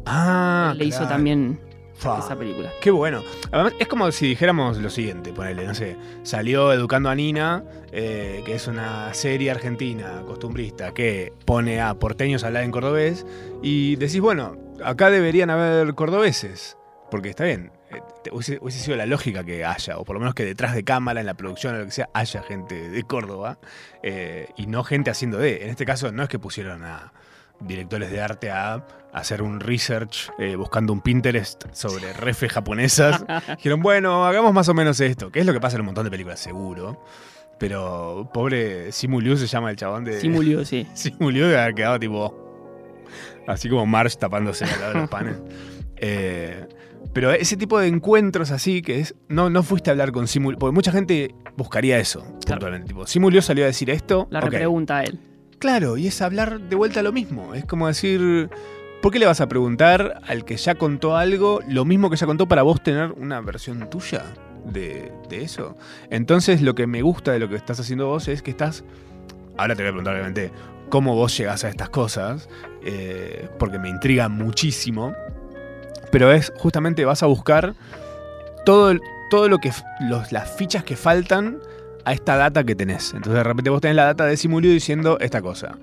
Ah, 0.09 0.73
le 0.75 0.85
hizo 0.85 1.07
también 1.07 1.59
esa 1.97 2.35
película. 2.37 2.71
Qué 2.79 2.91
bueno. 2.91 3.23
Además, 3.51 3.73
es 3.79 3.87
como 3.87 4.11
si 4.11 4.27
dijéramos 4.27 4.77
lo 4.77 4.89
siguiente, 4.89 5.33
ponele, 5.33 5.65
no 5.65 5.73
sé, 5.73 5.97
salió 6.23 6.71
Educando 6.71 7.09
a 7.09 7.15
Nina, 7.15 7.63
eh, 7.91 8.43
que 8.45 8.55
es 8.55 8.67
una 8.67 9.13
serie 9.13 9.51
argentina 9.51 10.21
costumbrista 10.25 10.93
que 10.93 11.33
pone 11.45 11.81
a 11.81 11.95
porteños 11.95 12.43
a 12.43 12.47
hablar 12.47 12.63
en 12.63 12.71
cordobés, 12.71 13.25
y 13.61 13.95
decís, 13.95 14.21
bueno, 14.21 14.57
acá 14.83 15.09
deberían 15.09 15.49
haber 15.49 15.95
cordobeses, 15.95 16.77
porque 17.09 17.29
está 17.29 17.45
bien, 17.45 17.71
eh, 17.89 18.01
hubiese, 18.31 18.59
hubiese 18.61 18.79
sido 18.79 18.95
la 18.95 19.07
lógica 19.07 19.43
que 19.43 19.65
haya, 19.65 19.97
o 19.97 20.05
por 20.05 20.15
lo 20.15 20.19
menos 20.19 20.35
que 20.35 20.45
detrás 20.45 20.75
de 20.75 20.83
cámara, 20.83 21.19
en 21.19 21.25
la 21.25 21.33
producción 21.33 21.75
o 21.75 21.79
lo 21.79 21.85
que 21.85 21.91
sea, 21.91 22.09
haya 22.13 22.43
gente 22.43 22.89
de 22.89 23.03
Córdoba, 23.03 23.57
eh, 24.03 24.49
y 24.55 24.67
no 24.67 24.83
gente 24.83 25.09
haciendo 25.09 25.39
de. 25.39 25.63
En 25.63 25.69
este 25.69 25.85
caso, 25.85 26.11
no 26.11 26.23
es 26.23 26.29
que 26.29 26.39
pusieron 26.39 26.83
a 26.83 27.11
directores 27.59 28.11
de 28.11 28.21
arte 28.21 28.51
a 28.51 28.85
hacer 29.17 29.41
un 29.41 29.59
research 29.59 30.31
eh, 30.39 30.55
buscando 30.55 30.93
un 30.93 31.01
Pinterest 31.01 31.65
sobre 31.73 32.13
refes 32.13 32.51
japonesas. 32.51 33.25
Dijeron, 33.57 33.81
bueno, 33.81 34.25
hagamos 34.25 34.53
más 34.53 34.69
o 34.69 34.73
menos 34.73 34.99
esto, 34.99 35.31
que 35.31 35.39
es 35.39 35.45
lo 35.45 35.53
que 35.53 35.59
pasa 35.59 35.75
en 35.75 35.81
un 35.81 35.87
montón 35.87 36.03
de 36.05 36.11
películas, 36.11 36.39
seguro. 36.39 37.03
Pero 37.59 38.29
pobre 38.33 38.91
Simu 38.91 39.19
Liu 39.19 39.35
se 39.37 39.47
llama 39.47 39.71
el 39.71 39.77
chabón 39.77 40.03
de. 40.03 40.19
Simulió, 40.19 40.63
sí. 40.63 40.87
Simu 40.93 41.31
Liu 41.31 41.47
que 41.47 41.57
ha 41.59 41.73
quedado 41.73 41.99
tipo. 41.99 42.45
Así 43.47 43.69
como 43.69 43.85
Marsh 43.85 44.17
tapándose 44.17 44.65
al 44.65 44.79
lado 44.79 44.93
de 44.93 44.99
los 44.99 45.09
panes. 45.09 45.37
Eh, 45.95 46.67
pero 47.13 47.31
ese 47.31 47.57
tipo 47.57 47.79
de 47.79 47.87
encuentros 47.87 48.51
así, 48.51 48.81
que 48.81 48.99
es. 48.99 49.15
No, 49.27 49.49
no 49.49 49.63
fuiste 49.63 49.89
a 49.89 49.91
hablar 49.93 50.11
con 50.11 50.27
Simu 50.27 50.51
Liu, 50.51 50.59
Porque 50.59 50.73
mucha 50.73 50.91
gente 50.91 51.33
buscaría 51.55 51.97
eso, 51.97 52.23
puntualmente. 52.45 52.87
Tipo, 52.89 53.07
Simu 53.07 53.29
Liu 53.29 53.41
salió 53.41 53.63
a 53.63 53.67
decir 53.67 53.89
esto. 53.89 54.27
La 54.29 54.39
ok. 54.39 54.45
repregunta 54.45 54.97
a 54.97 55.03
él. 55.03 55.19
Claro, 55.59 55.97
y 55.97 56.07
es 56.07 56.21
hablar 56.21 56.59
de 56.59 56.75
vuelta 56.75 56.99
a 56.99 57.03
lo 57.03 57.11
mismo. 57.11 57.55
Es 57.55 57.65
como 57.65 57.87
decir, 57.87 58.49
¿por 59.01 59.11
qué 59.11 59.19
le 59.19 59.25
vas 59.25 59.41
a 59.41 59.47
preguntar 59.47 60.21
al 60.27 60.45
que 60.45 60.57
ya 60.57 60.75
contó 60.75 61.15
algo 61.15 61.61
lo 61.67 61.85
mismo 61.85 62.09
que 62.09 62.17
ya 62.17 62.25
contó 62.25 62.47
para 62.47 62.63
vos 62.63 62.81
tener 62.81 63.11
una 63.13 63.41
versión 63.41 63.89
tuya 63.89 64.23
de, 64.65 65.11
eso? 65.31 65.77
Entonces 66.09 66.61
lo 66.61 66.75
que 66.75 66.87
me 66.87 67.01
gusta 67.01 67.31
de 67.31 67.39
lo 67.39 67.49
que 67.49 67.55
estás 67.55 67.79
haciendo 67.79 68.07
vos 68.07 68.27
es 68.27 68.41
que 68.41 68.51
estás... 68.51 68.83
Ahora 69.57 69.75
te 69.75 69.81
voy 69.81 69.89
a 69.89 69.91
preguntar 69.91 70.13
obviamente 70.13 70.51
cómo 70.89 71.15
vos 71.15 71.35
llegás 71.37 71.63
a 71.63 71.69
estas 71.69 71.89
cosas, 71.89 72.47
eh, 72.83 73.49
porque 73.57 73.79
me 73.79 73.89
intriga 73.89 74.29
muchísimo. 74.29 75.13
Pero 76.11 76.31
es 76.31 76.53
justamente 76.57 77.05
vas 77.05 77.23
a 77.23 77.25
buscar 77.25 77.75
todo, 78.65 78.95
todo 79.29 79.49
lo 79.49 79.57
que 79.57 79.71
las 80.31 80.55
fichas 80.55 80.83
que 80.83 80.95
faltan 80.95 81.59
a 82.05 82.13
esta 82.13 82.37
data 82.37 82.63
que 82.63 82.75
tenés. 82.75 83.13
Entonces 83.13 83.33
de 83.33 83.43
repente 83.43 83.69
vos 83.69 83.81
tenés 83.81 83.95
la 83.95 84.05
data 84.05 84.25
de 84.25 84.37
Simulio 84.37 84.71
diciendo 84.71 85.17
esta 85.19 85.41
cosa. 85.41 85.77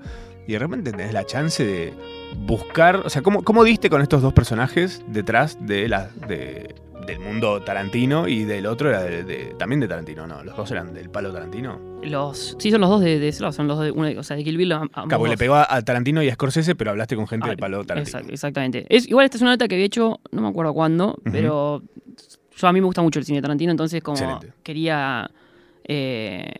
Y 0.47 0.53
de 0.53 0.59
repente 0.59 0.91
tenés 0.91 1.13
la 1.13 1.25
chance 1.25 1.63
de 1.63 1.93
buscar. 2.35 2.97
O 3.05 3.09
sea, 3.09 3.21
¿cómo, 3.21 3.43
cómo 3.43 3.63
diste 3.63 3.89
con 3.89 4.01
estos 4.01 4.21
dos 4.21 4.33
personajes 4.33 5.01
detrás 5.07 5.57
de 5.65 5.87
la, 5.87 6.09
de- 6.27 6.75
del 7.05 7.19
mundo 7.19 7.61
Tarantino 7.61 8.27
y 8.27 8.45
del 8.45 8.65
otro 8.65 8.89
era 8.89 9.03
de- 9.03 9.23
de- 9.23 9.55
también 9.59 9.79
de 9.79 9.87
Tarantino? 9.87 10.25
No, 10.27 10.43
los 10.43 10.55
dos 10.57 10.71
eran 10.71 10.93
del 10.93 11.09
palo 11.09 11.31
Tarantino. 11.31 11.79
Los, 12.03 12.55
sí, 12.59 12.71
son 12.71 12.81
los 12.81 12.89
dos 12.89 13.01
de, 13.01 13.19
de 13.19 13.31
son 13.31 13.67
los 13.67 13.79
de, 13.79 13.91
de- 13.91 14.17
o 14.19 14.23
sea, 14.23 14.35
de 14.37 14.43
Kill 14.43 14.57
Bill. 14.57 14.71
a- 14.71 14.77
ambos 14.93 15.07
Cabo, 15.09 15.27
le 15.27 15.37
pegó 15.37 15.55
a, 15.55 15.67
a 15.69 15.81
Tarantino 15.83 16.21
y 16.23 16.29
a 16.29 16.33
Scorsese, 16.33 16.75
pero 16.75 16.91
hablaste 16.91 17.15
con 17.15 17.27
gente 17.27 17.45
Ah, 17.45 17.49
del 17.49 17.57
palo 17.57 17.83
Tarantino. 17.83 18.19
Exact- 18.19 18.31
exactamente. 18.31 18.85
Es, 18.89 19.07
igual 19.07 19.25
esta 19.25 19.37
es 19.37 19.41
una 19.41 19.51
nota 19.51 19.67
que 19.67 19.75
había 19.75 19.85
hecho, 19.85 20.19
no 20.31 20.41
me 20.41 20.47
acuerdo 20.47 20.73
cuándo, 20.73 21.17
pero 21.31 21.81
yo 22.57 22.67
a 22.67 22.73
mí 22.73 22.79
me 22.79 22.85
gusta 22.85 23.01
mucho 23.01 23.19
el 23.19 23.25
cine 23.25 23.37
de 23.39 23.41
Tarantino, 23.43 23.71
entonces 23.71 24.01
como 24.01 24.17
Excelente. 24.17 24.53
quería... 24.63 25.29
eh, 25.87 26.53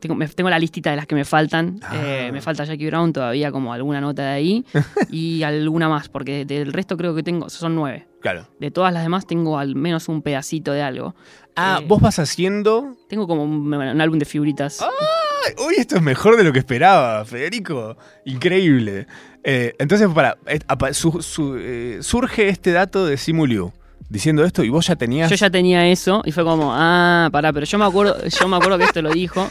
tengo, 0.00 0.14
me- 0.14 0.26
tengo 0.28 0.50
la 0.50 0.58
listita 0.58 0.90
de 0.90 0.96
las 0.96 1.06
que 1.06 1.14
me 1.14 1.24
faltan. 1.24 1.78
Ah. 1.82 1.92
Eh, 1.94 2.30
me 2.32 2.40
falta 2.40 2.64
Jackie 2.64 2.86
Brown 2.86 3.12
todavía 3.12 3.52
como 3.52 3.72
alguna 3.72 4.00
nota 4.00 4.22
de 4.22 4.28
ahí 4.32 4.64
y 5.10 5.42
alguna 5.42 5.88
más, 5.88 6.08
porque 6.08 6.44
del 6.44 6.72
resto 6.72 6.96
creo 6.96 7.14
que 7.14 7.22
tengo, 7.22 7.48
son 7.50 7.74
nueve. 7.76 8.06
Claro. 8.20 8.46
De 8.58 8.70
todas 8.70 8.92
las 8.92 9.02
demás 9.02 9.26
tengo 9.26 9.58
al 9.58 9.74
menos 9.76 10.08
un 10.08 10.20
pedacito 10.22 10.72
de 10.72 10.82
algo. 10.82 11.14
Ah, 11.56 11.78
Eh, 11.80 11.84
vos 11.88 12.00
vas 12.00 12.18
haciendo. 12.18 12.96
Tengo 13.08 13.26
como 13.26 13.44
un, 13.44 13.72
un 13.72 14.00
álbum 14.00 14.18
de 14.18 14.24
figuritas. 14.26 14.80
Ay, 14.82 15.54
Uy, 15.66 15.74
esto 15.78 15.96
es 15.96 16.02
mejor 16.02 16.36
de 16.36 16.44
lo 16.44 16.52
que 16.52 16.58
esperaba, 16.58 17.24
Federico. 17.24 17.96
Increíble. 18.26 19.06
Eh, 19.42 19.74
entonces, 19.78 20.06
para, 20.14 20.36
apa- 20.68 20.92
su- 20.92 21.22
su- 21.22 21.58
surge 22.02 22.48
este 22.50 22.72
dato 22.72 23.06
de 23.06 23.16
Simuliu 23.16 23.72
diciendo 24.10 24.44
esto 24.44 24.62
y 24.64 24.68
vos 24.68 24.86
ya 24.86 24.96
tenías. 24.96 25.30
Yo 25.30 25.36
ya 25.36 25.48
tenía 25.50 25.86
eso 25.86 26.20
y 26.26 26.32
fue 26.32 26.44
como, 26.44 26.72
ah, 26.74 27.30
pará, 27.32 27.52
pero 27.52 27.64
yo 27.64 27.78
me 27.78 27.84
acuerdo, 27.86 28.16
yo 28.26 28.48
me 28.48 28.56
acuerdo 28.56 28.76
que 28.78 28.84
esto 28.84 29.00
lo 29.02 29.10
dijo. 29.12 29.48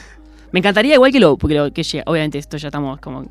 Me 0.51 0.59
encantaría 0.59 0.95
igual 0.95 1.11
que 1.11 1.19
lo, 1.19 1.37
porque 1.37 1.55
lo 1.55 1.71
que 1.71 1.83
obviamente 2.05 2.37
esto 2.37 2.57
ya 2.57 2.67
estamos 2.69 2.99
como 2.99 3.25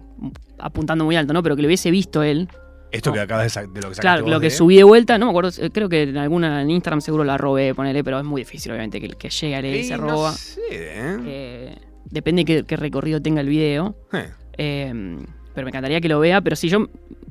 apuntando 0.59 1.05
muy 1.05 1.17
alto, 1.17 1.33
¿no? 1.33 1.43
Pero 1.43 1.57
que 1.57 1.63
lo 1.63 1.69
hubiese 1.69 1.91
visto 1.91 2.23
él. 2.23 2.49
Esto 2.91 3.13
que 3.13 3.21
acabas 3.21 3.53
de, 3.55 3.61
de 3.61 3.67
lo 3.67 3.73
que 3.75 3.81
sacaste 3.81 4.01
Claro, 4.01 4.23
vos 4.23 4.31
lo 4.31 4.41
que 4.41 4.47
de- 4.47 4.51
subí 4.51 4.77
de 4.77 4.83
vuelta, 4.85 5.19
no 5.19 5.27
me 5.27 5.31
acuerdo, 5.31 5.51
creo 5.73 5.89
que 5.91 6.05
en 6.05 6.17
alguna 6.17 6.63
en 6.63 6.71
Instagram 6.71 7.01
seguro 7.03 7.23
la 7.23 7.37
robé, 7.37 7.75
ponele, 7.75 8.03
pero 8.03 8.19
es 8.19 8.25
muy 8.25 8.41
difícil, 8.43 8.73
obviamente, 8.73 8.99
que, 9.01 9.09
que 9.11 9.29
llegue 9.29 9.57
a 9.57 9.61
leer 9.63 9.77
y 9.77 9.85
se 9.85 9.99
no 9.99 10.09
roba. 10.09 10.33
sé, 10.33 10.61
¿eh? 10.71 11.17
Eh, 11.27 11.77
depende 12.07 12.45
qué, 12.47 12.65
qué 12.65 12.77
recorrido 12.77 13.21
tenga 13.21 13.41
el 13.43 13.49
video. 13.49 13.95
Eh, 14.13 14.31
Eh, 14.61 15.17
pero 15.55 15.65
me 15.67 15.71
encantaría 15.71 16.01
que 16.01 16.09
lo 16.09 16.19
vea, 16.21 16.41
pero 16.41 16.57
si 16.57 16.69
yo 16.69 16.89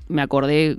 me 0.09 0.21
acordé. 0.21 0.77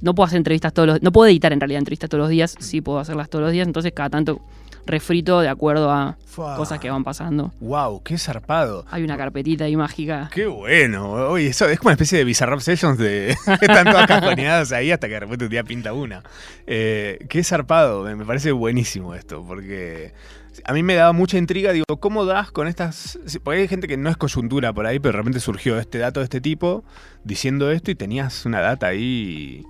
No 0.00 0.14
puedo 0.14 0.26
hacer 0.28 0.36
entrevistas 0.36 0.72
todos 0.72 0.86
los 0.88 1.02
No 1.02 1.10
puedo 1.10 1.28
editar 1.28 1.52
en 1.52 1.58
realidad 1.58 1.78
entrevistas 1.80 2.08
todos 2.08 2.20
los 2.22 2.28
días. 2.30 2.54
Sí 2.60 2.80
puedo 2.80 2.98
hacerlas 3.00 3.28
todos 3.28 3.42
los 3.44 3.52
días. 3.52 3.66
Entonces 3.66 3.92
cada 3.92 4.10
tanto 4.10 4.40
refrito 4.86 5.40
de 5.40 5.48
acuerdo 5.48 5.90
a 5.90 6.16
fua. 6.24 6.56
cosas 6.56 6.78
que 6.78 6.90
van 6.90 7.04
pasando. 7.04 7.52
Wow, 7.60 8.02
qué 8.02 8.18
zarpado. 8.18 8.84
Hay 8.90 9.02
una 9.02 9.16
carpetita 9.16 9.64
ahí 9.64 9.76
mágica. 9.76 10.30
Qué 10.32 10.46
bueno. 10.46 11.12
Oye, 11.12 11.48
eso 11.48 11.68
es 11.68 11.78
como 11.78 11.88
una 11.88 11.94
especie 11.94 12.18
de 12.18 12.24
Bizarrap 12.24 12.60
Sessions 12.60 12.98
de. 12.98 13.30
Están 13.60 13.84
todas 13.84 14.06
cajoneadas 14.06 14.72
ahí 14.72 14.90
hasta 14.90 15.08
que 15.08 15.14
de 15.14 15.20
repente 15.20 15.44
un 15.44 15.50
día 15.50 15.64
pinta 15.64 15.92
una. 15.92 16.22
Eh, 16.66 17.24
qué 17.28 17.44
zarpado. 17.44 18.04
Me, 18.04 18.24
parece 18.24 18.52
buenísimo 18.52 19.14
esto. 19.14 19.44
Porque 19.46 20.12
a 20.64 20.72
mí 20.72 20.82
me 20.82 20.94
daba 20.94 21.12
mucha 21.12 21.38
intriga. 21.38 21.72
Digo, 21.72 21.86
¿cómo 22.00 22.24
das 22.24 22.50
con 22.50 22.66
estas.? 22.66 23.18
Porque 23.42 23.60
hay 23.60 23.68
gente 23.68 23.86
que 23.86 23.96
no 23.96 24.10
es 24.10 24.16
coyuntura 24.16 24.72
por 24.72 24.86
ahí, 24.86 24.98
pero 24.98 25.12
de 25.12 25.18
repente 25.18 25.40
surgió 25.40 25.78
este 25.78 25.98
dato 25.98 26.20
de 26.20 26.24
este 26.24 26.40
tipo 26.40 26.84
diciendo 27.24 27.70
esto 27.70 27.90
y 27.90 27.94
tenías 27.94 28.44
una 28.46 28.60
data 28.60 28.88
ahí. 28.88 29.64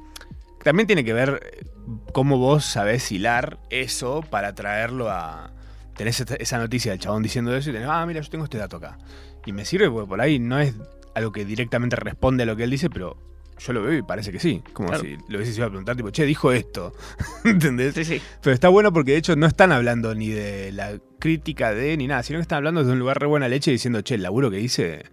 También 0.63 0.87
tiene 0.87 1.05
que 1.05 1.13
ver 1.13 1.41
eh, 1.45 1.65
cómo 2.13 2.39
vos 2.39 2.65
sabés 2.65 3.11
hilar 3.13 3.59
eso 3.71 4.23
para 4.29 4.55
traerlo 4.55 5.11
a. 5.11 5.53
Tenés 5.97 6.21
esa 6.21 6.59
noticia 6.59 6.93
del 6.93 7.01
chabón 7.01 7.23
diciendo 7.23 7.55
eso 7.55 7.71
y 7.71 7.73
tenés, 7.75 7.89
ah, 7.91 8.05
mira, 8.07 8.21
yo 8.21 8.31
tengo 8.31 8.45
este 8.45 8.59
dato 8.59 8.77
acá. 8.79 8.99
Y 9.45 9.53
me 9.53 9.65
sirve 9.65 9.91
porque 9.91 10.09
por 10.09 10.21
ahí 10.21 10.39
no 10.39 10.59
es 10.59 10.75
algo 11.15 11.33
que 11.33 11.45
directamente 11.45 11.97
responde 11.97 12.45
a 12.45 12.47
lo 12.47 12.57
que 12.57 12.65
él 12.65 12.71
dice, 12.71 12.89
pero 12.89 13.17
yo 13.59 13.73
lo 13.75 13.83
veo 13.83 13.99
y 13.99 14.03
parece 14.03 14.33
que 14.33 14.41
sí. 14.41 14.63
Como 14.73 14.89
Claro. 14.89 15.03
si 15.05 15.17
lo 15.29 15.37
hubiese 15.39 15.53
ido 15.53 15.67
a 15.67 15.69
preguntar, 15.69 15.95
tipo, 15.97 16.11
che, 16.11 16.25
dijo 16.25 16.51
esto. 16.53 16.95
¿Entendés? 17.45 17.95
Sí, 17.95 18.05
sí. 18.05 18.23
Pero 18.41 18.55
está 18.55 18.69
bueno 18.69 18.93
porque 18.93 19.13
de 19.13 19.19
hecho 19.19 19.37
no 19.37 19.47
están 19.47 19.71
hablando 19.73 20.15
ni 20.15 20.31
de 20.31 20.73
la 20.73 20.99
crítica 21.23 21.73
de 21.73 21.97
ni 21.97 22.09
nada, 22.09 22.25
sino 22.25 22.39
que 22.39 22.43
están 22.43 22.57
hablando 22.57 22.81
desde 22.81 22.93
un 22.95 22.99
lugar 22.99 23.21
re 23.21 23.29
buena 23.29 23.47
leche 23.47 23.71
diciendo, 23.71 24.01
che, 24.01 24.17
el 24.17 24.23
laburo 24.25 24.51
que 24.51 24.59
hice. 24.59 25.05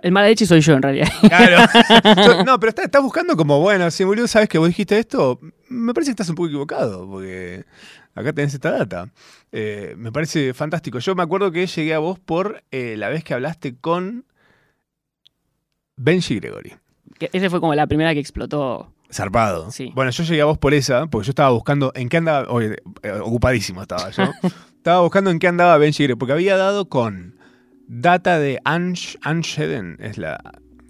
El 0.00 0.12
mala 0.12 0.28
leche 0.28 0.46
soy 0.46 0.60
yo 0.60 0.74
en 0.74 0.82
realidad. 0.82 1.08
Claro. 1.22 1.66
Yo- 2.24 2.44
no, 2.44 2.60
pero 2.60 2.70
estás 2.70 2.84
está 2.84 3.00
buscando 3.00 3.36
como, 3.36 3.60
bueno, 3.60 3.90
si 3.90 4.04
boludo 4.04 4.28
sabes 4.28 4.48
que 4.48 4.58
vos 4.58 4.68
dijiste 4.68 4.96
esto, 4.96 5.40
me 5.68 5.92
parece 5.92 6.10
que 6.10 6.12
estás 6.12 6.28
un 6.28 6.36
poco 6.36 6.46
equivocado, 6.46 7.08
porque 7.08 7.64
acá 8.14 8.32
tenés 8.32 8.54
esta 8.54 8.70
data. 8.70 9.08
Eh, 9.50 9.94
me 9.98 10.12
parece 10.12 10.54
fantástico. 10.54 11.00
Yo 11.00 11.14
me 11.16 11.24
acuerdo 11.24 11.50
que 11.50 11.66
llegué 11.66 11.94
a 11.94 11.98
vos 11.98 12.18
por 12.20 12.62
eh, 12.70 12.94
la 12.96 13.08
vez 13.08 13.24
que 13.24 13.34
hablaste 13.34 13.76
con 13.76 14.24
Benji 15.96 16.36
Gregory. 16.36 16.74
Que 17.18 17.28
ese 17.32 17.50
fue 17.50 17.60
como 17.60 17.74
la 17.74 17.86
primera 17.88 18.14
que 18.14 18.20
explotó. 18.20 18.92
Zarpado. 19.10 19.70
Sí. 19.70 19.90
Bueno, 19.94 20.10
yo 20.10 20.24
llegué 20.24 20.42
a 20.42 20.46
vos 20.46 20.58
por 20.58 20.74
esa, 20.74 21.06
porque 21.06 21.26
yo 21.26 21.30
estaba 21.30 21.50
buscando 21.50 21.92
en 21.94 22.08
qué 22.08 22.18
andaba. 22.18 22.50
Oye, 22.52 22.76
ocupadísimo 23.22 23.82
estaba 23.82 24.10
yo. 24.10 24.24
estaba 24.86 25.00
buscando 25.02 25.30
en 25.30 25.40
qué 25.40 25.48
andaba 25.48 25.76
Benji 25.78 26.04
Gregory, 26.04 26.18
porque 26.18 26.32
había 26.32 26.56
dado 26.56 26.88
con 26.88 27.34
data 27.88 28.38
de 28.38 28.60
Ansh, 28.64 29.16
Ansheden, 29.22 29.96
es 30.00 30.16
la, 30.16 30.38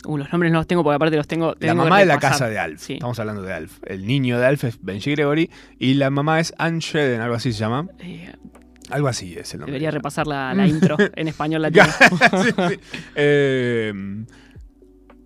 Uh, 0.04 0.18
los 0.18 0.30
nombres 0.30 0.52
no 0.52 0.58
los 0.58 0.66
tengo 0.68 0.84
porque 0.84 0.94
aparte 0.96 1.16
los 1.16 1.26
tengo. 1.26 1.48
la 1.48 1.54
tengo 1.54 1.72
que 1.72 1.88
mamá 1.88 1.98
de 1.98 2.06
la 2.06 2.18
casa 2.20 2.48
de 2.48 2.58
Alf. 2.60 2.80
Sí. 2.80 2.92
Estamos 2.92 3.18
hablando 3.18 3.42
de 3.42 3.52
Alf. 3.54 3.78
El 3.86 4.06
niño 4.06 4.38
de 4.38 4.46
Alf 4.46 4.62
es 4.64 4.78
Benji 4.80 5.10
Gregory 5.12 5.50
y 5.80 5.94
la 5.94 6.10
mamá 6.10 6.38
es 6.38 6.54
Ansheden, 6.58 7.20
algo 7.22 7.34
así 7.34 7.52
se 7.52 7.58
llama. 7.58 7.88
Eh, 7.98 8.32
Algo 8.90 9.08
así 9.08 9.34
es 9.36 9.52
el 9.54 9.60
nombre. 9.60 9.72
debería 9.72 9.90
repasar 9.90 10.28
la, 10.28 10.54
la 10.54 10.64
intro 10.68 10.96
en 11.16 11.26
español 11.26 11.62
latino. 11.62 11.86
Sí, 11.86 12.50
sí. 12.68 12.80
Eh, 13.16 13.92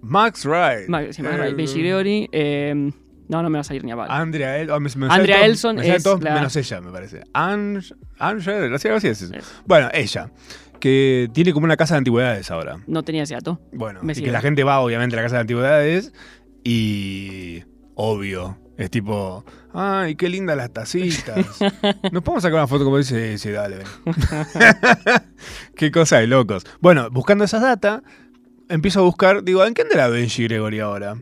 Max 0.00 0.46
Wright. 0.46 0.88
Ma- 0.88 1.12
se 1.12 1.22
llama 1.22 1.46
Eh, 1.46 1.52
Benji 1.54 1.80
Gregory. 1.80 2.28
eh, 2.32 2.90
no, 3.30 3.42
no 3.42 3.48
me 3.50 3.56
va 3.58 3.60
a 3.60 3.64
salir 3.64 3.84
ni 3.84 3.92
a 3.92 3.96
palo. 3.96 4.12
Andrea 4.12 4.58
El- 4.58 4.70
oh, 4.70 4.80
me- 4.80 4.90
me 4.96 5.06
Andrea 5.06 5.08
sale 5.08 5.26
todo- 5.28 5.44
Elson 5.44 5.76
me 5.76 5.96
es 5.96 6.04
la- 6.22 6.34
menos 6.34 6.56
ella, 6.56 6.80
me 6.80 6.90
parece. 6.92 7.22
Ange, 7.32 7.94
Ange, 8.18 8.50
algo 8.52 8.76
así, 8.76 8.88
algo 8.88 8.98
así 8.98 9.08
es 9.08 9.22
eso. 9.22 9.34
Es. 9.34 9.44
Bueno, 9.66 9.88
ella, 9.92 10.30
que 10.80 11.28
tiene 11.32 11.52
como 11.52 11.64
una 11.64 11.76
casa 11.76 11.94
de 11.94 11.98
antigüedades 11.98 12.50
ahora. 12.50 12.78
No 12.86 13.02
tenía 13.02 13.22
ese 13.22 13.34
dato. 13.34 13.60
Bueno, 13.72 14.00
y 14.02 14.12
que 14.22 14.30
la 14.32 14.40
gente 14.40 14.64
va 14.64 14.80
obviamente 14.80 15.14
a 15.14 15.18
la 15.18 15.22
casa 15.22 15.36
de 15.36 15.40
antigüedades 15.42 16.12
y 16.64 17.62
obvio, 17.94 18.58
es 18.78 18.90
tipo, 18.90 19.44
ay, 19.74 20.14
qué 20.16 20.28
lindas 20.28 20.56
las 20.56 20.72
tacitas. 20.72 21.36
¿Nos 22.12 22.22
podemos 22.22 22.42
sacar 22.42 22.54
una 22.58 22.66
foto 22.66 22.84
como 22.84 22.96
dice? 22.98 23.36
Sí, 23.38 23.50
dale, 23.50 23.76
ven. 23.78 23.86
qué 25.76 25.90
cosa 25.90 26.18
de 26.18 26.26
locos. 26.26 26.64
Bueno, 26.80 27.10
buscando 27.10 27.44
esas 27.44 27.62
data, 27.62 28.02
empiezo 28.68 29.00
a 29.00 29.02
buscar, 29.02 29.42
digo, 29.44 29.64
¿en 29.64 29.74
qué 29.74 29.82
andará 29.82 30.08
Benji 30.08 30.44
Gregory 30.44 30.80
ahora? 30.80 31.16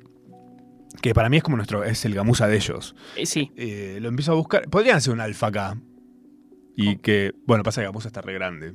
Que 1.03 1.15
para 1.15 1.29
mí 1.29 1.37
es 1.37 1.43
como 1.43 1.57
nuestro, 1.57 1.85
es 1.85 2.05
el 2.05 2.15
gamuza 2.15 2.47
de 2.49 2.57
ellos. 2.57 2.95
Eh, 3.17 3.27
sí. 3.27 3.53
Eh, 3.57 3.99
lo 4.01 4.09
empiezo 4.09 4.33
a 4.33 4.35
buscar. 4.35 4.69
Podrían 4.69 5.01
ser 5.01 5.13
un 5.13 5.21
alfa 5.21 5.49
acá. 5.49 5.77
Y 6.77 6.97
Oh. 6.97 7.03
que, 7.03 7.33
bueno, 7.45 7.65
pasa 7.65 7.81
que 7.81 7.87
Gamuza 7.87 8.09
está 8.09 8.21
re 8.21 8.35
grande. 8.35 8.69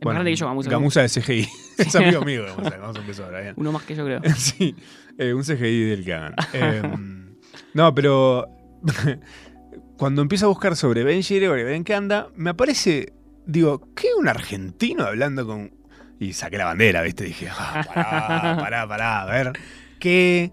Es 0.00 0.06
más 0.06 0.14
grande 0.14 0.30
que 0.30 0.36
yo, 0.36 0.46
Gamuza. 0.46 0.70
Gamuza 0.70 1.02
de 1.02 1.08
CGI. 1.08 1.48
es 1.78 1.94
amigo 1.94 2.22
mío, 2.22 2.44
Gamuza. 2.44 2.76
Vamos 2.78 2.96
a 2.96 3.00
empezar 3.00 3.26
ahora, 3.26 3.40
bien. 3.40 3.54
Uno 3.56 3.72
más 3.72 3.82
que 3.82 3.94
yo 3.94 4.04
creo. 4.04 4.20
sí, 4.36 4.74
eh, 5.18 5.34
un 5.34 5.42
CGI 5.42 5.84
del 5.84 6.04
que 6.04 6.14
hagan. 6.14 6.34
Eh, 6.52 6.82
no, 7.74 7.94
pero 7.94 8.48
cuando 9.96 10.22
empiezo 10.22 10.46
a 10.46 10.48
buscar 10.48 10.76
sobre 10.76 11.04
Benji 11.04 11.36
Gregory, 11.36 11.64
ven 11.64 11.84
qué 11.84 11.94
anda, 11.94 12.28
me 12.34 12.50
aparece, 12.50 13.12
digo, 13.46 13.92
¿qué 13.94 14.08
un 14.18 14.28
argentino 14.28 15.04
hablando 15.04 15.46
con. 15.46 15.72
Y 16.20 16.32
saqué 16.32 16.56
la 16.58 16.66
bandera, 16.66 17.02
¿viste? 17.02 17.24
Dije, 17.24 17.48
ah, 17.50 17.84
pará, 17.86 18.56
pará, 18.56 18.88
pará, 18.88 19.22
a 19.22 19.26
ver, 19.26 19.52
¿qué? 19.98 20.52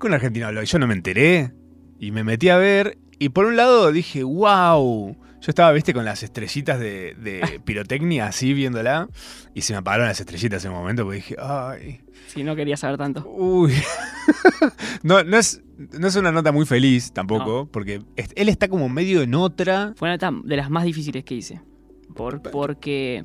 ¿Qué 0.00 0.06
un 0.06 0.14
argentino 0.14 0.46
habló? 0.46 0.62
Y 0.62 0.66
yo 0.66 0.78
no 0.78 0.86
me 0.86 0.94
enteré. 0.94 1.52
Y 1.98 2.10
me 2.10 2.24
metí 2.24 2.48
a 2.48 2.56
ver. 2.56 2.98
Y 3.18 3.30
por 3.30 3.46
un 3.46 3.56
lado 3.56 3.92
dije, 3.92 4.22
wow. 4.22 5.16
Yo 5.40 5.50
estaba, 5.50 5.72
viste, 5.72 5.92
con 5.92 6.04
las 6.04 6.22
estrellitas 6.22 6.78
de, 6.78 7.14
de 7.14 7.60
pirotecnia 7.64 8.26
así 8.26 8.52
viéndola. 8.54 9.08
Y 9.54 9.62
se 9.62 9.72
me 9.72 9.78
apagaron 9.78 10.06
las 10.08 10.20
estrellitas 10.20 10.64
en 10.64 10.72
un 10.72 10.78
momento 10.78 11.04
porque 11.04 11.16
dije, 11.16 11.36
ay. 11.38 12.00
Sí, 12.28 12.42
no 12.42 12.56
quería 12.56 12.76
saber 12.76 12.96
tanto. 12.96 13.28
Uy. 13.28 13.74
no, 15.02 15.22
no, 15.22 15.36
es, 15.36 15.62
no 15.98 16.08
es 16.08 16.16
una 16.16 16.32
nota 16.32 16.50
muy 16.52 16.66
feliz 16.66 17.12
tampoco, 17.12 17.68
porque 17.70 18.02
él 18.16 18.48
está 18.48 18.68
como 18.68 18.88
medio 18.88 19.22
en 19.22 19.34
otra. 19.34 19.92
Fue 19.96 20.08
una 20.08 20.14
nota 20.16 20.32
de 20.44 20.56
las 20.56 20.70
más 20.70 20.84
difíciles 20.84 21.24
que 21.24 21.34
hice. 21.34 21.60
Por, 22.14 22.42
porque 22.42 23.24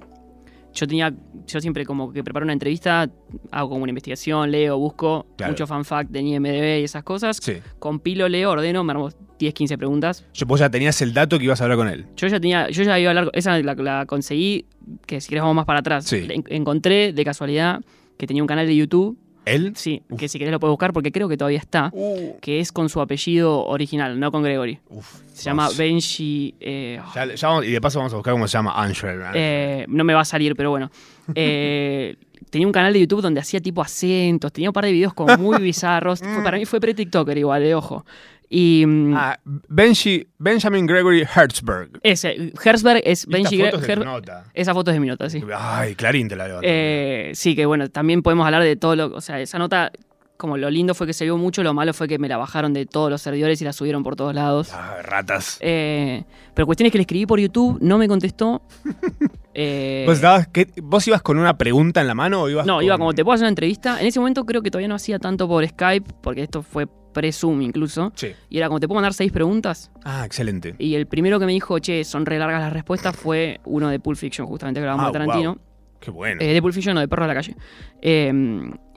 yo 0.74 0.88
tenía, 0.88 1.14
yo 1.48 1.62
siempre 1.62 1.86
como 1.86 2.12
que 2.12 2.24
preparo 2.24 2.44
una 2.46 2.54
entrevista, 2.54 3.10
hago 3.52 3.70
como 3.70 3.84
una 3.84 3.90
investigación, 3.92 4.52
leo, 4.52 4.78
busco 4.78 5.26
Claro. 5.38 5.52
mucho 5.54 5.68
fan 5.68 5.84
fact 5.86 6.12
de 6.12 6.22
IMDB 6.22 6.80
y 6.82 6.84
esas 6.84 7.04
cosas. 7.04 7.38
Sí. 7.42 7.54
Compilo, 7.80 8.30
leo, 8.30 8.52
ordeno, 8.52 8.84
me 8.84 8.92
armo 8.92 9.10
10, 9.40 9.54
15 9.54 9.78
preguntas. 9.78 10.26
Yo, 10.34 10.46
vos 10.46 10.60
ya 10.60 10.70
tenías 10.70 11.02
el 11.02 11.14
dato 11.14 11.38
que 11.40 11.46
ibas 11.46 11.60
a 11.62 11.64
hablar 11.64 11.78
con 11.78 11.88
él. 11.88 12.06
Yo 12.16 12.28
ya 12.28 12.40
tenía, 12.40 12.70
yo 12.70 12.84
ya 12.84 13.00
iba 13.00 13.10
a 13.12 13.18
hablar, 13.18 13.32
esa 13.34 13.58
la, 13.60 13.74
la 13.76 14.06
conseguí, 14.06 14.66
que 15.06 15.22
si 15.22 15.30
querés 15.30 15.42
vamos 15.42 15.56
más 15.56 15.66
para 15.66 15.80
atrás. 15.80 16.06
Sí. 16.06 16.28
Encontré 16.48 17.14
de 17.14 17.26
casualidad 17.26 17.82
que 18.18 18.28
tenía 18.28 18.44
un 18.44 18.48
canal 18.48 18.68
de 18.68 18.76
YouTube, 18.76 19.18
¿Él? 19.50 19.74
sí, 19.76 20.02
Uf. 20.10 20.20
que 20.20 20.28
si 20.28 20.38
querés 20.40 20.52
lo 20.52 20.60
puedes 20.60 20.72
buscar 20.72 20.94
porque 20.94 21.12
creo 21.12 21.28
que 21.30 21.38
todavía 21.38 21.60
está, 21.60 21.90
Uh, 21.94 22.38
que 22.42 22.60
es 22.60 22.72
con 22.72 22.90
su 22.90 23.02
apellido 23.02 23.66
original, 23.66 24.20
no 24.20 24.32
con 24.32 24.44
Gregory. 24.44 24.80
uf, 24.90 25.22
Se 25.34 25.44
llama. 25.44 25.70
Benji... 25.78 26.56
eh, 26.60 27.00
Ya- 27.16 27.34
ya 27.36 27.48
vamos- 27.48 27.66
y 27.66 27.72
de 27.72 27.82
paso 27.82 28.00
vamos 28.00 28.14
a 28.14 28.18
buscar 28.18 28.34
cómo 28.34 28.48
se 28.48 28.58
llama 28.58 28.74
Angel. 28.76 29.22
Eh, 29.34 29.86
no 29.88 30.04
me 30.04 30.14
va 30.14 30.22
a 30.22 30.26
salir, 30.26 30.56
pero 30.56 30.70
bueno. 30.72 30.90
Eh, 31.36 32.16
tenía 32.50 32.66
un 32.68 32.74
canal 32.74 32.94
de 32.94 33.00
YouTube 33.02 33.22
donde 33.22 33.40
hacía 33.42 33.60
tipo 33.62 33.82
acentos, 33.82 34.52
tenía 34.52 34.70
un 34.70 34.74
par 34.74 34.86
de 34.86 34.92
videos 34.92 35.14
como 35.14 35.38
muy 35.38 35.58
bizarros. 35.62 36.22
Para 36.44 36.58
mí 36.58 36.66
fue 36.66 36.80
pre-TikToker 36.80 37.38
igual, 37.38 37.62
de 37.64 37.76
ojo. 37.76 38.06
Y 38.50 38.84
mm, 38.86 39.14
Ah, 39.16 39.40
Benji, 39.68 40.28
Benjamin 40.40 40.86
Gregory 40.88 41.22
Hertzberg. 41.36 42.00
ese, 42.02 42.52
Herzberg 42.64 43.02
es 43.06 43.26
Benji 43.28 43.62
Esta 43.62 43.78
foto 43.78 43.82
es 43.82 43.88
de 43.88 43.94
Gre- 43.94 43.96
tu 43.98 44.02
Her- 44.02 44.06
nota. 44.06 44.44
Esa 44.54 44.74
foto 44.74 44.92
es 44.92 44.96
de 44.96 45.00
mi 45.00 45.08
nota, 45.08 45.30
sí. 45.30 45.42
Ay, 45.56 45.96
Clarín 45.96 46.28
te 46.28 46.36
la 46.36 46.48
levantó. 46.48 46.68
Eh, 46.68 47.32
sí, 47.36 47.56
que 47.56 47.66
bueno, 47.66 47.90
también 47.90 48.22
podemos 48.24 48.46
hablar 48.46 48.64
de 48.64 48.76
todo 48.76 48.96
lo. 48.96 49.16
O 49.16 49.22
sea, 49.22 49.40
esa 49.40 49.60
nota, 49.60 49.92
como 50.38 50.58
lo 50.58 50.70
lindo 50.72 50.96
fue 50.96 51.06
que 51.06 51.14
se 51.14 51.26
vio 51.26 51.38
mucho, 51.38 51.62
lo 51.64 51.74
malo 51.76 51.94
fue 51.94 52.08
que 52.08 52.18
me 52.18 52.28
la 52.28 52.38
bajaron 52.38 52.74
de 52.74 52.86
todos 52.88 53.12
los 53.12 53.22
servidores 53.22 53.62
y 53.62 53.66
la 53.66 53.74
subieron 53.74 54.02
por 54.04 54.16
todos 54.16 54.34
lados. 54.34 54.72
Ah, 54.74 54.98
ratas. 55.04 55.58
Eh, 55.60 56.24
pero 56.56 56.66
cuestión 56.66 56.86
es 56.88 56.92
que 56.92 56.98
le 56.98 57.04
escribí 57.04 57.26
por 57.28 57.40
YouTube, 57.40 57.78
no 57.82 57.98
me 57.98 58.08
contestó. 58.08 58.62
Eh, 59.62 60.06
¿Vos, 60.08 60.22
qué- 60.54 60.70
¿Vos 60.82 61.06
ibas 61.08 61.22
con 61.22 61.38
una 61.38 61.58
pregunta 61.58 62.00
en 62.00 62.08
la 62.08 62.14
mano 62.14 62.44
o 62.44 62.50
ibas 62.50 62.66
No, 62.66 62.76
con- 62.76 62.84
iba 62.86 62.98
como 62.98 63.14
te 63.14 63.26
puedo 63.26 63.34
hacer 63.34 63.44
una 63.44 63.50
entrevista. 63.50 64.00
En 64.00 64.06
ese 64.08 64.20
momento 64.20 64.46
creo 64.46 64.62
que 64.62 64.72
todavía 64.72 64.88
no 64.88 64.96
hacía 64.96 65.20
tanto 65.20 65.50
por 65.50 65.68
Skype, 65.68 66.14
porque 66.22 66.44
esto 66.44 66.62
fue 66.62 66.88
pre-Zoom 67.14 67.62
incluso. 67.62 68.12
Sí. 68.16 68.34
Y 68.50 68.58
era 68.58 68.68
como 68.68 68.80
te 68.80 68.88
puedo 68.88 68.96
mandar 68.98 69.14
seis 69.14 69.32
preguntas. 69.32 69.92
Ah, 70.04 70.24
excelente. 70.26 70.76
Y 70.80 70.96
el 70.96 71.08
primero 71.08 71.40
que 71.40 71.46
me 71.46 71.52
dijo, 71.54 71.80
che, 71.80 72.04
son 72.04 72.26
re 72.26 72.40
largas 72.40 72.62
las 72.62 72.74
respuestas, 72.74 73.16
fue 73.16 73.60
uno 73.66 73.90
de 73.90 74.00
Pulp 74.00 74.18
Fiction, 74.18 74.48
justamente 74.48 74.80
que 74.80 74.84
grabamos 74.84 75.06
Ah, 75.06 75.08
de 75.08 75.14
Tarantino. 75.14 75.58
Qué 76.00 76.12
bueno. 76.12 76.42
Eh, 76.42 76.54
de 76.54 76.62
Pulp 76.62 76.74
Fiction, 76.74 76.96
no, 76.96 77.02
de 77.02 77.08
Perro 77.08 77.24
de 77.24 77.28
la 77.28 77.34
Calle. 77.34 77.56
Eh, 78.02 78.32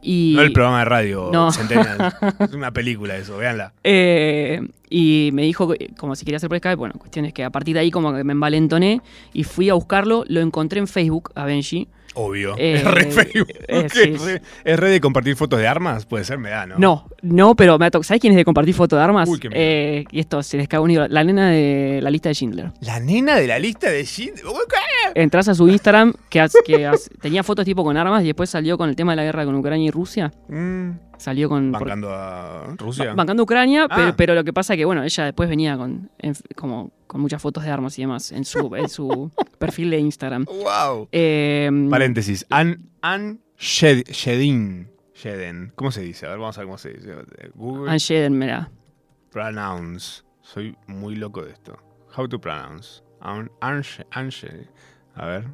y, 0.04 0.32
No 0.36 0.42
el 0.42 0.52
programa 0.52 0.80
de 0.80 0.84
radio 0.84 1.30
No. 1.32 1.50
Centennial. 1.52 2.12
es 2.40 2.52
una 2.52 2.70
película 2.72 3.16
eso, 3.16 3.36
véanla. 3.38 3.72
eh, 3.84 4.60
y 4.94 5.30
me 5.32 5.42
dijo 5.42 5.72
como 5.96 6.14
si 6.14 6.24
quería 6.26 6.36
hacer 6.36 6.48
por 6.50 6.58
Skype. 6.58 6.76
Bueno, 6.76 6.94
cuestión 6.98 7.24
es 7.24 7.32
que 7.32 7.44
a 7.44 7.50
partir 7.50 7.74
de 7.74 7.80
ahí 7.80 7.90
como 7.90 8.14
que 8.14 8.24
me 8.24 8.32
envalentoné 8.32 9.00
y 9.32 9.44
fui 9.44 9.70
a 9.70 9.74
buscarlo. 9.74 10.24
Lo 10.28 10.40
encontré 10.40 10.80
en 10.80 10.86
Facebook, 10.86 11.30
a 11.34 11.44
Benji. 11.46 11.88
Obvio. 12.14 12.54
Eh, 12.58 12.74
es 12.74 12.84
re 12.84 13.04
Facebook. 13.10 13.48
eh, 13.68 13.86
es, 13.86 14.22
re, 14.24 14.42
es 14.64 14.78
re 14.78 14.90
de 14.90 15.00
compartir 15.00 15.36
fotos 15.36 15.58
de 15.58 15.66
armas, 15.66 16.04
puede 16.06 16.24
ser, 16.24 16.38
me 16.38 16.50
da, 16.50 16.66
¿no? 16.66 16.76
No, 16.78 17.08
no, 17.22 17.54
pero 17.54 17.78
me 17.78 17.86
ha 17.86 17.90
tocado. 17.90 18.02
¿Sabes 18.04 18.20
quién 18.20 18.32
es 18.32 18.36
de 18.36 18.44
compartir 18.44 18.74
foto 18.74 18.96
de 18.96 19.02
armas? 19.02 19.28
Uy, 19.28 19.38
qué. 19.38 19.48
Eh, 19.52 20.04
y 20.10 20.20
esto 20.20 20.42
se 20.42 20.56
les 20.56 20.68
cae 20.68 20.80
un 20.80 20.88
libro. 20.88 21.06
La 21.08 21.24
nena 21.24 21.50
de 21.50 22.00
la 22.02 22.10
lista 22.10 22.28
de 22.28 22.34
Schindler. 22.34 22.72
La 22.80 23.00
nena 23.00 23.36
de 23.36 23.46
la 23.46 23.58
lista 23.58 23.90
de 23.90 24.04
Shin. 24.04 24.32
Entras 25.14 25.48
a 25.48 25.54
su 25.54 25.68
Instagram, 25.68 26.12
que, 26.28 26.46
tenía 27.20 27.42
fotos 27.42 27.64
tipo 27.64 27.84
con 27.84 27.96
armas 27.96 28.22
y 28.22 28.26
después 28.26 28.48
salió 28.50 28.78
con 28.78 28.88
el 28.88 28.96
tema 28.96 29.12
de 29.12 29.16
la 29.16 29.24
guerra 29.24 29.44
con 29.44 29.54
Ucrania 29.54 29.86
y 29.88 29.90
Rusia. 29.90 30.32
Mm, 30.48 30.90
Salió 31.18 31.48
con. 31.48 31.70
por- 31.70 31.82
bancando 31.82 32.10
a 32.12 32.74
Rusia. 32.78 33.06
ba- 33.06 33.14
bancando 33.14 33.42
Ucrania, 33.44 33.86
Ah. 33.88 33.94
pero, 33.94 34.16
pero 34.16 34.34
lo 34.34 34.42
que 34.44 34.52
pasa 34.52 34.76
que, 34.76 34.84
bueno, 34.84 35.04
ella 35.04 35.24
después 35.26 35.48
venía 35.48 35.76
con, 35.76 36.10
en- 36.18 36.34
como, 36.56 36.90
con 37.12 37.20
muchas 37.20 37.42
fotos 37.42 37.62
de 37.62 37.70
armas 37.70 37.98
y 37.98 38.02
demás 38.02 38.32
en 38.32 38.44
su, 38.46 38.74
en 38.74 38.88
su 38.88 39.30
perfil 39.58 39.90
de 39.90 39.98
Instagram. 39.98 40.46
wow. 40.46 41.08
Eh, 41.12 41.70
Paréntesis. 41.90 42.46
An, 42.48 42.88
An 43.02 43.38
Shed- 43.58 44.08
Shedin. 44.10 44.88
Sheden. 45.14 45.72
¿Cómo 45.76 45.92
se 45.92 46.00
dice? 46.00 46.24
A 46.24 46.30
ver, 46.30 46.38
vamos 46.38 46.56
a 46.56 46.62
ver 46.62 46.66
cómo 46.66 46.78
se 46.78 46.94
dice. 46.94 47.14
Google 47.54 47.90
Ann 47.90 47.98
Shedden, 47.98 48.38
mirá. 48.38 48.70
pronounce. 49.30 50.22
Soy 50.40 50.74
muy 50.86 51.16
loco 51.16 51.42
de 51.44 51.52
esto. 51.52 51.76
How 52.16 52.26
to 52.28 52.40
pronounce. 52.40 53.02
An, 53.20 53.50
An, 53.60 53.82
An 54.10 54.28
Shedin. 54.30 54.68
A 55.14 55.26
ver. 55.26 55.44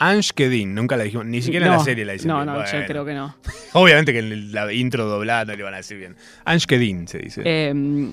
Anshkedin, 0.00 0.74
nunca 0.74 0.96
la 0.96 1.04
dijimos, 1.04 1.26
ni 1.26 1.42
siquiera 1.42 1.66
en 1.66 1.72
la 1.72 1.78
serie 1.80 2.04
la 2.04 2.14
dicen 2.14 2.28
No, 2.28 2.36
bien. 2.42 2.46
no, 2.46 2.64
yo 2.64 2.86
creo 2.86 3.04
que 3.04 3.14
no. 3.14 3.36
Obviamente 3.74 4.12
que 4.12 4.18
en 4.20 4.50
la 4.52 4.72
intro 4.72 5.04
doblada 5.06 5.44
no 5.44 5.54
le 5.54 5.62
van 5.62 5.74
a 5.74 5.76
decir 5.76 5.98
bien. 5.98 6.16
Anshkedin 6.44 7.06
se 7.06 7.18
dice. 7.18 7.42
Eh, 7.44 8.10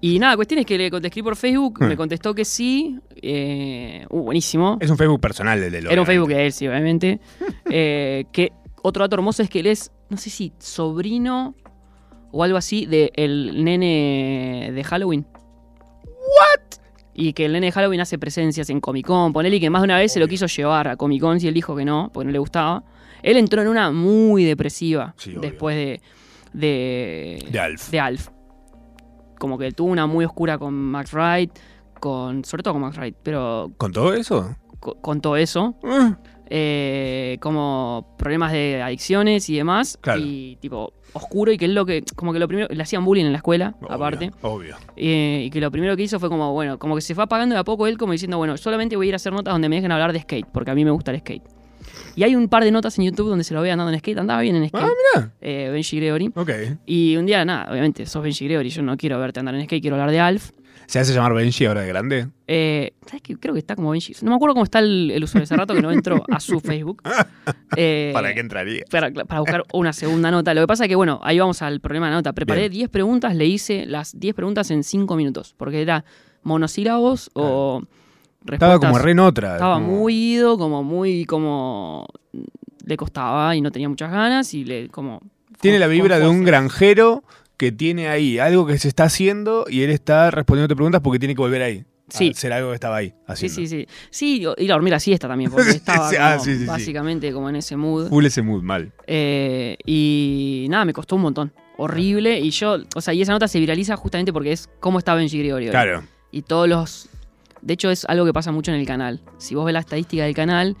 y 0.00 0.18
nada, 0.18 0.36
cuestión 0.36 0.60
es 0.60 0.66
que 0.66 0.78
le 0.78 0.90
contesté 0.90 1.22
por 1.22 1.34
Facebook, 1.34 1.78
Hmm. 1.80 1.88
me 1.88 1.96
contestó 1.96 2.34
que 2.34 2.44
sí. 2.44 2.98
eh, 3.20 4.06
uh, 4.10 4.20
buenísimo. 4.20 4.78
es 4.80 4.90
un 4.90 4.96
Facebook 4.96 5.20
personal 5.20 5.60
el 5.62 5.72
de. 5.72 5.78
Era 5.78 6.00
un 6.00 6.06
Facebook 6.06 6.28
de 6.28 6.46
él, 6.46 6.52
sí, 6.52 6.68
obviamente. 6.68 7.20
Eh, 7.70 8.26
que 8.30 8.52
otro 8.82 9.02
dato 9.02 9.16
hermoso 9.16 9.42
es 9.42 9.48
que 9.50 9.58
él 9.60 9.66
es, 9.66 9.90
no 10.10 10.16
sé 10.18 10.30
si 10.30 10.52
sobrino 10.58 11.54
o 12.30 12.44
algo 12.44 12.56
así 12.58 12.86
del 12.86 13.64
nene 13.64 14.70
de 14.72 14.84
Halloween. 14.84 15.26
¿What? 16.04 16.63
Y 17.14 17.32
que 17.32 17.44
el 17.46 17.52
nene 17.52 17.66
de 17.66 17.72
Halloween 17.72 18.00
hace 18.00 18.18
presencias 18.18 18.68
en 18.70 18.80
Comic 18.80 19.06
Con. 19.06 19.32
Ponele 19.32 19.56
y 19.56 19.60
que 19.60 19.70
más 19.70 19.82
de 19.82 19.84
una 19.84 19.96
vez 19.98 20.12
se 20.12 20.18
lo 20.20 20.26
quiso 20.28 20.46
llevar 20.46 20.88
a 20.88 20.96
Comic 20.96 21.20
Con 21.22 21.38
y 21.40 21.46
él 21.46 21.54
dijo 21.54 21.76
que 21.76 21.84
no, 21.84 22.10
porque 22.12 22.26
no 22.26 22.32
le 22.32 22.38
gustaba. 22.38 22.82
Él 23.22 23.36
entró 23.36 23.62
en 23.62 23.68
una 23.68 23.90
muy 23.92 24.44
depresiva 24.44 25.14
Sí, 25.16 25.34
después 25.40 25.76
de, 25.76 26.00
de, 26.52 27.46
De 27.50 27.58
Alf. 27.60 27.90
de 27.90 28.00
Alf. 28.00 28.28
Como 29.38 29.58
que 29.58 29.72
tuvo 29.72 29.90
una 29.90 30.06
muy 30.06 30.24
oscura 30.24 30.58
con 30.58 30.74
Max 30.74 31.12
Wright, 31.12 31.50
con, 32.00 32.44
sobre 32.44 32.62
todo 32.62 32.74
con 32.74 32.82
Max 32.82 32.96
Wright, 32.96 33.16
pero 33.22 33.72
¿Con 33.78 33.92
todo 33.92 34.12
eso? 34.14 34.54
co- 34.80 34.96
con 35.00 35.20
todo 35.20 35.36
eso. 35.36 35.74
Ah, 35.84 36.18
eh, 36.50 37.38
como 37.40 38.14
problemas 38.18 38.52
de 38.52 38.82
adicciones 38.82 39.48
y 39.50 39.56
demás. 39.56 39.98
Claro. 40.00 40.20
Y 40.22 40.56
tipo 40.60 40.92
oscuro 41.12 41.52
y 41.52 41.58
que 41.58 41.66
es 41.66 41.70
lo 41.70 41.86
que, 41.86 42.02
como 42.16 42.32
que 42.32 42.38
lo 42.40 42.48
primero, 42.48 42.66
le 42.70 42.82
hacían 42.82 43.04
bullying 43.04 43.26
en 43.26 43.32
la 43.32 43.38
escuela, 43.38 43.74
Obvio, 43.80 43.92
aparte. 43.92 44.30
Obvio. 44.42 44.76
eh, 44.96 45.44
y 45.46 45.50
que 45.50 45.60
lo 45.60 45.70
primero 45.70 45.96
que 45.96 46.02
hizo 46.02 46.18
fue 46.18 46.28
como, 46.28 46.52
bueno, 46.52 46.78
como 46.78 46.96
que 46.96 47.00
se 47.02 47.14
fue 47.14 47.22
apagando 47.24 47.54
de 47.54 47.60
a 47.60 47.64
poco 47.64 47.86
él, 47.86 47.96
como 47.96 48.12
diciendo, 48.12 48.36
bueno, 48.38 48.56
solamente 48.56 48.96
voy 48.96 49.06
a 49.06 49.08
ir 49.10 49.14
a 49.14 49.16
hacer 49.16 49.32
notas 49.32 49.54
donde 49.54 49.68
me 49.68 49.76
dejen 49.76 49.92
hablar 49.92 50.12
de 50.12 50.20
skate, 50.20 50.46
porque 50.52 50.72
a 50.72 50.74
mí 50.74 50.84
me 50.84 50.90
gusta 50.90 51.12
el 51.12 51.20
skate. 51.20 51.42
Y 52.16 52.22
hay 52.24 52.34
un 52.34 52.48
par 52.48 52.64
de 52.64 52.70
notas 52.72 52.98
en 52.98 53.04
YouTube 53.04 53.28
donde 53.28 53.44
se 53.44 53.54
lo 53.54 53.60
ve 53.62 53.70
andando 53.70 53.92
en 53.92 53.98
skate, 54.00 54.18
andaba 54.18 54.40
bien 54.40 54.56
en 54.56 54.68
skate, 54.68 54.84
Ah, 54.84 54.90
mira. 55.14 55.30
eh, 55.40 55.68
Benji 55.72 55.96
Gregory. 55.98 56.32
Ok. 56.34 56.50
Y 56.86 57.16
un 57.16 57.26
día, 57.26 57.44
nada, 57.44 57.70
obviamente, 57.70 58.06
sos 58.06 58.22
Benji 58.22 58.46
Gregory, 58.46 58.70
yo 58.70 58.82
no 58.82 58.96
quiero 58.96 59.18
verte 59.20 59.38
andar 59.40 59.54
en 59.54 59.64
skate, 59.66 59.82
quiero 59.82 59.94
hablar 59.96 60.10
de 60.10 60.18
Alf. 60.20 60.50
¿Se 60.86 60.98
hace 60.98 61.12
llamar 61.14 61.34
Benji 61.34 61.64
ahora 61.66 61.80
de 61.82 61.88
grande? 61.88 62.28
Eh, 62.46 62.92
¿Sabes 63.06 63.22
qué? 63.22 63.36
Creo 63.36 63.54
que 63.54 63.60
está 63.60 63.74
como 63.76 63.90
Benji. 63.90 64.14
No 64.22 64.30
me 64.30 64.36
acuerdo 64.36 64.54
cómo 64.54 64.64
está 64.64 64.78
el, 64.80 65.10
el 65.10 65.24
usuario 65.24 65.44
hace 65.44 65.56
rato 65.56 65.74
que 65.74 65.82
no 65.82 65.90
entro 65.90 66.22
a 66.30 66.40
su 66.40 66.60
Facebook. 66.60 67.02
Eh, 67.76 68.10
¿Para 68.14 68.32
qué 68.32 68.38
entraría? 68.40 68.84
para, 68.88 69.10
para 69.10 69.40
buscar 69.40 69.64
una 69.72 69.92
segunda 69.92 70.30
nota. 70.30 70.54
Lo 70.54 70.60
que 70.60 70.66
pasa 70.68 70.84
es 70.84 70.88
que, 70.88 70.94
bueno, 70.94 71.18
ahí 71.24 71.40
vamos 71.40 71.60
al 71.60 71.80
problema 71.80 72.06
de 72.06 72.10
la 72.12 72.16
nota. 72.18 72.32
Preparé 72.32 72.62
Bien. 72.68 72.72
10 72.72 72.88
preguntas, 72.90 73.34
le 73.34 73.46
hice 73.46 73.84
las 73.86 74.18
10 74.18 74.34
preguntas 74.36 74.70
en 74.70 74.84
5 74.84 75.16
minutos, 75.16 75.54
porque 75.56 75.82
era 75.82 76.04
monosílabos 76.44 77.30
o 77.34 77.82
Estaba 78.50 78.78
como 78.78 78.92
respuestas- 78.98 79.02
re 79.02 79.10
en 79.10 79.18
otra. 79.18 79.52
Estaba 79.54 79.74
como- 79.74 79.86
muy 79.88 80.14
ido, 80.34 80.56
como 80.58 80.82
muy, 80.84 81.24
como... 81.24 82.06
Le 82.86 82.96
costaba 82.96 83.56
y 83.56 83.60
no 83.60 83.70
tenía 83.72 83.88
muchas 83.88 84.10
ganas 84.12 84.52
y 84.54 84.64
le, 84.64 84.88
como... 84.88 85.20
Tiene 85.60 85.78
la 85.78 85.86
vibra 85.88 86.18
de 86.18 86.28
un 86.28 86.44
granjero 86.44 87.24
que 87.64 87.72
tiene 87.72 88.08
ahí 88.08 88.38
algo 88.38 88.66
que 88.66 88.78
se 88.78 88.88
está 88.88 89.04
haciendo 89.04 89.64
y 89.68 89.82
él 89.82 89.90
está 89.90 90.30
respondiéndote 90.30 90.76
preguntas 90.76 91.00
porque 91.02 91.18
tiene 91.18 91.34
que 91.34 91.40
volver 91.40 91.62
ahí. 91.62 91.84
Sí. 92.08 92.30
hacer 92.36 92.52
algo 92.52 92.68
que 92.68 92.74
estaba 92.74 92.96
ahí 92.96 93.08
Sí, 93.08 93.14
haciendo. 93.46 93.54
sí, 93.56 93.66
sí. 93.66 93.86
Sí, 94.10 94.46
ir 94.58 94.70
a 94.70 94.74
dormir 94.74 94.92
la 94.92 95.00
siesta 95.00 95.26
también, 95.26 95.50
porque 95.50 95.70
Sí, 95.72 95.76
estaba 95.78 96.10
sí, 96.10 96.16
ah, 96.20 96.32
como 96.34 96.44
sí, 96.44 96.52
sí, 96.52 96.58
sí. 96.60 96.66
básicamente 96.66 97.32
como 97.32 97.48
en 97.48 97.56
ese 97.56 97.76
mood. 97.76 98.08
Full 98.10 98.26
ese 98.26 98.42
mood, 98.42 98.62
mal. 98.62 98.92
Eh, 99.06 99.76
y 99.86 100.66
nada, 100.68 100.84
me 100.84 100.92
costó 100.92 101.16
un 101.16 101.22
montón. 101.22 101.52
Horrible. 101.78 102.38
Y 102.40 102.50
yo, 102.50 102.76
o 102.94 103.00
sea, 103.00 103.14
y 103.14 103.22
esa 103.22 103.32
nota 103.32 103.48
se 103.48 103.58
viraliza 103.58 103.96
justamente 103.96 104.32
porque 104.32 104.52
es 104.52 104.68
cómo 104.80 104.98
está 104.98 105.14
Benji 105.14 105.38
Gregorio. 105.38 105.70
Claro. 105.70 106.04
Y 106.30 106.42
todos 106.42 106.68
los. 106.68 107.08
De 107.62 107.72
hecho, 107.74 107.90
es 107.90 108.04
algo 108.04 108.26
que 108.26 108.32
pasa 108.34 108.52
mucho 108.52 108.70
en 108.70 108.78
el 108.78 108.86
canal. 108.86 109.22
Si 109.38 109.54
vos 109.54 109.64
ves 109.64 109.72
la 109.72 109.80
estadística 109.80 110.24
del 110.24 110.34
canal, 110.34 110.76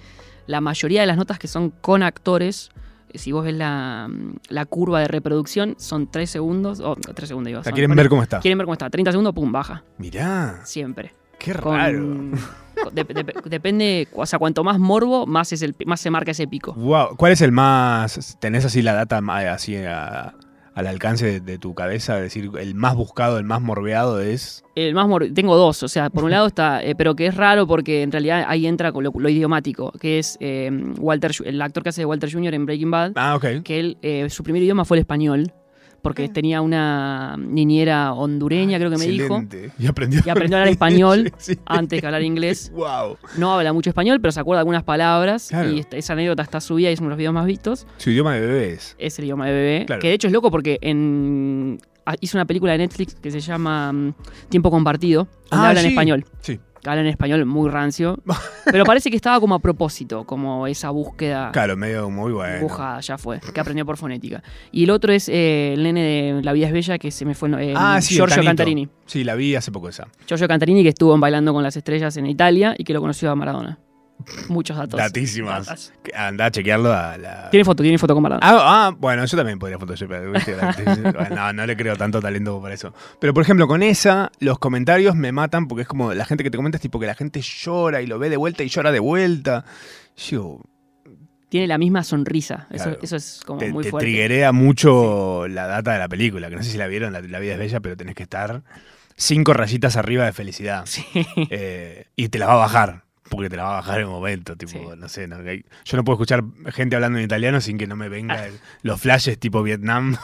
la 0.46 0.60
mayoría 0.60 1.00
de 1.00 1.06
las 1.06 1.16
notas 1.16 1.38
que 1.38 1.48
son 1.48 1.70
con 1.70 2.02
actores, 2.02 2.68
si 3.14 3.32
vos 3.32 3.44
ves 3.44 3.54
la, 3.54 4.08
la 4.48 4.64
curva 4.66 5.00
de 5.00 5.08
reproducción, 5.08 5.74
son 5.78 6.10
3 6.10 6.28
segundos. 6.28 6.80
O 6.80 6.96
3 6.96 7.28
segundos, 7.28 7.48
digo. 7.48 7.60
O 7.60 7.62
sea, 7.62 7.70
son- 7.70 7.74
quieren 7.76 7.94
ver 7.96 8.08
cómo 8.08 8.22
está. 8.22 8.40
Quieren 8.40 8.58
ver 8.58 8.64
cómo 8.66 8.74
está. 8.74 8.90
30 8.90 9.10
segundos, 9.12 9.34
pum, 9.34 9.50
baja. 9.52 9.84
Mirá, 9.98 10.60
Siempre. 10.64 11.12
qué 11.38 11.52
raro. 11.52 11.98
con- 11.98 12.32
depende. 13.48 14.08
O 14.14 14.26
sea, 14.26 14.38
cuanto 14.38 14.64
más 14.64 14.78
morbo, 14.78 15.26
más, 15.26 15.52
es 15.52 15.62
el, 15.62 15.74
más 15.86 16.00
se 16.00 16.10
marca 16.10 16.30
ese 16.32 16.46
pico. 16.46 16.72
Wow. 16.74 17.16
¿Cuál 17.16 17.32
es 17.32 17.40
el 17.40 17.52
más. 17.52 18.36
¿Tenés 18.40 18.64
así 18.64 18.82
la 18.82 18.94
data 18.94 19.20
ma- 19.20 19.38
así 19.52 19.76
a- 19.76 20.34
al 20.74 20.86
alcance 20.86 21.26
de, 21.26 21.40
de 21.40 21.58
tu 21.58 21.74
cabeza? 21.74 22.16
Es 22.18 22.22
decir, 22.24 22.50
el 22.58 22.74
más 22.74 22.94
buscado, 22.96 23.38
el 23.38 23.44
más 23.44 23.60
morbeado 23.62 24.20
es. 24.20 24.64
El 24.74 24.94
más 24.94 25.06
mor- 25.06 25.28
tengo 25.32 25.56
dos, 25.56 25.82
o 25.82 25.88
sea, 25.88 26.10
por 26.10 26.24
un 26.24 26.30
lado 26.32 26.46
está, 26.46 26.82
eh, 26.82 26.94
pero 26.96 27.14
que 27.14 27.26
es 27.26 27.36
raro 27.36 27.66
porque 27.66 28.02
en 28.02 28.10
realidad 28.10 28.44
ahí 28.48 28.66
entra 28.66 28.90
con 28.92 29.04
lo, 29.04 29.12
lo 29.16 29.28
idiomático, 29.28 29.92
que 30.00 30.18
es 30.18 30.36
eh, 30.40 30.70
Walter, 30.98 31.30
el 31.44 31.62
actor 31.62 31.82
que 31.82 31.90
hace 31.90 32.00
de 32.00 32.06
Walter 32.06 32.32
Jr. 32.32 32.54
en 32.54 32.66
Breaking 32.66 32.90
Bad, 32.90 33.12
Ah, 33.14 33.36
ok. 33.36 33.62
que 33.62 33.78
él, 33.80 33.98
eh, 34.02 34.28
su 34.30 34.42
primer 34.42 34.62
idioma 34.62 34.84
fue 34.84 34.96
el 34.96 35.02
español, 35.02 35.52
porque 36.04 36.28
tenía 36.28 36.60
una 36.60 37.36
niñera 37.36 38.12
hondureña, 38.12 38.78
creo 38.78 38.90
que 38.90 38.98
me 38.98 39.06
dijo. 39.08 39.42
Y 39.78 39.86
aprendió, 39.88 40.20
y 40.24 40.28
aprendió 40.30 40.56
a 40.56 40.60
hablar 40.60 40.72
español 40.72 41.32
Sí. 41.38 41.58
antes 41.66 42.00
que 42.00 42.06
hablar 42.06 42.22
inglés. 42.22 42.70
Wow. 42.76 43.16
No 43.38 43.52
habla 43.52 43.72
mucho 43.72 43.90
español, 43.90 44.20
pero 44.20 44.30
se 44.30 44.38
acuerda 44.38 44.58
de 44.58 44.60
algunas 44.60 44.84
palabras, 44.84 45.48
Claro. 45.48 45.70
y 45.70 45.84
esa 45.90 46.12
anécdota 46.12 46.42
está 46.44 46.60
subida 46.60 46.90
y 46.90 46.92
es 46.92 47.00
uno 47.00 47.08
de 47.08 47.10
los 47.10 47.18
videos 47.18 47.34
más 47.34 47.46
vistos. 47.46 47.86
Su 47.96 48.10
idioma 48.10 48.34
de 48.34 48.40
bebés. 48.46 48.94
Es 48.98 49.18
el 49.18 49.24
idioma 49.24 49.46
de 49.46 49.52
bebé, 49.52 49.86
Claro. 49.86 50.00
que 50.00 50.08
de 50.08 50.14
hecho 50.14 50.26
es 50.28 50.32
loco 50.32 50.50
porque 50.50 50.78
en... 50.82 51.80
ah, 52.06 52.14
Hizo 52.20 52.36
una 52.36 52.44
película 52.44 52.72
de 52.72 52.78
Netflix 52.78 53.14
que 53.14 53.30
se 53.30 53.40
llama 53.40 53.92
mm, 53.92 54.14
Tiempo 54.50 54.70
Compartido, 54.70 55.26
donde 55.50 55.66
Ah, 55.66 55.68
habla 55.70 55.80
en 55.80 55.86
español. 55.88 56.24
Sí. 56.40 56.60
Habla 56.90 57.02
en 57.02 57.08
español 57.08 57.44
muy 57.46 57.68
rancio. 57.70 58.18
pero 58.64 58.84
parece 58.84 59.10
que 59.10 59.16
estaba 59.16 59.40
como 59.40 59.54
a 59.54 59.58
propósito, 59.58 60.24
como 60.24 60.66
esa 60.66 60.90
búsqueda 60.90 61.50
Claro, 61.52 61.76
medio 61.76 62.10
muy 62.10 62.32
bueno. 62.32 62.56
dibujada, 62.56 63.00
ya 63.00 63.18
fue, 63.18 63.40
que 63.40 63.60
aprendió 63.60 63.84
por 63.86 63.96
fonética. 63.96 64.42
Y 64.72 64.84
el 64.84 64.90
otro 64.90 65.12
es 65.12 65.28
eh, 65.28 65.72
el 65.74 65.82
nene 65.82 66.02
de 66.02 66.42
La 66.42 66.52
vida 66.52 66.66
es 66.66 66.72
bella, 66.72 66.98
que 66.98 67.10
se 67.10 67.24
me 67.24 67.34
fue 67.34 67.48
eh, 67.62 67.74
Ah, 67.76 68.00
sí, 68.00 68.14
Giorgio. 68.14 68.42
Cantarini. 68.42 68.88
Sí, 69.06 69.24
la 69.24 69.34
vi 69.34 69.54
hace 69.54 69.70
poco 69.72 69.88
esa. 69.88 70.08
Giorgio 70.26 70.48
Cantarini, 70.48 70.82
que 70.82 70.88
estuvo 70.90 71.14
en 71.14 71.20
Bailando 71.20 71.52
con 71.52 71.62
las 71.62 71.76
Estrellas 71.76 72.16
en 72.16 72.26
Italia 72.26 72.74
y 72.76 72.84
que 72.84 72.92
lo 72.92 73.00
conoció 73.00 73.30
a 73.30 73.34
Maradona. 73.34 73.78
Muchos 74.48 74.76
datos. 74.76 74.98
Datísimas. 74.98 75.66
Datas. 75.66 75.92
Anda 76.14 76.46
a 76.46 76.50
chequearlo 76.50 76.92
a 76.92 77.18
la. 77.18 77.50
Tiene 77.50 77.64
foto, 77.64 77.82
tiene 77.82 77.98
foto 77.98 78.14
con 78.14 78.22
Maradona. 78.22 78.46
Ah, 78.46 78.86
ah, 78.88 78.96
bueno, 78.98 79.24
yo 79.24 79.36
también 79.36 79.58
podría 79.58 79.78
photoshopear. 79.78 80.22
no, 81.32 81.52
no 81.52 81.66
le 81.66 81.76
creo 81.76 81.96
tanto 81.96 82.20
talento 82.22 82.60
para 82.62 82.74
eso. 82.74 82.94
Pero 83.20 83.34
por 83.34 83.42
ejemplo, 83.42 83.66
con 83.66 83.82
esa, 83.82 84.30
los 84.40 84.58
comentarios 84.58 85.14
me 85.14 85.32
matan 85.32 85.66
porque 85.68 85.82
es 85.82 85.88
como 85.88 86.14
la 86.14 86.24
gente 86.24 86.42
que 86.44 86.50
te 86.50 86.56
comenta 86.56 86.76
es 86.78 86.82
tipo 86.82 86.98
que 87.00 87.06
la 87.06 87.14
gente 87.14 87.40
llora 87.42 88.00
y 88.02 88.06
lo 88.06 88.18
ve 88.18 88.30
de 88.30 88.36
vuelta 88.36 88.62
y 88.62 88.68
llora 88.68 88.92
de 88.92 89.00
vuelta. 89.00 89.64
Yo, 90.16 90.60
Tiene 91.48 91.66
la 91.66 91.76
misma 91.78 92.02
sonrisa. 92.04 92.66
Eso, 92.70 92.84
Claro. 92.84 92.98
eso 93.02 93.16
es 93.16 93.42
como 93.44 93.58
te, 93.58 93.72
muy 93.72 93.84
te 93.84 93.90
fuerte. 93.90 94.06
triggerea 94.06 94.52
mucho 94.52 95.46
la 95.48 95.66
data 95.66 95.92
de 95.92 95.98
la 95.98 96.08
película, 96.08 96.48
que 96.48 96.56
no 96.56 96.62
sé 96.62 96.70
si 96.70 96.78
la 96.78 96.86
vieron, 96.86 97.12
la, 97.12 97.20
La 97.20 97.38
vida 97.40 97.52
es 97.54 97.58
bella, 97.58 97.80
pero 97.80 97.96
tenés 97.96 98.14
que 98.14 98.22
estar 98.22 98.62
cinco 99.16 99.52
rayitas 99.54 99.96
arriba 99.96 100.24
de 100.24 100.32
felicidad. 100.32 100.84
Sí. 100.86 101.04
Eh, 101.50 102.06
y 102.16 102.28
te 102.28 102.38
la 102.38 102.46
va 102.46 102.54
a 102.54 102.56
bajar. 102.56 103.03
Porque 103.34 103.50
te 103.50 103.56
la 103.56 103.64
va 103.64 103.70
a 103.70 103.76
bajar 103.80 104.00
en 104.00 104.06
un 104.06 104.12
momento, 104.12 104.56
tipo, 104.56 104.72
Sí. 104.72 104.80
no 104.96 105.08
sé, 105.08 105.26
no, 105.28 105.36
yo 105.42 105.96
no 105.96 106.04
puedo 106.04 106.14
escuchar 106.16 106.44
gente 106.72 106.96
hablando 106.96 107.18
en 107.18 107.24
italiano 107.24 107.60
sin 107.60 107.78
que 107.78 107.86
no 107.86 107.96
me 107.96 108.08
venga 108.08 108.46
el- 108.46 108.58
los 108.82 109.00
flashes 109.00 109.38
tipo 109.38 109.62
Vietnam 109.62 110.16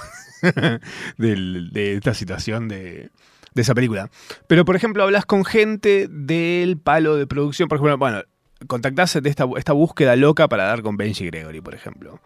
de 1.19 1.95
esta 1.97 2.15
situación 2.15 2.69
de, 2.69 3.11
de 3.55 3.63
esa 3.63 3.75
película. 3.75 4.11
Pero, 4.47 4.65
por 4.65 4.77
ejemplo, 4.77 5.03
hablas 5.03 5.27
con 5.27 5.45
gente 5.45 6.09
del 6.09 6.79
palo 6.79 7.17
de 7.17 7.27
producción, 7.27 7.69
por 7.69 7.77
ejemplo, 7.79 7.99
bueno, 7.99 8.23
contactás 8.67 9.19
de 9.23 9.29
esta, 9.31 9.47
esta 9.57 9.73
búsqueda 9.73 10.17
loca 10.17 10.49
para 10.49 10.65
dar 10.65 10.83
con 10.83 10.97
Benji 10.97 11.27
Gregory, 11.27 11.61
por 11.61 11.75
ejemplo. 11.75 12.21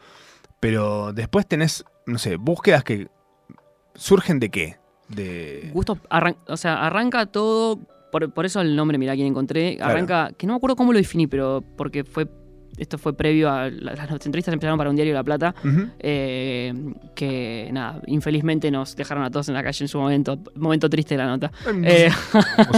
Pero 0.61 1.13
después 1.13 1.47
tenés, 1.47 1.85
no 2.07 2.19
sé, 2.19 2.37
búsquedas 2.37 2.85
que 2.85 3.09
surgen 3.95 4.41
de 4.41 4.51
qué? 4.51 4.77
De... 5.09 5.71
Gusto, 5.75 5.99
arran- 6.11 6.39
o 6.47 6.57
sea, 6.57 6.87
arranca 6.87 7.27
todo, 7.27 7.79
por, 8.15 8.33
por 8.33 8.47
eso 8.47 8.61
el 8.61 8.77
nombre, 8.77 8.97
mirá 8.97 9.15
quién 9.17 9.27
encontré, 9.27 9.75
Claro. 9.77 9.93
arranca, 9.93 10.31
que 10.39 10.47
no 10.47 10.53
me 10.53 10.59
acuerdo 10.59 10.77
cómo 10.77 10.93
lo 10.93 10.99
definí, 10.99 11.27
pero 11.27 11.65
porque 11.77 12.05
fue, 12.05 12.29
esto 12.79 12.97
fue 12.97 13.17
previo 13.17 13.51
a, 13.51 13.69
la- 13.71 13.95
las 13.97 14.09
entrevistas 14.25 14.53
empezaron 14.55 14.79
para 14.79 14.89
un 14.89 14.95
diario 14.95 15.13
de 15.13 15.19
La 15.19 15.25
Plata, 15.25 15.53
eh, 15.99 16.73
que 17.17 17.71
nada, 17.73 18.01
infelizmente 18.07 18.71
nos 18.71 18.95
dejaron 18.95 19.25
a 19.25 19.31
todos 19.33 19.49
en 19.49 19.55
la 19.55 19.65
calle 19.65 19.83
en 19.85 19.89
su 19.89 19.99
momento, 19.99 20.39
momento 20.55 20.89
triste 20.89 21.15
de 21.15 21.19
la 21.19 21.27
nota. 21.27 21.51
Eh, 21.83 22.09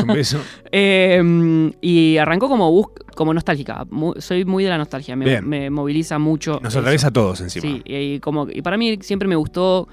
un 0.01 0.07
beso. 0.07 0.41
eh, 0.73 1.71
y 1.83 2.17
arrancó 2.17 2.49
como 2.49 2.71
bus 2.73 2.87
como 3.15 3.35
nostálgica, 3.35 3.87
soy 4.19 4.45
muy 4.47 4.65
de 4.65 4.71
la 4.71 4.79
nostalgia, 4.79 5.17
me, 5.17 5.43
me 5.43 5.69
moviliza 5.69 6.19
mucho. 6.19 6.61
Nos 6.63 6.77
atraviesa 6.77 7.09
a 7.09 7.11
todos 7.13 7.43
encima. 7.43 7.63
Sí, 7.63 7.83
y, 7.85 8.21
como, 8.21 8.47
y 8.51 8.63
para 8.63 8.77
mí 8.79 8.99
siempre 9.03 9.29
me 9.29 9.37
gustó 9.37 9.87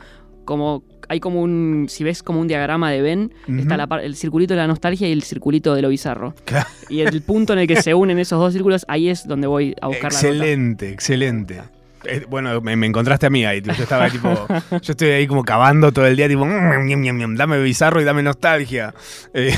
como 0.45 0.83
hay 1.09 1.19
como 1.19 1.41
un 1.41 1.87
si 1.89 2.03
ves 2.03 2.23
como 2.23 2.39
un 2.39 2.47
diagrama 2.47 2.91
de 2.91 3.01
Ben 3.01 3.33
está 3.59 3.77
la 3.77 3.87
el 4.01 4.15
circulito 4.15 4.53
de 4.53 4.59
la 4.59 4.67
nostalgia 4.67 5.07
y 5.07 5.11
el 5.11 5.23
circulito 5.23 5.75
de 5.75 5.81
lo 5.81 5.89
bizarro 5.89 6.33
Claro. 6.45 6.67
y 6.89 7.01
el 7.01 7.21
punto 7.21 7.53
en 7.53 7.59
el 7.59 7.67
que 7.67 7.81
se 7.81 7.93
unen 7.95 8.19
esos 8.19 8.39
dos 8.39 8.53
círculos 8.53 8.85
ahí 8.87 9.09
es 9.09 9.27
donde 9.27 9.47
voy 9.47 9.75
a 9.81 9.87
buscar 9.87 10.11
Excelente, 10.11 10.89
excelente. 10.89 11.61
Eh, 12.05 12.25
bueno, 12.29 12.59
me, 12.59 12.75
me 12.75 12.85
encontraste 12.85 13.27
a 13.27 13.29
mí 13.29 13.45
ahí. 13.45 13.61
Yo 13.61 13.71
estaba 13.71 14.09
tipo. 14.09 14.27
Yo 14.71 14.91
estoy 14.91 15.07
ahí 15.11 15.25
como 15.25 15.45
cavando 15.45 15.93
todo 15.93 16.05
el 16.05 16.17
día, 16.17 16.27
tipo. 16.27 16.45
"Mm, 16.45 16.85
ñam, 16.85 17.17
ñam, 17.17 17.35
dame 17.37 17.61
bizarro 17.63 18.01
y 18.01 18.03
dame 18.03 18.21
nostalgia. 18.21 18.93
Eh, 19.33 19.55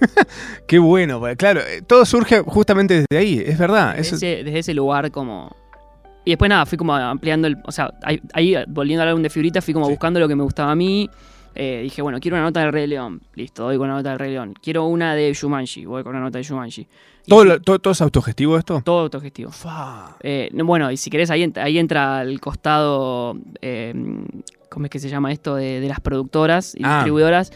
qué 0.68 0.78
bueno. 0.78 1.18
porque, 1.18 1.36
Claro, 1.36 1.60
eh, 1.60 1.82
todo 1.86 2.04
surge 2.06 2.40
justamente 2.46 2.94
desde 3.08 3.18
ahí, 3.18 3.42
es 3.44 3.58
verdad. 3.58 3.94
la 3.94 4.00
ese, 4.00 4.44
desde 4.44 4.58
ese 4.60 4.74
lugar 4.74 5.10
como 5.10 5.54
y 6.28 6.32
después 6.32 6.48
nada 6.50 6.66
fui 6.66 6.76
como 6.76 6.94
ampliando 6.94 7.46
el 7.48 7.56
o 7.64 7.72
sea 7.72 7.90
ahí, 8.02 8.20
ahí, 8.34 8.54
volviendo 8.68 9.02
al 9.02 9.08
álbum 9.08 9.22
de 9.22 9.30
figuritas 9.30 9.64
fui 9.64 9.72
como 9.72 9.86
Sí. 9.86 9.92
buscando 9.92 10.20
lo 10.20 10.28
que 10.28 10.36
me 10.36 10.42
gustaba 10.42 10.72
a 10.72 10.74
mí 10.74 11.08
Eh, 11.54 11.80
dije 11.82 12.02
bueno 12.02 12.20
quiero 12.20 12.36
una 12.36 12.44
nota 12.44 12.60
del 12.60 12.70
Rey 12.72 12.86
León 12.86 13.20
listo 13.34 13.64
doy 13.64 13.76
con 13.78 13.86
una 13.88 13.94
nota 13.96 14.10
del 14.10 14.18
Rey 14.18 14.32
León 14.32 14.54
quiero 14.62 14.84
una 14.84 15.14
de 15.14 15.32
Shumanji 15.32 15.86
voy 15.86 16.02
con 16.04 16.14
una 16.14 16.20
nota 16.24 16.38
de 16.38 16.44
Shumanji 16.44 16.86
¿Todo, 17.26 17.60
todo, 17.60 17.78
todo 17.78 17.92
es 17.92 18.00
autogestivo 18.02 18.56
esto? 18.58 18.80
todo 18.84 19.00
autogestivo 19.00 19.50
Fa. 19.50 20.16
Eh, 20.22 20.48
no, 20.52 20.64
bueno, 20.66 20.90
y 20.92 20.96
si 20.96 21.10
querés, 21.10 21.30
ahí, 21.30 21.50
ahí 21.56 21.78
entra 21.78 22.22
el 22.22 22.40
costado, 22.40 23.36
eh, 23.60 23.92
¿cómo 24.70 24.86
es 24.86 24.90
que 24.90 24.98
se 24.98 25.08
llama 25.10 25.30
esto? 25.32 25.54
De, 25.56 25.80
de 25.80 25.88
las 25.88 26.00
productoras 26.00 26.74
y 26.74 26.82
Ah. 26.84 26.94
distribuidoras, 26.96 27.52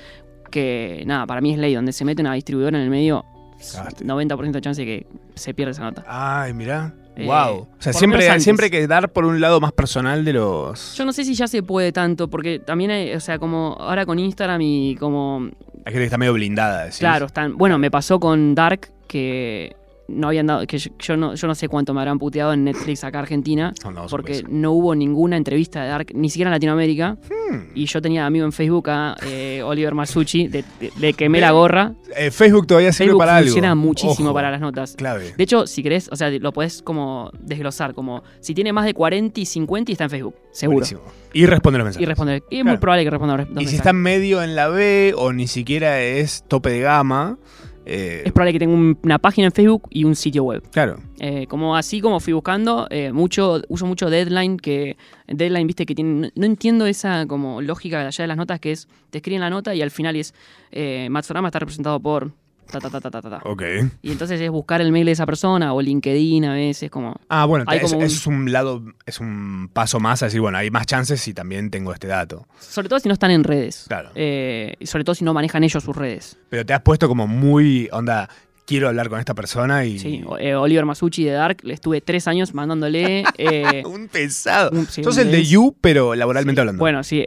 que 0.50 1.04
nada, 1.06 1.26
para 1.26 1.40
mí 1.40 1.52
es 1.54 1.58
ley, 1.58 1.74
donde 1.74 1.92
se 1.92 2.04
mete 2.04 2.20
una 2.20 2.34
distribuidora 2.34 2.76
en 2.76 2.84
el 2.84 2.90
medio, 2.90 3.24
Cagaste. 3.72 4.04
90% 4.04 4.52
de 4.52 4.60
chance 4.60 4.82
de 4.82 4.86
que 4.86 5.06
se 5.36 5.54
pierda 5.54 5.70
esa 5.70 5.84
nota. 5.84 6.04
Ay, 6.06 6.52
mirá. 6.52 6.92
Eh, 7.16 7.26
wow. 7.26 7.60
O 7.60 7.68
sea, 7.78 7.92
siempre, 7.92 8.28
antes. 8.28 8.42
siempre 8.44 8.64
hay 8.66 8.70
que 8.70 8.86
dar 8.86 9.12
por 9.12 9.24
un 9.24 9.40
lado 9.40 9.60
más 9.60 9.72
personal 9.72 10.24
de 10.24 10.32
los. 10.32 10.94
Yo 10.96 11.04
no 11.04 11.12
sé 11.12 11.24
si 11.24 11.34
ya 11.34 11.46
se 11.46 11.62
puede 11.62 11.92
tanto, 11.92 12.28
porque 12.28 12.58
también 12.58 12.90
hay, 12.90 13.12
o 13.14 13.20
sea, 13.20 13.38
como 13.38 13.76
ahora 13.78 14.06
con 14.06 14.18
Instagram 14.18 14.60
y 14.62 14.96
como, 14.96 15.50
Hay 15.84 15.92
gente 15.92 15.98
que 15.98 16.04
está 16.04 16.18
medio 16.18 16.32
blindada. 16.32 16.84
decís. 16.84 16.98
claro, 16.98 17.26
están, 17.26 17.56
bueno, 17.58 17.78
me 17.78 17.90
pasó 17.90 18.18
con 18.18 18.54
Dark, 18.54 18.90
que 19.06 19.76
no 20.08 20.28
habían 20.28 20.46
dado, 20.46 20.66
que 20.66 20.78
yo, 20.78 20.90
yo 20.98 21.16
no, 21.16 21.34
yo 21.34 21.46
no 21.46 21.54
sé 21.54 21.68
cuánto 21.68 21.94
me 21.94 22.00
habrán 22.00 22.18
puteado 22.18 22.52
en 22.52 22.64
Netflix 22.64 23.04
acá 23.04 23.20
Argentina, 23.20 23.72
un 23.84 23.94
porque 24.10 24.42
no 24.48 24.72
hubo 24.72 24.94
ninguna 24.94 25.36
entrevista 25.36 25.82
de 25.82 25.88
Dark, 25.88 26.06
ni 26.14 26.28
siquiera 26.30 26.48
en 26.50 26.52
Latinoamérica, 26.52 27.16
Hmm. 27.50 27.70
y 27.74 27.86
yo 27.86 28.00
tenía 28.00 28.24
amigo 28.26 28.44
en 28.44 28.52
Facebook 28.52 28.88
a 28.90 29.16
eh, 29.26 29.62
Oliver 29.64 29.94
Masucci, 29.94 30.48
de, 30.48 30.64
de- 30.80 30.92
le 30.98 31.12
quemé 31.12 31.40
la 31.40 31.50
gorra. 31.52 31.92
Eh, 32.16 32.30
Facebook 32.30 32.66
todavía 32.66 32.92
sirve 32.92 33.06
Facebook 33.08 33.18
para 33.20 33.36
algo. 33.36 33.46
funciona 33.48 33.74
muchísimo 33.74 34.28
Ojo, 34.30 34.34
para 34.34 34.50
las 34.50 34.60
notas. 34.60 34.94
Clave. 34.96 35.34
De 35.36 35.44
hecho, 35.44 35.66
si 35.66 35.82
querés, 35.82 36.08
o 36.12 36.16
sea, 36.16 36.30
lo 36.30 36.52
podés 36.52 36.82
como 36.82 37.30
desglosar, 37.38 37.94
como 37.94 38.22
si 38.40 38.54
tiene 38.54 38.72
más 38.72 38.84
de 38.86 38.94
40 38.94 39.40
y 39.40 39.46
50 39.46 39.90
y 39.90 39.94
está 39.94 40.04
en 40.04 40.10
Facebook, 40.10 40.34
seguro. 40.50 40.76
Buenísimo. 40.78 41.02
Y 41.34 41.46
responde 41.46 41.78
los 41.78 41.86
mensajes. 41.86 42.02
Y 42.02 42.06
responder. 42.06 42.42
Y 42.50 42.56
es 42.56 42.62
Claro. 42.62 42.64
muy 42.76 42.76
probable 42.80 43.04
que 43.04 43.10
responda 43.10 43.36
los 43.38 43.62
Y 43.62 43.66
si 43.66 43.76
está 43.76 43.92
medio 43.92 44.42
en 44.42 44.54
la 44.56 44.68
B 44.68 45.14
o 45.16 45.32
ni 45.32 45.46
siquiera 45.46 46.00
es 46.00 46.44
tope 46.48 46.70
de 46.70 46.80
gama, 46.80 47.38
eh, 47.86 48.22
Es 48.24 48.32
probable 48.32 48.52
que 48.52 48.58
tenga 48.58 48.74
un- 48.74 48.98
una 49.02 49.18
página 49.18 49.46
en 49.46 49.52
Facebook 49.52 49.88
y 49.90 50.04
un 50.04 50.14
sitio 50.16 50.44
web. 50.44 50.62
claro. 50.70 50.96
Eh, 51.20 51.46
como 51.46 51.76
así 51.76 52.00
como 52.00 52.18
fui 52.20 52.32
buscando, 52.32 52.86
eh, 52.90 53.12
mucho, 53.12 53.60
uso 53.68 53.86
mucho 53.86 54.10
Deadline, 54.10 54.56
que 54.56 54.96
Deadline, 55.28 55.66
viste, 55.68 55.86
que 55.86 55.94
tiene, 55.94 56.10
no, 56.20 56.28
no 56.34 56.46
entiendo 56.46 56.86
esa 56.86 57.26
como 57.26 57.62
lógica 57.62 58.06
allá 58.06 58.22
de 58.24 58.28
las 58.28 58.36
notas, 58.36 58.58
que 58.58 58.72
es, 58.72 58.88
te 59.10 59.18
escriben 59.18 59.40
la 59.40 59.50
nota 59.50 59.72
y 59.74 59.82
al 59.82 59.90
final 59.92 60.16
es, 60.16 60.34
eh, 60.72 61.08
Matsurama 61.10 61.48
está 61.48 61.60
representado 61.60 62.00
por 62.00 62.32
ta 62.80 63.00
ta 63.00 63.10
ta. 63.22 63.40
Ok. 63.44 63.62
Y 64.02 64.12
entonces 64.12 64.40
es 64.40 64.50
buscar 64.50 64.80
el 64.80 64.92
mail 64.92 65.06
de 65.06 65.12
esa 65.12 65.26
persona 65.26 65.72
o 65.74 65.80
LinkedIn 65.82 66.44
a 66.44 66.54
veces, 66.54 66.90
como... 66.90 67.14
Ah, 67.28 67.44
bueno, 67.44 67.64
Hay 67.68 67.78
es, 67.78 67.84
como 67.84 67.98
un- 67.98 68.04
es 68.04 68.26
un 68.26 68.52
lado, 68.52 68.82
es 69.06 69.20
un 69.20 69.68
paso 69.72 70.00
más 70.00 70.22
a 70.22 70.26
decir, 70.26 70.40
bueno, 70.40 70.58
hay 70.58 70.70
más 70.70 70.86
chances 70.86 71.20
si 71.20 71.34
también 71.34 71.70
tengo 71.70 71.92
este 71.92 72.06
dato. 72.06 72.46
Sobre 72.60 72.88
todo 72.88 72.98
si 73.00 73.08
no 73.08 73.14
están 73.14 73.30
en 73.30 73.44
redes. 73.44 73.84
Claro. 73.88 74.10
Eh, 74.14 74.76
sobre 74.84 75.04
todo 75.04 75.14
si 75.14 75.24
no 75.24 75.34
manejan 75.34 75.64
ellos 75.64 75.82
sus 75.84 75.96
redes. 75.96 76.38
Pero 76.48 76.64
te 76.66 76.72
has 76.72 76.82
puesto 76.82 77.08
como 77.08 77.26
muy, 77.26 77.88
onda, 77.92 78.28
quiero 78.64 78.88
hablar 78.88 79.08
con 79.08 79.18
esta 79.18 79.34
persona 79.34 79.84
y... 79.84 79.98
Sí, 79.98 80.24
eh, 80.38 80.54
Oliver 80.54 80.84
Masucci 80.84 81.24
de 81.24 81.32
Dark, 81.32 81.58
le 81.62 81.74
estuve 81.74 82.00
tres 82.00 82.28
años 82.28 82.54
mandándole... 82.54 83.24
eh, 83.38 83.82
Un 83.84 84.08
pesado. 84.08 84.70
un- 84.70 84.86
sí, 84.86 85.02
Sos 85.04 85.16
un 85.16 85.22
el 85.22 85.30
de. 85.32 85.44
You, 85.44 85.76
pero 85.80 86.14
laboralmente 86.14 86.60
hablando. 86.60 86.78
Bueno, 86.80 87.02
sí. 87.02 87.24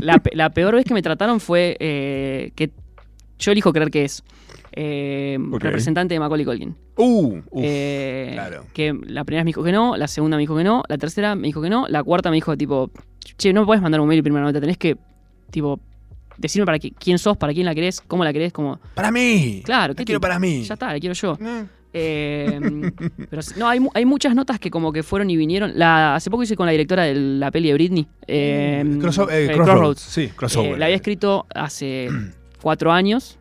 la, 0.00 0.22
la 0.32 0.50
peor 0.50 0.74
vez 0.74 0.84
que 0.84 0.94
me 0.94 1.02
trataron 1.02 1.40
fue 1.40 1.76
eh, 1.80 2.52
que 2.54 2.70
yo 3.38 3.52
elijo 3.52 3.72
creer 3.72 3.90
que 3.90 4.04
es 4.04 4.22
eh, 4.72 5.38
representante 5.52 6.14
de 6.14 6.20
Macaulay 6.20 6.44
Culkin. 6.44 6.74
Uh, 6.96 7.38
uf, 7.50 7.62
Eh, 7.64 8.30
claro. 8.34 8.64
Que 8.72 8.94
la 9.06 9.24
primera 9.24 9.44
me 9.44 9.48
dijo 9.48 9.62
que 9.62 9.72
no, 9.72 9.96
la 9.96 10.08
segunda 10.08 10.36
me 10.36 10.42
dijo 10.42 10.56
que 10.56 10.64
no, 10.64 10.82
la 10.88 10.98
tercera 10.98 11.34
me 11.34 11.46
dijo 11.48 11.60
que 11.62 11.70
no, 11.70 11.86
la 11.88 12.02
cuarta 12.02 12.30
me 12.30 12.36
dijo 12.36 12.56
tipo, 12.56 12.90
che, 13.36 13.52
no 13.52 13.60
me 13.62 13.66
puedes 13.66 13.82
mandar 13.82 14.00
un 14.00 14.08
mail 14.08 14.18
y 14.20 14.22
primera 14.22 14.44
nota, 14.44 14.60
tenés 14.60 14.78
que, 14.78 14.96
tipo, 15.50 15.80
decirme 16.36 16.66
para 16.66 16.78
qué, 16.78 16.92
quién 16.92 17.18
sos, 17.18 17.36
para 17.36 17.52
quién 17.52 17.66
la 17.66 17.74
querés, 17.74 18.00
cómo 18.00 18.24
la 18.24 18.32
querés, 18.32 18.52
como, 18.52 18.78
Para 18.94 19.10
mí. 19.10 19.62
claro, 19.64 19.92
La 19.92 19.96
¿qué 19.96 20.04
quiero 20.04 20.20
para 20.20 20.38
mí. 20.38 20.62
Ya 20.62 20.74
está, 20.74 20.92
la 20.92 21.00
quiero 21.00 21.14
yo. 21.14 21.36
Eh, 21.40 21.64
Eh, 21.94 22.60
pero 23.30 23.40
no, 23.56 23.66
hay, 23.66 23.80
hay 23.94 24.04
muchas 24.04 24.34
notas 24.34 24.60
que 24.60 24.70
como 24.70 24.92
que 24.92 25.02
fueron 25.02 25.30
y 25.30 25.36
vinieron. 25.38 25.72
La, 25.74 26.14
hace 26.16 26.30
poco 26.30 26.42
hice 26.42 26.54
con 26.54 26.66
la 26.66 26.72
directora 26.72 27.04
de 27.04 27.14
la 27.14 27.50
peli 27.50 27.68
de 27.68 27.74
Britney. 27.74 28.06
eh, 28.26 28.84
Crosso- 29.00 29.28
eh, 29.30 29.46
eh, 29.46 29.52
Crossroads. 29.54 30.00
Sí, 30.00 30.28
crossover. 30.28 30.78
la 30.78 30.84
había 30.84 30.96
escrito 30.96 31.46
hace 31.54 32.08
cuatro 32.62 32.92
años, 32.92 33.37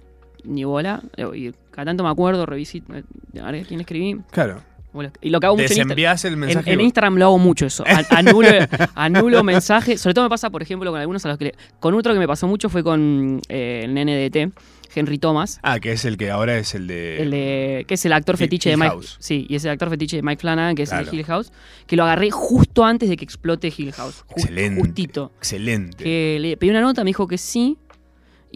ni 0.47 0.63
bola. 0.63 1.01
Y 1.35 1.51
cada 1.71 1.85
tanto 1.85 2.03
me 2.03 2.09
acuerdo, 2.09 2.45
revisito. 2.45 2.93
eh, 2.95 3.03
A 3.41 3.51
ver, 3.51 3.65
¿quién 3.67 3.79
escribí? 3.79 4.17
Claro. 4.31 4.61
Y 5.21 5.29
lo 5.29 5.39
que 5.39 5.45
hago 5.45 5.55
mucho 5.55 5.65
en 5.73 5.79
Instagram. 5.91 6.17
El 6.23 6.33
En, 6.33 6.39
mensaje. 6.39 6.73
en 6.73 6.81
Instagram 6.81 7.15
lo 7.17 7.25
hago 7.25 7.37
mucho 7.37 7.67
eso. 7.67 7.83
Anulo, 8.09 8.49
anulo 8.95 9.43
mensajes. 9.43 10.01
Sobre 10.01 10.15
todo 10.15 10.25
me 10.25 10.29
pasa, 10.29 10.49
por 10.49 10.63
ejemplo, 10.63 10.89
con 10.91 10.99
algunos 10.99 11.23
a 11.25 11.29
los 11.29 11.37
que 11.37 11.45
le- 11.45 11.55
Con 11.79 11.93
otro 11.93 12.13
que 12.13 12.19
me 12.19 12.27
pasó 12.27 12.47
mucho 12.47 12.67
fue 12.69 12.83
con 12.83 13.39
eh, 13.47 13.81
el 13.83 13.93
nene 13.93 14.15
de 14.15 14.25
ET, 14.25 14.51
Henry 14.95 15.19
Thomas. 15.19 15.59
Ah, 15.61 15.79
que 15.79 15.91
es 15.91 16.03
el 16.05 16.17
que 16.17 16.31
ahora 16.31 16.57
es 16.57 16.73
el 16.73 16.87
de. 16.87 17.21
El 17.21 17.29
de- 17.29 17.85
que 17.87 17.93
es 17.93 18.05
el 18.05 18.13
actor 18.13 18.35
Hill- 18.35 18.39
fetiche 18.39 18.69
de 18.71 18.77
Mike. 18.77 18.89
House. 18.89 19.17
Sí, 19.19 19.45
y 19.47 19.55
es 19.55 19.65
el 19.65 19.71
actor 19.71 19.89
fetiche 19.91 20.15
de 20.15 20.23
Mike 20.23 20.39
Flanagan, 20.41 20.73
que 20.73 20.83
es 20.83 20.91
el 20.91 21.05
de 21.05 21.15
Hill 21.15 21.25
House. 21.25 21.51
Que 21.85 21.95
lo 21.95 22.03
agarré 22.03 22.31
justo 22.31 22.83
antes 22.83 23.07
de 23.07 23.17
que 23.17 23.25
explote 23.25 23.71
Hill 23.77 23.91
House. 23.91 24.23
Ju- 24.29 24.31
Excelente. 24.37 24.81
Justito. 24.81 25.31
Excelente. 25.37 26.03
Que 26.03 26.37
le 26.41 26.57
pedí 26.57 26.71
una 26.71 26.81
nota, 26.81 27.03
me 27.03 27.09
dijo 27.09 27.27
que 27.27 27.37
sí. 27.37 27.77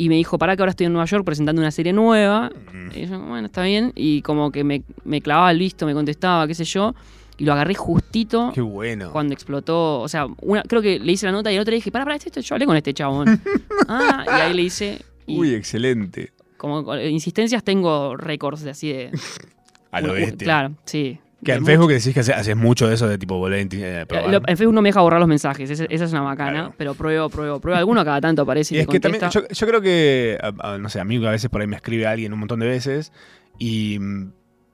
Y 0.01 0.09
me 0.09 0.15
dijo, 0.15 0.39
para 0.39 0.55
que 0.55 0.63
ahora 0.63 0.71
estoy 0.71 0.87
en 0.87 0.93
Nueva 0.93 1.05
York 1.05 1.23
presentando 1.23 1.61
una 1.61 1.69
serie 1.69 1.93
nueva. 1.93 2.49
Mm. 2.73 2.97
Y 2.97 3.05
yo, 3.05 3.19
bueno, 3.19 3.45
está 3.45 3.61
bien. 3.61 3.91
Y 3.95 4.23
como 4.23 4.51
que 4.51 4.63
me, 4.63 4.81
me 5.03 5.21
clavaba 5.21 5.51
el 5.51 5.59
visto, 5.59 5.85
me 5.85 5.93
contestaba, 5.93 6.47
qué 6.47 6.55
sé 6.55 6.63
yo. 6.63 6.95
Y 7.37 7.45
lo 7.45 7.53
agarré 7.53 7.75
justito 7.75 8.49
Qué 8.51 8.61
bueno. 8.61 9.11
cuando 9.11 9.35
explotó. 9.35 9.99
O 9.99 10.07
sea, 10.07 10.25
una, 10.41 10.63
creo 10.63 10.81
que 10.81 10.97
le 10.97 11.11
hice 11.11 11.27
la 11.27 11.31
nota 11.31 11.51
y 11.51 11.55
el 11.55 11.61
otro 11.61 11.69
le 11.69 11.75
dije, 11.75 11.91
para, 11.91 12.03
para, 12.03 12.15
esto, 12.15 12.39
yo 12.39 12.55
hablé 12.55 12.65
con 12.65 12.75
este 12.75 12.95
chabón. 12.95 13.39
ah, 13.87 14.25
y 14.25 14.41
ahí 14.41 14.53
le 14.55 14.63
hice. 14.63 15.05
Y 15.27 15.37
Uy, 15.37 15.53
excelente. 15.53 16.31
como 16.57 16.83
con 16.83 16.99
insistencias 16.99 17.63
tengo 17.63 18.17
récords 18.17 18.61
de 18.61 18.71
así 18.71 18.91
de. 18.91 19.11
A 19.91 20.01
lo 20.01 20.13
bestia. 20.13 20.45
Claro, 20.45 20.73
sí. 20.83 21.19
Que 21.43 21.53
en 21.53 21.65
Facebook 21.65 21.89
decís 21.91 22.13
que 22.13 22.19
hace- 22.19 22.33
haces 22.33 22.55
mucho 22.55 22.87
de 22.87 22.95
eso 22.95 23.07
de 23.07 23.17
tipo 23.17 23.37
volver 23.37 23.67
eh, 23.71 24.05
lo- 24.29 24.41
en 24.47 24.57
Facebook 24.57 24.73
no 24.75 24.81
me 24.81 24.89
deja 24.89 25.01
borrar 25.01 25.19
los 25.19 25.27
mensajes, 25.29 25.69
esa, 25.69 25.85
esa 25.85 26.05
es 26.05 26.11
una 26.11 26.21
macana, 26.21 26.51
Claro. 26.51 26.73
pero 26.77 26.93
pruebo, 26.93 27.29
pruebo, 27.29 27.59
pruebo. 27.59 27.77
Alguno 27.79 28.05
cada 28.05 28.21
tanto 28.21 28.43
aparece 28.43 28.75
y, 28.75 28.77
Y 28.77 28.81
es 28.81 28.87
que 28.87 28.99
también, 28.99 29.27
yo, 29.31 29.47
yo 29.47 29.67
creo 29.67 29.81
que, 29.81 30.37
a- 30.41 30.73
a- 30.73 30.77
no 30.77 30.89
sé, 30.89 30.99
a 30.99 31.03
mí 31.03 31.23
a 31.25 31.31
veces 31.31 31.49
por 31.49 31.61
ahí 31.61 31.67
me 31.67 31.75
escribe 31.77 32.05
alguien 32.05 32.31
un 32.33 32.39
montón 32.39 32.59
de 32.59 32.67
veces 32.67 33.11
y 33.57 33.97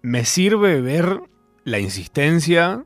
me 0.02 0.26
sirve 0.26 0.82
ver 0.82 1.20
la 1.64 1.80
insistencia, 1.80 2.84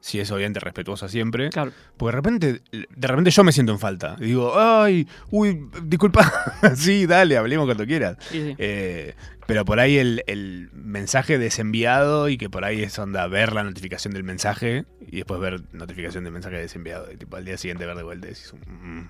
si 0.00 0.20
es 0.20 0.30
obviamente 0.30 0.60
respetuosa 0.60 1.08
siempre, 1.08 1.50
Claro. 1.50 1.72
porque 1.96 2.10
de 2.12 2.16
repente, 2.16 2.62
de 2.70 3.08
repente 3.08 3.30
yo 3.30 3.42
me 3.44 3.52
siento 3.52 3.72
en 3.72 3.78
falta. 3.78 4.16
Y 4.20 4.26
digo, 4.26 4.52
ay, 4.58 5.08
uy, 5.30 5.68
disculpa, 5.82 6.20
sí, 6.76 7.06
dale, 7.06 7.36
hablemos 7.36 7.66
cuando 7.66 7.84
quieras. 7.86 8.16
Sí, 8.30 8.42
sí. 8.42 8.54
Eh, 8.58 9.14
pero 9.46 9.64
por 9.64 9.78
ahí 9.80 9.96
el, 9.98 10.22
el 10.26 10.70
mensaje 10.72 11.38
desenviado 11.38 12.28
y 12.28 12.36
que 12.38 12.50
por 12.50 12.64
ahí 12.64 12.82
es 12.82 12.98
onda 12.98 13.26
ver 13.28 13.52
la 13.52 13.62
notificación 13.64 14.12
del 14.14 14.24
mensaje 14.24 14.84
y 15.06 15.16
después 15.16 15.40
ver 15.40 15.62
notificación 15.72 16.24
del 16.24 16.32
mensaje 16.32 16.56
desenviado. 16.56 17.10
Y 17.12 17.16
tipo 17.16 17.36
al 17.36 17.44
día 17.44 17.56
siguiente 17.56 17.86
ver 17.86 17.96
de 17.96 18.02
vuelta 18.02 18.26
y 18.26 18.30
decís, 18.30 18.52
"Mm, 18.66 19.00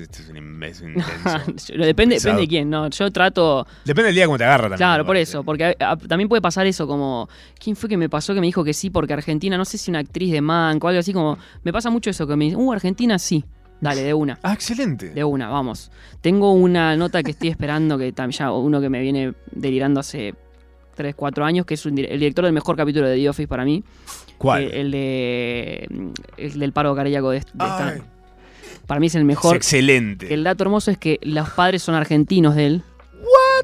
este 0.00 0.22
es 0.22 0.28
un 0.28 0.36
imbécil 0.36 0.88
intenso. 0.96 1.72
Depende, 1.76 2.16
pesado. 2.16 2.34
depende 2.36 2.40
de 2.42 2.48
quién, 2.48 2.70
¿no? 2.70 2.88
Yo 2.90 3.10
trato. 3.10 3.66
Depende 3.84 4.06
del 4.06 4.14
día 4.14 4.26
cómo 4.26 4.38
te 4.38 4.44
agarra 4.44 4.64
también. 4.64 4.78
Claro, 4.78 5.04
por 5.06 5.16
eso, 5.16 5.42
porque 5.44 5.76
a- 5.78 5.90
a- 5.92 5.96
también 5.96 6.28
puede 6.28 6.42
pasar 6.42 6.66
eso, 6.66 6.86
como. 6.86 7.28
¿Quién 7.58 7.76
fue 7.76 7.88
que 7.88 7.96
me 7.96 8.08
pasó 8.08 8.34
que 8.34 8.40
me 8.40 8.46
dijo 8.46 8.64
que 8.64 8.72
sí? 8.74 8.90
Porque 8.90 9.12
Argentina, 9.12 9.56
no 9.56 9.64
sé 9.64 9.78
si 9.78 9.90
una 9.90 10.00
actriz 10.00 10.32
de 10.32 10.40
Manco 10.40 10.86
o 10.86 10.90
algo 10.90 11.00
así, 11.00 11.12
como. 11.12 11.38
Me 11.62 11.72
pasa 11.72 11.90
mucho 11.90 12.10
eso, 12.10 12.26
que 12.26 12.36
me 12.36 12.46
dicen, 12.46 12.60
uh, 12.60 12.72
Argentina 12.72 13.18
sí. 13.18 13.44
Dale, 13.80 14.02
de 14.02 14.12
una. 14.14 14.38
Ah, 14.42 14.52
excelente. 14.52 15.10
De 15.10 15.24
una, 15.24 15.48
vamos. 15.48 15.90
Tengo 16.20 16.52
una 16.52 16.96
nota 16.96 17.22
que 17.22 17.30
estoy 17.30 17.48
esperando, 17.48 17.96
que 17.96 18.12
también 18.12 18.38
ya 18.38 18.52
uno 18.52 18.80
que 18.80 18.88
me 18.90 19.00
viene 19.00 19.32
delirando 19.52 20.00
hace 20.00 20.34
3, 20.96 21.14
4 21.14 21.44
años, 21.44 21.64
que 21.64 21.74
es 21.74 21.86
un 21.86 21.96
el 21.98 22.18
director 22.20 22.44
del 22.44 22.52
mejor 22.52 22.76
capítulo 22.76 23.08
de 23.08 23.16
The 23.16 23.28
Office 23.30 23.48
para 23.48 23.64
mí. 23.64 23.82
¿Cuál? 24.36 24.64
Eh, 24.64 24.80
el 24.80 24.90
de. 24.90 26.10
El 26.36 26.58
del 26.58 26.72
paro 26.72 26.94
cardíaco 26.94 27.30
de, 27.30 27.36
de 27.36 27.38
esta- 27.40 27.88
Ay, 27.88 28.02
Para 28.86 29.00
mí 29.00 29.06
es 29.06 29.14
el 29.14 29.22
es 29.22 29.26
mejor. 29.26 29.56
excelente. 29.56 30.32
El 30.34 30.44
dato 30.44 30.62
hermoso 30.64 30.90
es 30.90 30.98
que 30.98 31.18
los 31.22 31.48
padres 31.50 31.82
son 31.82 31.94
argentinos 31.94 32.54
de 32.56 32.66
él. 32.66 32.82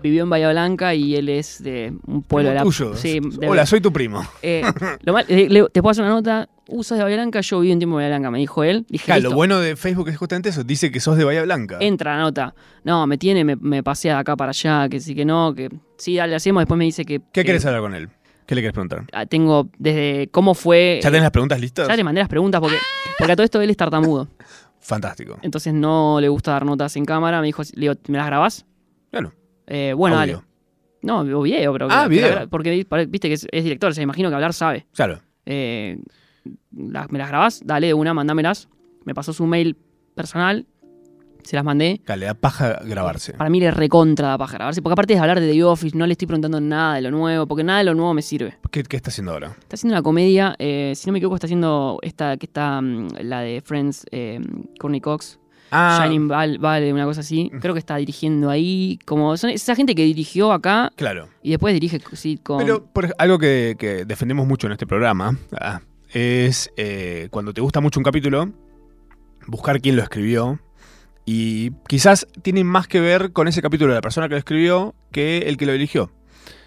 Vivió 0.03 0.23
en 0.25 0.31
Bahía 0.31 0.51
Blanca 0.51 0.95
y 0.95 1.17
él 1.17 1.29
es 1.29 1.63
de 1.63 1.93
un 2.07 2.23
pueblo 2.23 2.51
de 2.51 2.55
la. 2.57 2.63
tuyo. 2.63 2.95
Sí, 2.97 3.21
de- 3.21 3.49
Hola, 3.49 3.67
soy 3.67 3.81
tu 3.81 3.93
primo. 3.93 4.23
eh, 4.43 4.63
lo 5.03 5.13
mal- 5.13 5.25
eh, 5.29 5.49
le- 5.49 5.69
te 5.71 5.83
puedo 5.83 5.91
hacer 5.93 6.05
una 6.05 6.15
nota. 6.15 6.49
Usas 6.69 6.99
de 6.99 7.05
Bahía 7.05 7.17
Blanca, 7.17 7.41
yo 7.43 7.61
viví 7.61 7.73
un 7.73 7.79
tiempo 7.79 7.95
en 7.95 7.99
Bahía 8.05 8.09
Blanca, 8.17 8.31
me 8.31 8.39
dijo 8.39 8.65
él. 8.65 8.85
Dije, 8.89 9.05
Claro, 9.07 9.23
lo 9.31 9.35
bueno 9.35 9.61
de 9.61 9.77
Facebook 9.77 10.09
es 10.09 10.17
justamente 10.17 10.49
eso. 10.49 10.65
Dice 10.65 10.91
que 10.91 10.99
sos 11.01 11.17
de 11.17 11.25
Bahía 11.25 11.43
Blanca. 11.43 11.79
Entra 11.81 12.17
la 12.17 12.23
nota. 12.23 12.55
No, 12.83 13.07
me 13.07 13.19
tiene, 13.19 13.45
me, 13.45 13.55
me 13.57 13.83
pasea 13.85 14.15
de 14.15 14.21
acá 14.21 14.37
para 14.37 14.51
allá, 14.51 14.89
que 14.89 14.99
sí, 15.01 15.15
que 15.15 15.25
no, 15.25 15.55
que 15.55 15.71
sí, 15.97 16.17
dale, 16.17 16.35
hacemos. 16.35 16.61
Después 16.63 16.77
me 16.79 16.85
dice 16.85 17.05
que. 17.05 17.21
¿Qué 17.21 17.25
que, 17.33 17.45
querés 17.45 17.65
hablar 17.67 17.83
con 17.83 17.95
él? 17.95 18.09
¿Qué 18.47 18.55
le 18.55 18.61
querés 18.63 18.73
preguntar? 18.75 19.05
ah, 19.13 19.27
Tengo 19.27 19.69
desde 19.79 20.29
cómo 20.31 20.55
fue. 20.55 21.01
¿Ya 21.03 21.09
tenés 21.11 21.23
las 21.23 21.31
preguntas 21.33 21.61
listas? 21.61 21.89
ya 21.89 21.97
le 21.97 22.05
mandé 22.05 22.21
las 22.21 22.29
preguntas 22.29 22.61
porque, 22.61 22.77
porque 23.19 23.33
a 23.33 23.37
todo 23.37 23.45
esto 23.45 23.61
él 23.61 23.71
es 23.71 23.77
tartamudo. 23.77 24.29
Fantástico. 24.81 25.37
Entonces 25.43 25.73
no 25.75 26.21
le 26.21 26.29
gusta 26.29 26.53
dar 26.53 26.65
notas 26.65 26.95
en 26.97 27.05
cámara. 27.05 27.41
Me 27.41 27.47
dijo, 27.47 27.63
le 27.75 27.81
digo, 27.81 27.95
¿me 28.09 28.19
las 28.19 28.27
grabás? 28.27 28.67
Claro. 29.11 29.33
Eh, 29.67 29.93
bueno, 29.97 30.19
Audio. 30.21 30.37
dale. 30.37 30.47
No, 31.03 31.39
o 31.39 31.43
video, 31.43 31.73
pero. 31.73 31.89
Ah, 31.91 32.05
que- 32.05 32.09
video. 32.09 32.41
que 32.41 32.47
Porque 32.49 32.71
viste 33.09 33.29
que 33.29 33.35
es, 33.35 33.47
es 33.51 33.65
director, 33.65 33.95
se 33.95 34.03
imagino 34.03 34.29
que 34.29 34.35
hablar 34.35 34.53
sabe. 34.53 34.87
Claro. 34.95 35.21
Eh, 35.45 35.99
¿Me 36.71 37.19
las 37.19 37.29
grabás? 37.29 37.61
Dale 37.65 37.89
de 37.89 37.95
una, 37.95 38.15
mandámelas. 38.15 38.69
Me 39.05 39.15
pasó 39.15 39.33
su 39.33 39.47
mail 39.47 39.77
personal. 40.15 40.67
Se 41.45 41.55
las 41.55 41.65
mandé. 41.65 42.01
Claro, 42.05 42.19
le 42.21 42.27
da 42.27 42.35
paja 42.35 42.81
grabarse. 42.85 43.33
Para 43.35 43.49
mí 43.51 43.61
le 43.61 43.71
recontra 43.71 44.29
da 44.31 44.39
paja 44.39 44.55
grabarse. 44.55 44.83
Porque 44.83 44.95
aparte 44.95 45.15
de 45.15 45.21
hablar 45.21 45.39
de 45.39 45.53
The 45.53 45.63
Office, 45.63 45.97
no 45.97 46.05
le 46.07 46.13
estoy 46.13 46.27
preguntando 46.27 46.61
nada 46.61 46.97
de 46.97 47.03
lo 47.03 47.13
nuevo. 47.13 47.47
Porque 47.47 47.63
nada 47.63 47.79
de 47.79 47.85
lo 47.85 47.95
nuevo 47.95 48.15
me 48.15 48.23
sirve. 48.23 48.59
¿Qué, 48.73 48.83
qué 48.83 48.97
está 48.97 49.11
haciendo 49.11 49.31
ahora? 49.33 49.55
Está 49.61 49.75
haciendo 49.75 49.95
una 49.95 50.03
comedia. 50.03 50.57
eh, 50.59 50.93
si 50.97 51.07
no 51.07 51.13
me 51.13 51.19
equivoco, 51.21 51.37
está 51.37 51.47
haciendo 51.47 51.99
esta 52.03 52.37
que 52.37 52.47
está. 52.47 52.81
mm, 52.81 53.09
la 53.21 53.41
de 53.43 53.61
Friends, 53.61 54.07
eh, 54.11 54.41
Courtney 54.81 55.01
Cox. 55.01 55.39
Ah, 55.71 56.01
Shining 56.03 56.29
Val- 56.29 56.59
Valley, 56.59 56.93
una 56.93 57.05
cosa 57.05 57.21
así. 57.21 57.51
Creo 57.61 57.75
que 57.75 57.81
está 57.81 57.97
dirigiendo 57.97 58.51
ahí. 58.51 58.99
Como 59.05 59.37
son 59.37 59.51
esa 59.51 59.75
gente 59.75 59.95
que 59.95 60.05
dirigió 60.05 60.53
acá 60.53 60.93
claro. 60.97 61.29
y 61.43 61.51
después 61.51 61.75
dirige 61.75 62.01
sí, 62.13 62.39
con. 62.43 62.59
Pero 62.59 62.85
por 62.87 63.15
algo 63.19 63.39
que, 63.39 63.77
que 63.79 64.05
defendemos 64.05 64.47
mucho 64.47 64.67
en 64.67 64.73
este 64.75 64.87
programa 64.87 65.37
ah, 65.61 65.81
es 66.13 66.71
eh, 66.77 67.29
cuando 67.31 67.53
te 67.53 67.61
gusta 67.61 67.81
mucho 67.81 67.99
un 68.01 68.05
capítulo, 68.05 68.53
buscar 69.47 69.81
quién 69.81 69.97
lo 69.97 70.03
escribió. 70.03 70.61
Y 71.25 71.73
quizás 71.89 72.29
tiene 72.43 72.63
más 72.63 72.87
que 72.87 73.01
ver 73.01 73.33
con 73.33 73.49
ese 73.49 73.61
capítulo 73.61 73.93
de 73.93 73.97
la 73.99 74.03
persona 74.03 74.29
que 74.29 74.35
lo 74.35 74.39
escribió 74.39 74.95
que 75.11 75.39
el 75.47 75.57
que 75.57 75.67
lo 75.67 75.73
eligió. 75.73 76.13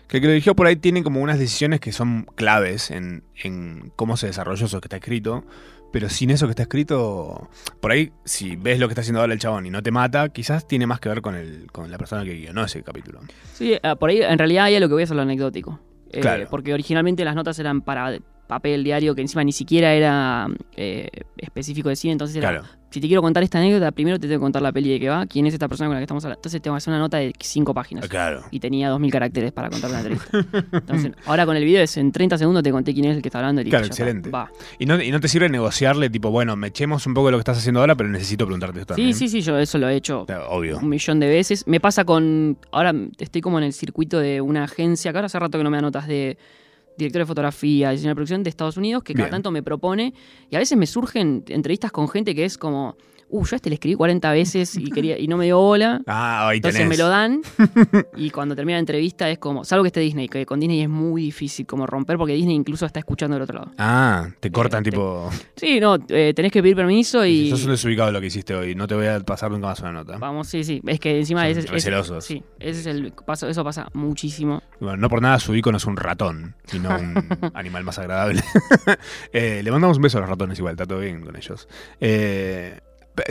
Que 0.09 0.17
el 0.17 0.21
que 0.21 0.27
lo 0.27 0.33
dirigió 0.33 0.55
por 0.55 0.67
ahí 0.67 0.75
tiene 0.75 1.03
como 1.03 1.21
unas 1.21 1.39
decisiones 1.39 1.79
que 1.79 1.93
son 1.93 2.23
claves 2.35 2.91
en, 2.91 3.23
en 3.41 3.93
cómo 3.95 4.17
se 4.17 4.27
desarrolló 4.27 4.65
eso 4.65 4.81
que 4.81 4.87
está 4.87 4.97
escrito. 4.97 5.45
Pero 5.91 6.09
sin 6.09 6.29
eso 6.29 6.45
que 6.45 6.51
está 6.51 6.63
escrito, 6.63 7.49
por 7.79 7.91
ahí, 7.91 8.11
si 8.23 8.55
ves 8.55 8.79
lo 8.79 8.87
que 8.87 8.93
está 8.93 9.01
haciendo 9.01 9.21
ahora 9.21 9.33
el 9.33 9.39
chabón 9.39 9.65
y 9.65 9.69
no 9.69 9.81
te 9.81 9.91
mata, 9.91 10.29
quizás 10.29 10.67
tiene 10.67 10.85
más 10.85 10.99
que 10.99 11.09
ver 11.09 11.21
con, 11.21 11.35
el, 11.35 11.71
con 11.71 11.89
la 11.89 11.97
persona 11.97 12.23
que 12.23 12.35
guionó 12.35 12.63
ese 12.63 12.83
capítulo. 12.83 13.19
Sí, 13.53 13.77
ah, 13.81 13.95
por 13.95 14.09
ahí 14.09 14.21
en 14.21 14.37
realidad 14.37 14.65
ahí 14.65 14.75
a 14.75 14.79
lo 14.79 14.87
que 14.87 14.93
voy 14.93 15.03
a 15.03 15.05
hacer 15.05 15.15
lo 15.15 15.23
anecdótico. 15.23 15.79
Eh, 16.11 16.21
Claro. 16.21 16.47
Porque 16.49 16.73
originalmente 16.73 17.23
las 17.25 17.35
notas 17.35 17.57
eran 17.59 17.81
para 17.81 18.19
papel 18.49 18.83
diario 18.83 19.13
que 19.15 19.21
encima 19.21 19.43
ni 19.43 19.51
siquiera 19.53 19.93
era 19.93 20.47
eh, 20.75 21.07
específico 21.37 21.87
de 21.89 21.95
cine, 21.95 22.13
entonces 22.13 22.35
era, 22.35 22.49
Claro. 22.49 22.65
si 22.89 22.99
te 22.99 23.05
quiero 23.07 23.21
contar 23.21 23.43
esta 23.43 23.59
anécdota, 23.59 23.91
primero 23.91 24.17
te 24.19 24.27
tengo 24.27 24.39
que 24.39 24.43
contar 24.43 24.63
la 24.63 24.71
peli 24.71 24.89
de 24.89 24.99
que 24.99 25.07
va, 25.07 25.27
quién 25.27 25.45
es 25.45 25.53
esta 25.53 25.67
persona 25.67 25.87
con 25.87 25.93
la 25.93 25.99
que 25.99 26.05
estamos 26.05 26.25
hablando. 26.25 26.39
Entonces 26.39 26.59
tengo 26.59 26.73
que 26.75 26.79
hacer 26.79 26.91
una 26.91 26.99
nota 26.99 27.17
de 27.17 27.31
cinco 27.39 27.75
páginas. 27.75 28.07
Claro. 28.09 28.41
Y 28.49 28.59
tenía 28.59 28.89
2.000 28.91 29.11
caracteres 29.11 29.51
para 29.51 29.69
contar 29.69 29.91
una 29.91 29.99
entrevista. 29.99 30.29
Entonces, 30.73 31.11
ahora 31.27 31.45
con 31.45 31.55
el 31.55 31.63
video 31.63 31.83
es 31.83 31.95
en 31.97 32.11
30 32.11 32.39
segundos 32.39 32.63
te 32.63 32.71
conté 32.71 32.91
quién 32.93 33.05
es 33.05 33.15
el 33.17 33.21
que 33.21 33.27
está 33.27 33.37
hablando. 33.37 33.61
y 33.61 33.65
Claro, 33.69 33.85
ya 33.85 33.91
está. 33.91 34.03
excelente. 34.03 34.29
Va. 34.31 34.49
Y 34.79 34.87
no, 34.87 34.99
y 35.01 35.11
no 35.11 35.19
te 35.19 35.27
sirve 35.27 35.47
negociarle, 35.49 36.09
tipo, 36.09 36.31
bueno, 36.31 36.55
me 36.55 36.67
echemos 36.69 37.05
un 37.05 37.13
poco 37.13 37.27
de 37.27 37.33
lo 37.33 37.37
que 37.37 37.41
estás 37.41 37.59
haciendo 37.59 37.79
ahora, 37.81 37.93
pero 37.95 38.09
necesito 38.09 38.45
preguntarte 38.47 38.79
esto 38.81 38.95
Sí, 38.95 39.01
también. 39.01 39.15
sí, 39.15 39.29
sí, 39.29 39.41
yo 39.41 39.57
eso 39.59 39.77
lo 39.77 39.87
he 39.87 39.95
hecho 39.95 40.25
Obvio. 40.49 40.79
un 40.79 40.89
millón 40.89 41.19
de 41.19 41.27
veces. 41.27 41.67
Me 41.67 41.79
pasa 41.79 42.03
con. 42.05 42.57
Ahora 42.71 42.93
estoy 43.19 43.41
como 43.41 43.59
en 43.59 43.65
el 43.65 43.73
circuito 43.73 44.19
de 44.19 44.41
una 44.41 44.63
agencia, 44.63 45.11
que 45.11 45.17
ahora 45.19 45.27
hace 45.27 45.37
rato 45.37 45.57
que 45.59 45.63
no 45.63 45.69
me 45.69 45.77
da 45.77 45.81
notas 45.83 46.07
de 46.07 46.37
director 46.99 47.21
de 47.21 47.25
fotografía, 47.25 47.91
diseño 47.91 48.09
de 48.09 48.15
producción 48.15 48.43
de 48.43 48.49
Estados 48.49 48.77
Unidos, 48.77 49.03
que 49.03 49.13
cada 49.13 49.25
Bien. 49.25 49.31
tanto 49.31 49.51
me 49.51 49.63
propone. 49.63 50.13
Y 50.49 50.55
a 50.55 50.59
veces 50.59 50.77
me 50.77 50.85
surgen 50.85 51.43
entrevistas 51.47 51.91
con 51.91 52.07
gente 52.07 52.35
que 52.35 52.45
es 52.45 52.57
como. 52.57 52.95
Uh, 53.31 53.45
yo 53.45 53.55
a 53.55 53.57
este 53.57 53.69
le 53.69 53.75
escribí 53.75 53.95
40 53.95 54.31
veces 54.31 54.75
y, 54.75 54.89
quería, 54.91 55.17
y 55.19 55.27
no 55.27 55.37
me 55.37 55.45
dio 55.45 55.57
bola. 55.59 56.01
Ah, 56.07 56.49
ahí 56.49 56.57
Entonces 56.57 56.81
tenés. 56.81 56.97
me 56.97 57.03
lo 57.03 57.09
dan 57.09 57.41
y 58.17 58.29
cuando 58.31 58.55
termina 58.55 58.77
la 58.77 58.79
entrevista 58.79 59.29
es 59.29 59.37
como, 59.37 59.63
salvo 59.63 59.83
que 59.83 59.87
esté 59.87 59.99
Disney, 59.99 60.27
que 60.27 60.45
con 60.45 60.59
Disney 60.59 60.81
es 60.81 60.89
muy 60.89 61.21
difícil 61.23 61.65
como 61.65 61.85
romper 61.85 62.17
porque 62.17 62.33
Disney 62.33 62.55
incluso 62.55 62.85
está 62.85 62.99
escuchando 62.99 63.35
del 63.35 63.43
otro 63.43 63.59
lado. 63.59 63.71
Ah, 63.77 64.27
te 64.39 64.51
cortan, 64.51 64.81
Eh, 64.81 64.83
te- 64.85 64.89
tipo. 64.91 65.29
Sí, 65.55 65.79
no, 65.79 65.97
eh, 66.09 66.33
tenés 66.35 66.51
que 66.51 66.61
pedir 66.61 66.75
permiso 66.75 67.25
y... 67.25 67.49
Sos 67.51 67.63
un 67.65 67.71
desubicado 67.71 68.07
de 68.07 68.13
lo 68.13 68.21
que 68.21 68.27
hiciste 68.27 68.55
hoy. 68.55 68.73
No 68.75 68.87
te 68.87 68.95
voy 68.95 69.05
a 69.07 69.19
pasar 69.19 69.51
nunca 69.51 69.67
más 69.67 69.79
una 69.81 69.91
nota. 69.91 70.17
Vamos, 70.17 70.47
sí, 70.47 70.63
sí, 70.63 70.81
es 70.87 70.99
que 70.99 71.19
encima 71.19 71.41
Son 71.41 71.51
ese, 71.51 71.59
es- 71.91 72.23
sí, 72.25 72.43
ese 72.59 72.79
es 72.79 72.85
el 72.87 73.13
paso, 73.25 73.47
eso 73.47 73.63
pasa 73.63 73.87
muchísimo. 73.93 74.61
Bueno, 74.79 74.97
no 74.97 75.09
por 75.09 75.21
nada 75.21 75.39
su 75.39 75.53
icono 75.55 75.77
es 75.77 75.85
un 75.85 75.97
ratón 75.97 76.55
y 76.73 76.79
no 76.79 76.89
un 76.89 77.13
animal 77.53 77.83
más 77.83 77.99
agradable. 77.99 78.41
Eh, 79.31 79.61
le 79.63 79.71
mandamos 79.71 79.97
un 79.97 80.03
beso 80.03 80.17
a 80.17 80.21
los 80.21 80.29
ratones 80.29 80.57
igual, 80.57 80.73
está 80.73 80.85
todo 80.85 80.99
bien 80.99 81.21
con 81.21 81.35
ellos. 81.35 81.67
Eh, 81.99 82.79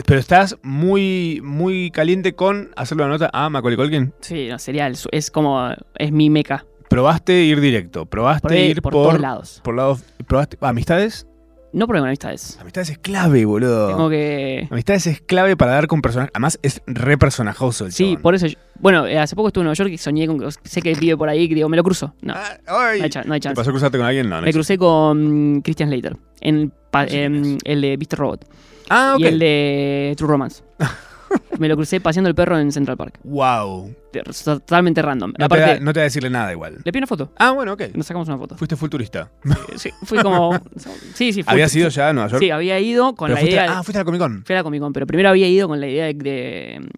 pero 0.05 0.19
estás 0.19 0.57
muy, 0.63 1.41
muy 1.43 1.91
caliente 1.91 2.33
con 2.35 2.69
hacerle 2.75 3.03
la 3.03 3.09
nota 3.09 3.29
a 3.33 3.49
Macaulay 3.49 3.77
Culkin. 3.77 4.13
Sí, 4.21 4.47
no, 4.49 4.59
sería 4.59 4.87
el 4.87 4.97
es 5.11 5.31
como, 5.31 5.69
es 5.95 6.11
mi 6.11 6.29
meca. 6.29 6.65
Probaste 6.89 7.43
ir 7.43 7.59
directo, 7.61 8.05
probaste 8.07 8.47
Probé 8.47 8.65
ir 8.65 8.81
por, 8.81 8.93
por, 8.93 9.07
todos 9.09 9.21
lados. 9.21 9.61
por 9.63 9.75
lados. 9.75 10.03
Probaste, 10.27 10.57
¿Amistades? 10.61 11.25
No 11.71 11.85
probé 11.85 11.99
con 11.99 12.07
amistades. 12.07 12.57
Amistades 12.59 12.89
es 12.89 12.97
clave, 12.97 13.45
boludo. 13.45 13.89
Tengo 13.89 14.09
que... 14.09 14.67
Amistades 14.71 15.05
es 15.05 15.21
clave 15.21 15.55
para 15.55 15.73
dar 15.73 15.85
con 15.85 16.01
personajes. 16.01 16.31
Además, 16.33 16.57
es 16.63 16.81
re 16.87 17.15
personajoso 17.19 17.85
el 17.85 17.91
Sí, 17.91 18.05
chabón. 18.05 18.21
por 18.23 18.33
eso... 18.33 18.47
yo- 18.47 18.57
bueno, 18.79 19.05
eh, 19.05 19.19
hace 19.19 19.35
poco 19.35 19.49
estuve 19.49 19.61
en 19.61 19.65
Nueva 19.65 19.75
York 19.75 19.91
y 19.91 19.99
soñé 19.99 20.25
con... 20.25 20.41
Sé 20.63 20.81
que 20.81 20.95
vive 20.95 21.15
por 21.15 21.29
ahí, 21.29 21.47
que 21.47 21.53
digo, 21.53 21.69
me 21.69 21.77
lo 21.77 21.83
cruzo. 21.83 22.15
No, 22.23 22.33
Ah, 22.35 22.57
no 22.67 22.79
hay, 22.79 23.07
cha- 23.11 23.23
no 23.23 23.35
hay 23.35 23.39
¿Te 23.39 23.43
chance. 23.43 23.55
pasó 23.55 23.69
a 23.69 23.73
cruzarte 23.73 23.99
con 23.99 24.07
alguien? 24.07 24.27
No, 24.27 24.37
no 24.37 24.41
Me 24.47 24.51
crucé 24.51 24.79
con 24.79 25.57
mm, 25.57 25.61
Christian 25.61 25.89
Slater 25.89 26.17
en, 26.41 26.73
pa- 26.89 27.05
en 27.05 27.59
el 27.63 27.81
de 27.81 27.97
Mr. 27.99 28.17
Robot 28.17 28.45
Ah, 28.89 29.13
ok. 29.15 29.21
y 29.21 29.25
el 29.25 29.39
de 29.39 30.13
True 30.17 30.29
Romance. 30.29 30.63
Me 31.59 31.67
lo 31.67 31.75
crucé 31.75 32.01
paseando 32.01 32.27
el 32.27 32.33
perro 32.33 32.57
en 32.57 32.71
Central 32.71 32.97
Park. 32.97 33.19
Wow. 33.23 33.93
Te- 34.11 34.23
Totalmente 34.23 34.99
random. 35.01 35.33
No, 35.37 35.47
te 35.47 35.59
da, 35.59 35.79
no 35.79 35.93
te 35.93 35.99
va 35.99 36.01
a 36.01 36.05
decirle 36.05 36.29
nada 36.31 36.51
igual. 36.51 36.77
le 36.83 36.91
pido 36.91 36.99
una 37.01 37.07
foto. 37.07 37.31
Ah, 37.37 37.51
bueno, 37.51 37.73
ok. 37.73 37.83
Nos 37.93 38.07
sacamos 38.07 38.27
una 38.27 38.37
foto. 38.39 38.55
Fuiste 38.57 38.75
full 38.75 38.89
turista. 38.89 39.29
Sí, 39.75 39.91
fui 40.05 40.17
como. 40.19 40.53
Sí, 41.13 41.31
sí, 41.31 41.43
fui. 41.43 41.51
¿Habías 41.53 41.75
ido 41.75 41.89
ya 41.89 42.09
a 42.09 42.13
Nueva 42.13 42.29
York? 42.29 42.41
Sí, 42.41 42.49
había 42.49 42.79
ido 42.79 43.13
con 43.13 43.27
Pero 43.27 43.35
la 43.35 43.39
fuiste, 43.41 43.55
idea. 43.55 43.63
de- 43.63 43.69
Ah, 43.77 43.83
fuiste 43.83 43.97
a 43.99 44.01
la 44.01 44.05
Comic 44.05 44.21
Con. 44.21 44.43
Fui 44.43 44.55
a 44.55 44.57
la 44.59 44.63
Comic 44.63 44.81
Con, 44.81 44.93
pero 44.93 45.05
primero 45.05 45.29
había 45.29 45.47
ido 45.47 45.67
con 45.67 45.79
la 45.79 45.87
idea 45.87 46.05
de. 46.05 46.13
de- 46.15 46.89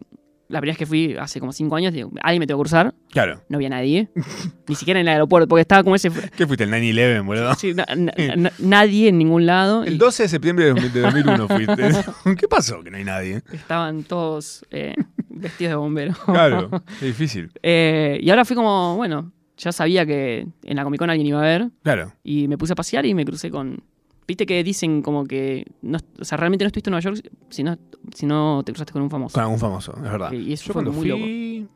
la 0.51 0.59
primera 0.59 0.73
vez 0.73 0.77
que 0.77 0.85
fui 0.85 1.15
hace 1.19 1.39
como 1.39 1.51
cinco 1.53 1.75
años, 1.75 1.93
digo, 1.93 2.11
alguien 2.21 2.39
me 2.41 2.47
tengo 2.47 2.59
que 2.59 2.63
cruzar. 2.63 2.93
Claro. 3.09 3.41
No 3.49 3.57
había 3.57 3.69
nadie. 3.69 4.09
Ni 4.67 4.75
siquiera 4.75 4.99
en 4.99 5.07
el 5.07 5.13
aeropuerto, 5.13 5.47
porque 5.47 5.61
estaba 5.61 5.83
como 5.83 5.95
ese. 5.95 6.11
¿Qué 6.37 6.45
fuiste? 6.45 6.65
El 6.65 6.71
9-11, 6.71 7.25
boludo. 7.25 7.55
sí, 7.55 7.73
na- 7.73 7.85
na- 7.95 8.35
na- 8.35 8.51
nadie 8.59 9.09
en 9.09 9.17
ningún 9.17 9.45
lado. 9.45 9.83
El 9.83 9.93
y 9.95 9.97
12 9.97 10.23
de 10.23 10.29
septiembre 10.29 10.65
de 10.65 10.71
2000 10.71 10.93
de 10.93 11.01
2001 11.01 11.47
fuiste. 11.47 12.35
¿Qué 12.37 12.47
pasó? 12.47 12.83
Que 12.83 12.91
no 12.91 12.97
hay 12.97 13.03
nadie. 13.03 13.41
Estaban 13.51 14.03
todos 14.03 14.65
eh, 14.71 14.95
vestidos 15.29 15.71
de 15.71 15.75
bombero. 15.75 16.13
Claro, 16.25 16.69
es 16.95 17.01
difícil. 17.01 17.51
Eh, 17.63 18.19
y 18.21 18.29
ahora 18.29 18.45
fui 18.45 18.55
como, 18.55 18.95
bueno, 18.97 19.31
ya 19.57 19.71
sabía 19.71 20.05
que 20.05 20.47
en 20.63 20.75
la 20.75 20.83
Comic 20.83 20.99
Con 20.99 21.09
alguien 21.09 21.27
iba 21.27 21.39
a 21.39 21.43
ver. 21.43 21.69
Claro. 21.83 22.13
Y 22.23 22.47
me 22.47 22.57
puse 22.57 22.73
a 22.73 22.75
pasear 22.75 23.05
y 23.05 23.13
me 23.13 23.25
crucé 23.25 23.49
con. 23.51 23.83
Viste 24.27 24.45
que 24.45 24.63
dicen 24.63 25.01
como 25.01 25.25
que. 25.25 25.65
No, 25.81 25.97
o 26.19 26.23
sea, 26.25 26.37
realmente 26.37 26.63
no 26.63 26.67
estuviste 26.67 26.89
en 26.89 26.91
Nueva 26.91 27.01
York 27.03 27.29
si 27.49 27.63
no, 27.63 27.77
si 28.15 28.25
no 28.25 28.61
te 28.65 28.71
cruzaste 28.71 28.93
con 28.93 29.01
un 29.01 29.09
famoso. 29.09 29.33
Con 29.33 29.43
algún 29.43 29.59
famoso, 29.59 29.93
es 29.95 30.01
verdad. 30.03 30.31
Y 30.31 30.53
eso 30.53 30.63
Yo 30.67 30.73
fue 30.73 30.83
cuando 30.83 30.91
muy 30.93 31.09
fui. 31.09 31.67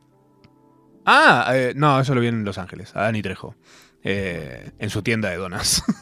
Ah, 1.04 1.50
eh, 1.54 1.72
no, 1.76 2.00
eso 2.00 2.14
lo 2.14 2.20
vi 2.20 2.28
en 2.28 2.44
Los 2.44 2.58
Ángeles, 2.58 2.94
a 2.96 3.02
Dani 3.02 3.22
Trejo. 3.22 3.54
eh, 4.02 4.70
en 4.78 4.90
su 4.90 5.02
tienda 5.02 5.28
de 5.30 5.36
donas. 5.36 5.82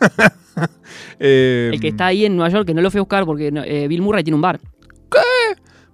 Eh, 1.18 1.70
El 1.72 1.80
que 1.80 1.88
está 1.88 2.06
ahí 2.06 2.24
en 2.24 2.36
Nueva 2.36 2.48
York, 2.48 2.66
que 2.66 2.74
no 2.74 2.80
lo 2.80 2.88
fui 2.90 2.98
a 2.98 3.02
buscar 3.02 3.24
porque 3.24 3.48
eh, 3.52 3.88
Bill 3.88 4.02
Murray 4.02 4.22
tiene 4.22 4.36
un 4.36 4.40
bar. 4.42 4.60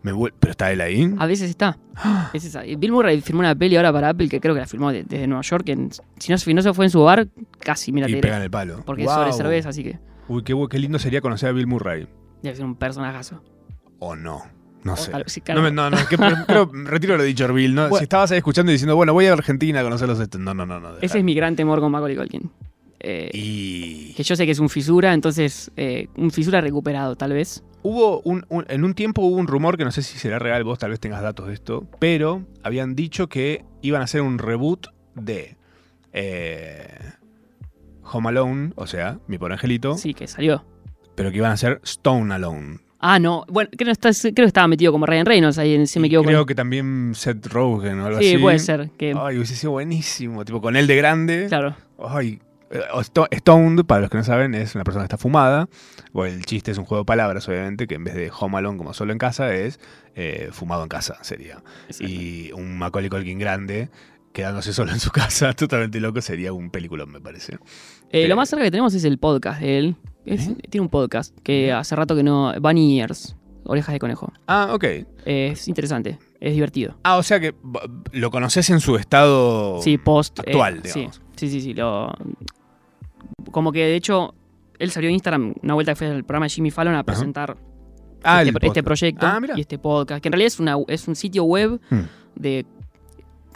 me 0.02 0.12
vuel- 0.12 0.34
¿Pero 0.38 0.50
está 0.50 0.70
él 0.70 0.80
ahí? 0.82 1.14
A 1.18 1.26
veces 1.26 1.48
está. 1.48 1.78
Es 2.34 2.44
esa. 2.44 2.66
Y 2.66 2.76
Bill 2.76 2.92
Murray 2.92 3.20
firmó 3.22 3.40
una 3.40 3.54
peli 3.54 3.76
ahora 3.76 3.90
para 3.92 4.10
Apple 4.10 4.28
que 4.28 4.38
creo 4.38 4.52
que 4.54 4.60
la 4.60 4.66
firmó 4.66 4.92
de- 4.92 5.04
desde 5.04 5.26
Nueva 5.26 5.42
York. 5.42 5.66
en- 5.70 5.90
si, 6.18 6.30
no, 6.32 6.36
si 6.38 6.52
no 6.52 6.60
se 6.60 6.74
fue 6.74 6.84
en 6.84 6.90
su 6.90 7.02
bar, 7.02 7.28
casi, 7.58 7.90
mira, 7.92 8.06
y 8.08 8.16
pegan 8.16 8.42
el 8.42 8.50
palo. 8.50 8.82
Porque 8.84 9.04
Guau. 9.04 9.28
es 9.28 9.34
sobre 9.36 9.42
cerveza, 9.44 9.68
así 9.70 9.82
que 9.82 9.98
Uy, 10.30 10.42
qué, 10.44 10.54
qué 10.70 10.78
lindo 10.78 10.98
sería 10.98 11.20
conocer 11.20 11.48
a 11.48 11.52
Bill 11.52 11.66
Murray. 11.66 12.06
debe 12.42 12.54
ser 12.56 12.64
un 12.64 12.76
personajazo. 12.76 13.42
O 13.98 14.14
no. 14.16 14.42
No 14.84 14.96
sé. 14.96 15.12
sí, 15.26 15.40
No, 15.40 15.44
claro. 15.44 15.70
no, 15.72 15.90
no, 15.90 15.96
que- 16.08 16.16
pero 16.46 16.70
retiro 16.84 17.16
lo 17.16 17.22
dicho, 17.22 17.52
Bill. 17.52 17.74
¿no? 17.74 17.82
Bueno. 17.82 17.96
Si 17.98 18.04
estabas 18.04 18.30
ahí 18.30 18.38
escuchando 18.38 18.70
y 18.72 18.74
diciendo, 18.74 18.96
bueno, 18.96 19.12
voy 19.12 19.26
a 19.26 19.32
Argentina 19.32 19.80
a 19.80 19.82
conocer 19.82 20.08
los 20.08 20.20
estos. 20.20 20.40
No, 20.40 20.54
no, 20.54 20.64
no. 20.64 20.78
no 20.80 20.96
Ese 21.02 21.18
es 21.18 21.24
mi 21.24 21.34
gran 21.34 21.54
temor 21.56 21.80
con 21.80 21.90
Macaulay 21.92 22.16
Culkin. 22.16 22.50
Eh, 23.00 23.30
Y 23.34 24.14
Que 24.14 24.22
yo 24.22 24.36
sé 24.36 24.46
que 24.46 24.52
es 24.52 24.58
un 24.58 24.68
fisura, 24.68 25.12
entonces, 25.14 25.70
eh, 25.76 26.08
un 26.16 26.30
fisura 26.30 26.60
recuperado, 26.60 27.16
tal 27.16 27.32
vez. 27.32 27.62
hubo 27.82 28.20
un, 28.22 28.44
un- 28.50 28.64
en 28.68 28.84
un 28.84 28.94
tiempo 28.94 29.22
hubo 29.22 29.36
un 29.36 29.46
rumor 29.48 29.76
que 29.76 29.84
no 29.84 29.90
sé 29.90 30.02
si 30.02 30.18
será 30.18 30.38
real, 30.38 30.64
vos 30.64 30.78
tal 30.78 30.90
vez 30.90 31.00
tengas 31.00 31.22
datos 31.22 31.46
de 31.48 31.54
esto, 31.54 31.86
pero 31.98 32.46
habían 32.62 32.94
dicho 32.94 33.28
que 33.28 33.64
iban 33.82 34.00
a 34.02 34.04
hacer 34.04 34.20
un 34.20 34.38
reboot 34.38 34.86
de 35.14 35.56
eh, 36.12 36.88
Home 38.12 38.28
Alone, 38.28 38.72
o 38.76 38.86
sea, 38.86 39.18
mi 39.26 39.38
pobre 39.38 39.54
angelito, 39.54 39.96
Sí, 39.96 40.14
que 40.14 40.26
salió. 40.26 40.64
pero 41.14 41.30
que 41.30 41.36
iban 41.38 41.50
a 41.50 41.54
hacer 41.54 41.80
Stone 41.84 42.32
Alone. 42.34 42.78
Ah, 43.02 43.18
no. 43.18 43.44
Bueno, 43.48 43.70
creo, 43.76 43.86
que 43.86 43.92
está- 43.92 44.10
creo 44.20 44.34
que 44.34 44.42
estaba 44.44 44.68
metido 44.68 44.92
como 44.92 45.06
Ryan 45.06 45.24
Reynolds 45.24 45.56
ahí, 45.58 45.86
si 45.86 45.98
me 46.00 46.08
equivoco. 46.08 46.26
creo 46.28 46.44
que 46.44 46.54
también 46.54 47.12
Seth 47.14 47.46
Rogen 47.46 47.98
o 48.00 48.06
algo 48.06 48.18
sí, 48.20 48.34
así. 48.34 48.38
puede 48.38 48.58
ser. 48.58 48.90
Que, 48.98 49.14
Ay, 49.18 49.36
hubiese 49.36 49.56
sido 49.56 49.70
buenísimo, 49.72 50.44
tipo 50.44 50.60
con 50.60 50.76
él 50.76 50.86
de 50.86 50.96
grande. 50.96 51.46
Claro. 51.48 51.74
Ay, 51.98 52.40
eh, 52.70 52.80
Stoned, 53.02 53.84
para 53.86 54.02
los 54.02 54.10
que 54.10 54.18
no 54.18 54.24
saben, 54.24 54.54
es 54.54 54.74
una 54.74 54.84
persona 54.84 55.04
que 55.04 55.06
está 55.06 55.16
fumada. 55.16 55.66
O 56.12 56.26
el 56.26 56.44
chiste 56.44 56.72
es 56.72 56.78
un 56.78 56.84
juego 56.84 57.04
de 57.04 57.06
palabras, 57.06 57.48
obviamente, 57.48 57.86
que 57.86 57.94
en 57.94 58.04
vez 58.04 58.14
de 58.14 58.30
home 58.38 58.58
alone 58.58 58.76
como 58.76 58.92
solo 58.92 59.12
en 59.12 59.18
casa, 59.18 59.54
es 59.54 59.80
eh, 60.14 60.50
fumado 60.52 60.82
en 60.82 60.88
casa, 60.90 61.16
sería. 61.22 61.62
exacto. 61.88 62.04
Y 62.12 62.52
un 62.52 62.76
Macaulay 62.76 63.08
Culkin 63.08 63.38
grande, 63.38 63.88
quedándose 64.34 64.72
solo 64.74 64.92
en 64.92 65.00
su 65.00 65.10
casa, 65.12 65.54
totalmente 65.54 66.00
loco, 66.00 66.20
sería 66.20 66.52
un 66.52 66.68
peliculón, 66.70 67.10
me 67.12 67.20
parece. 67.20 67.56
Eh, 68.12 68.28
lo 68.28 68.36
más 68.36 68.48
cerca 68.48 68.64
que 68.64 68.70
tenemos 68.70 68.92
es 68.94 69.04
el 69.04 69.18
podcast 69.18 69.60
de 69.60 69.78
él. 69.78 69.96
Es- 70.24 70.48
¿Eh? 70.48 70.56
Tiene 70.68 70.82
un 70.82 70.88
podcast 70.90 71.36
que 71.42 71.72
hace 71.72 71.94
rato 71.96 72.14
que 72.16 72.22
no. 72.22 72.52
Bunny 72.60 73.00
Ears. 73.00 73.36
Orejas 73.64 73.92
de 73.92 73.98
conejo. 73.98 74.32
Ah, 74.46 74.70
ok. 74.72 74.84
Es 75.26 75.68
interesante. 75.68 76.18
Es 76.40 76.54
divertido. 76.54 76.96
Ah, 77.04 77.18
o 77.18 77.22
sea 77.22 77.38
que 77.38 77.54
lo 78.12 78.30
conoces 78.30 78.68
en 78.70 78.80
su 78.80 78.96
estado 78.96 79.80
Sí, 79.82 79.98
post. 79.98 80.38
eh, 80.40 80.42
actual, 80.46 80.82
digamos. 80.82 81.20
sí, 81.36 81.48
sí, 81.48 81.60
sí. 81.60 81.74
Lo, 81.74 82.12
como 83.52 83.72
que 83.72 83.80
de 83.80 83.96
hecho. 83.96 84.34
Él 84.78 84.90
salió 84.90 85.08
en 85.10 85.14
Instagram 85.14 85.52
una 85.62 85.74
vuelta 85.74 85.92
que 85.92 85.96
fue 85.96 86.06
al 86.06 86.24
programa 86.24 86.46
de 86.46 86.50
Jimmy 86.50 86.70
Fallon 86.70 86.94
a 86.94 87.04
presentar 87.04 87.54
Ah, 88.24 88.42
este, 88.42 88.66
este 88.66 88.82
proyecto 88.82 89.26
Ah, 89.26 89.38
y 89.54 89.60
este 89.60 89.78
podcast, 89.78 90.22
que 90.22 90.28
en 90.28 90.32
realidad 90.32 90.46
es, 90.46 90.58
una, 90.58 90.76
es 90.88 91.06
un 91.06 91.14
sitio 91.14 91.44
web 91.44 91.78
Hmm. 91.90 92.00
de, 92.34 92.64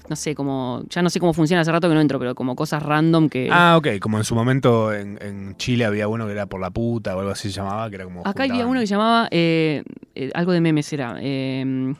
no 0.08 0.16
sé, 0.16 0.34
como, 0.34 0.82
ya 0.90 1.02
no 1.02 1.10
sé 1.10 1.18
cómo 1.20 1.32
funciona 1.32 1.62
hace 1.62 1.72
rato 1.72 1.88
que 1.88 1.94
no 1.94 2.00
entro, 2.00 2.18
pero 2.18 2.34
como 2.34 2.54
cosas 2.54 2.82
random 2.82 3.28
que... 3.28 3.48
Ah, 3.50 3.76
ok, 3.78 3.98
como 4.00 4.18
en 4.18 4.24
su 4.24 4.34
momento 4.34 4.92
en, 4.92 5.18
en 5.22 5.56
Chile 5.56 5.84
había 5.84 6.08
uno 6.08 6.26
que 6.26 6.32
era 6.32 6.46
por 6.46 6.60
la 6.60 6.70
puta 6.70 7.16
o 7.16 7.20
algo 7.20 7.32
así 7.32 7.48
se 7.48 7.56
llamaba, 7.56 7.88
que 7.88 7.96
era 7.96 8.04
como... 8.04 8.26
Acá 8.26 8.44
había 8.44 8.66
uno 8.66 8.80
que 8.80 8.86
se 8.86 8.94
llamaba, 8.94 9.28
eh, 9.30 9.82
eh, 10.14 10.30
algo 10.34 10.52
de 10.52 10.60
memes 10.60 10.92
era, 10.92 11.16
eh, 11.20 11.94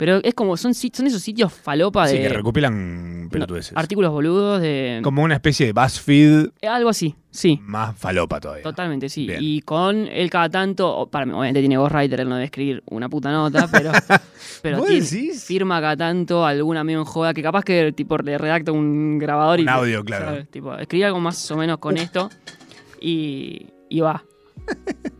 Pero 0.00 0.18
es 0.24 0.32
como, 0.32 0.56
son, 0.56 0.72
son 0.72 1.06
esos 1.08 1.20
sitios 1.20 1.52
falopa 1.52 2.06
de 2.06 2.12
Sí, 2.16 2.22
que 2.22 2.28
recopilan 2.30 3.28
pelotudeces. 3.30 3.76
artículos 3.76 4.10
boludos 4.10 4.58
de... 4.62 5.00
Como 5.02 5.22
una 5.22 5.34
especie 5.34 5.66
de 5.66 5.72
BuzzFeed 5.74 6.46
Algo 6.66 6.88
así, 6.88 7.14
sí. 7.30 7.60
más 7.62 7.94
falopa 7.98 8.40
todavía. 8.40 8.62
Totalmente, 8.62 9.10
sí. 9.10 9.26
Bien. 9.26 9.40
Y 9.42 9.60
con 9.60 10.06
él 10.06 10.30
cada 10.30 10.48
tanto, 10.48 11.06
para, 11.12 11.26
obviamente 11.26 11.60
tiene 11.60 11.76
ghostwriter, 11.76 12.20
él 12.22 12.28
no 12.30 12.36
debe 12.36 12.46
escribir 12.46 12.82
una 12.88 13.10
puta 13.10 13.30
nota, 13.30 13.68
pero, 13.70 13.92
pero 14.62 14.78
¿Vos 14.78 14.86
tiene- 14.86 15.02
decís? 15.04 15.44
firma 15.44 15.78
cada 15.82 15.98
tanto 15.98 16.46
algún 16.46 16.78
amigo 16.78 17.00
en 17.00 17.04
joda 17.04 17.34
que 17.34 17.42
capaz 17.42 17.62
que 17.62 17.92
tipo 17.92 18.16
le 18.16 18.38
redacta 18.38 18.72
un 18.72 19.18
grabador 19.18 19.60
y 19.60 19.64
Un 19.64 19.68
audio, 19.68 20.02
claro. 20.02 20.24
¿sabes? 20.24 20.48
Tipo, 20.50 20.76
escribe 20.76 21.04
algo 21.04 21.20
más 21.20 21.50
o 21.50 21.58
menos 21.58 21.76
con 21.76 21.96
esto 21.98 22.30
y, 23.02 23.66
y 23.90 24.00
va. 24.00 24.24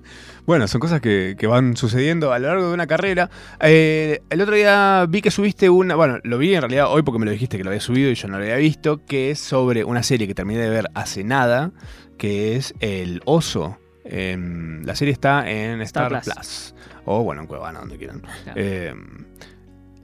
Bueno, 0.51 0.67
son 0.67 0.81
cosas 0.81 1.01
que, 1.01 1.37
que 1.39 1.47
van 1.47 1.77
sucediendo 1.77 2.33
a 2.33 2.41
lo 2.41 2.49
largo 2.49 2.67
de 2.67 2.75
una 2.75 2.89
carrera. 2.89 3.31
Eh, 3.61 4.21
el 4.31 4.41
otro 4.41 4.57
día 4.57 5.07
vi 5.09 5.23
que 5.23 5.31
subiste 5.31 5.71
una. 5.71 5.95
Bueno, 5.95 6.19
lo 6.25 6.39
vi 6.39 6.53
en 6.57 6.63
realidad 6.63 6.91
hoy 6.91 7.03
porque 7.03 7.21
me 7.21 7.25
lo 7.25 7.31
dijiste 7.31 7.57
que 7.57 7.63
lo 7.63 7.71
había 7.71 7.81
subido 7.81 8.11
y 8.11 8.17
yo 8.17 8.27
no 8.27 8.37
lo 8.37 8.43
había 8.43 8.57
visto. 8.57 9.01
Que 9.07 9.31
es 9.31 9.39
sobre 9.39 9.85
una 9.85 10.03
serie 10.03 10.27
que 10.27 10.35
terminé 10.35 10.59
de 10.59 10.69
ver 10.69 10.91
hace 10.95 11.23
nada. 11.23 11.71
Que 12.19 12.57
es 12.57 12.75
El 12.81 13.23
Oso. 13.27 13.79
Em, 14.03 14.83
la 14.83 14.97
serie 14.97 15.13
está 15.13 15.49
en 15.49 15.83
Star, 15.83 16.13
Star 16.15 16.23
Plus. 16.25 16.35
Plus. 16.35 16.75
O 17.05 17.23
bueno, 17.23 17.43
en 17.43 17.47
Cuevana, 17.47 17.79
donde 17.79 17.97
quieran. 17.97 18.19
Claro. 18.19 18.61
Eh, 18.61 18.93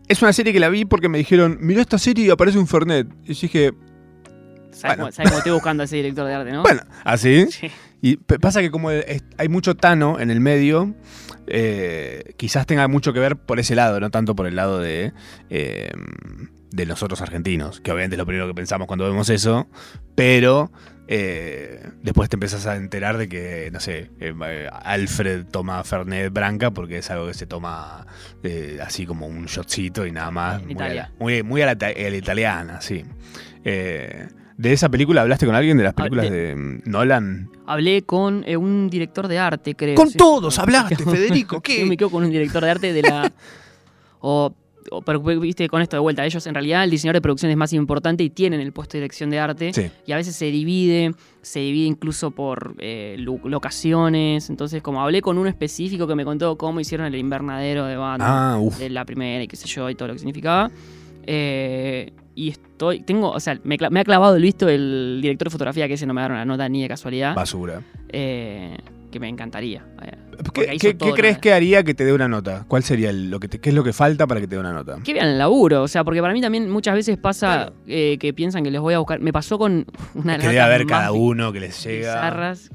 es 0.07 0.23
una 0.23 0.33
serie 0.33 0.53
que 0.53 0.61
la 0.61 0.69
vi 0.69 0.85
porque 0.85 1.09
me 1.09 1.19
dijeron, 1.19 1.59
mirá 1.61 1.81
esta 1.81 1.99
serie 1.99 2.25
y 2.25 2.31
aparece 2.31 2.57
un 2.57 2.69
Fernet. 2.69 3.09
Y 3.25 3.35
yo 3.35 3.41
dije, 3.41 3.73
¿Sabes, 4.71 4.97
bueno. 4.99 5.13
cómo, 5.25 5.39
estoy 5.39 5.53
buscando 5.53 5.83
a 5.83 5.87
ese 5.87 5.97
director 5.97 6.25
de 6.25 6.35
arte, 6.35 6.53
no? 6.53 6.63
bueno, 6.63 6.83
así. 7.03 7.49
Sí. 7.51 7.69
Y 8.03 8.17
pasa 8.17 8.61
que 8.61 8.71
como 8.71 8.91
hay 8.91 9.49
mucho 9.49 9.75
Tano 9.75 10.21
en 10.21 10.31
el 10.31 10.41
medio, 10.41 10.95
eh, 11.47 12.35
quizás 12.37 12.67
tenga 12.67 12.87
mucho 12.89 13.13
que 13.13 13.21
ver 13.21 13.37
por 13.37 13.59
ese 13.59 13.75
lado, 13.75 14.01
no 14.01 14.11
tanto 14.11 14.37
por 14.37 14.47
el 14.47 14.57
lado 14.57 14.81
de, 14.81 15.13
eh, 15.51 15.91
de 16.71 16.87
nosotros 16.87 17.21
argentinos, 17.23 17.81
que 17.81 17.91
obviamente 17.91 18.15
es 18.15 18.19
lo 18.19 18.27
primero 18.27 18.47
que 18.47 18.55
pensamos 18.55 18.87
cuando 18.87 19.07
vemos 19.07 19.31
eso, 19.31 19.67
pero 20.15 20.71
eh, 21.09 21.89
después 22.03 22.29
te 22.29 22.37
empezás 22.37 22.67
a 22.67 22.77
enterar 22.77 23.17
de 23.17 23.29
que, 23.29 23.71
no 23.73 23.79
sé, 23.81 24.11
eh, 24.21 24.35
eh, 24.45 24.69
Alfred 24.73 25.47
toma 25.47 25.83
Fernet 25.85 26.33
Branca 26.33 26.73
porque 26.73 26.99
es 26.99 27.11
algo 27.11 27.29
que 27.29 27.35
se 27.35 27.47
toma 27.47 28.07
así 28.83 29.07
como 29.07 29.27
un 29.27 29.47
shotcito 29.47 30.07
y 30.07 30.13
nada 30.13 30.31
más. 30.31 30.65
Muy. 30.65 30.75
A 30.79 30.89
la, 30.89 31.13
muy, 31.19 31.43
muy 31.43 31.63
a 31.63 31.67
la, 31.67 31.73
a 31.73 32.11
la 32.11 32.17
italiana, 32.17 32.81
sí. 32.81 33.05
Eh, 33.65 34.29
¿De 34.57 34.73
esa 34.73 34.89
película 34.89 35.23
hablaste 35.23 35.45
con 35.47 35.55
alguien 35.55 35.77
de 35.77 35.85
las 35.85 35.93
Ah, 35.93 35.97
películas 35.97 36.31
de- 36.31 36.37
de 36.55 36.57
mm, 36.57 36.83
Nolan? 36.87 37.51
Hablé 37.67 38.03
con 38.03 38.43
eh, 38.47 38.57
un 38.57 38.89
director 38.89 39.29
de 39.29 39.39
arte, 39.39 39.75
creo. 39.75 39.95
Con 39.95 40.09
sí. 40.11 40.17
todos 40.17 40.59
hablaste, 40.59 40.97
Federico, 40.97 41.61
¿qué? 41.63 41.81
Yo 41.81 41.87
me 41.87 41.97
quedo 41.97 42.11
con 42.11 42.25
un 42.25 42.31
director 42.31 42.65
de 42.65 42.71
arte 42.71 42.93
de 42.93 43.03
la. 43.03 43.31
o, 44.21 44.55
o- 44.91 45.03
pero 45.03 45.21
viste, 45.21 45.69
con 45.69 45.83
esto 45.83 45.97
de 45.97 46.01
vuelta, 46.01 46.25
ellos 46.25 46.47
en 46.47 46.55
realidad 46.55 46.85
el 46.85 46.91
diseñador 46.91 47.17
de 47.17 47.21
producción 47.21 47.51
es 47.51 47.57
más 47.59 47.73
importante 47.75 48.23
y 48.25 48.31
tienen 48.31 48.61
el 48.61 48.73
puesto 48.73 48.93
de 48.93 49.01
dirección 49.01 49.29
de 49.31 49.39
arte. 49.41 49.73
Sí. 49.75 49.91
Y 50.07 50.13
a 50.13 50.17
veces 50.17 50.35
se 50.37 50.47
divide, 50.47 51.13
se 51.43 51.61
divide 51.61 51.87
incluso 51.89 52.31
por 52.31 52.77
eh, 52.79 53.17
lo- 53.19 53.41
locaciones. 53.45 54.49
Entonces, 54.49 54.81
como 54.83 55.03
hablé 55.03 55.21
con 55.21 55.37
uno 55.37 55.49
específico 55.51 56.07
que 56.07 56.15
me 56.15 56.25
contó 56.25 56.57
cómo 56.57 56.81
hicieron 56.81 57.07
el 57.07 57.17
invernadero 57.17 57.85
de 57.85 57.97
Batman, 57.97 58.29
Ah, 58.31 58.59
de 58.79 58.89
la 58.89 59.05
primera 59.05 59.43
y 59.45 59.49
qué 59.49 59.57
sé 59.57 59.67
yo, 59.67 59.91
y 59.91 59.95
todo 59.97 60.09
lo 60.09 60.15
que 60.15 60.21
significaba. 60.21 60.71
Eh, 61.27 62.13
y 62.37 62.51
estoy, 62.51 63.01
tengo, 63.01 63.30
o 63.32 63.41
sea, 63.41 63.59
me, 63.64 63.76
me 63.91 64.01
ha 64.01 64.05
clavado 64.05 64.37
el 64.37 64.43
visto 64.43 64.68
el 64.68 65.18
director 65.22 65.49
de 65.49 65.51
fotografía, 65.53 65.89
que 65.89 65.95
ese 65.95 66.07
no 66.07 66.14
me 66.14 66.20
dieron 66.20 66.37
la 66.37 66.45
nota 66.45 66.68
ni 66.68 66.82
de 66.82 66.89
casualidad, 66.89 67.34
Basura. 67.34 67.80
eh, 68.11 68.76
que 69.11 69.18
me 69.18 69.28
encantaría. 69.28 69.82
eh, 70.03 70.12
¿Qué, 70.78 70.97
crees 71.14 71.39
que 71.39 71.53
haría 71.55 71.82
que 71.82 71.95
te 71.95 72.05
dé 72.05 72.12
una 72.12 72.28
nota? 72.28 72.66
¿Cuál 72.68 72.82
sería 72.82 73.09
el- 73.09 73.30
lo 73.30 73.41
que 73.41 73.49
te- 73.49 73.59
qué 73.59 73.70
es 73.70 73.74
lo 73.74 73.82
que 73.82 73.95
falta 73.95 74.26
para 74.26 74.41
que 74.41 74.47
te 74.47 74.57
dé 74.57 74.61
una 74.61 74.72
nota? 74.74 74.99
Que 75.03 75.14
vean 75.14 75.28
el 75.28 75.39
laburo, 75.39 75.82
o 75.82 75.89
sea, 75.89 76.05
porque 76.05 76.20
para 76.20 76.34
mí 76.34 76.43
también 76.43 76.68
muchas 76.70 76.95
veces 76.95 77.16
pasa 77.16 77.47
Claro. 77.55 77.72
eh, 77.87 78.18
que 78.20 78.34
piensan 78.34 78.62
que 78.62 78.70
les 78.70 78.80
voy 78.82 78.93
a 78.93 78.99
buscar. 78.99 79.18
Me 79.20 79.32
pasó 79.32 79.59
con 79.59 79.87
una 80.14 80.32
de 80.32 80.39
las 80.39 80.47
Que 80.47 80.49
debe 80.53 80.61
haber 80.61 80.87
cada 80.87 81.12
uno 81.12 81.53
que 81.55 81.61
les 81.61 81.82
llega. 81.82 82.12
bizarras, 82.16 82.70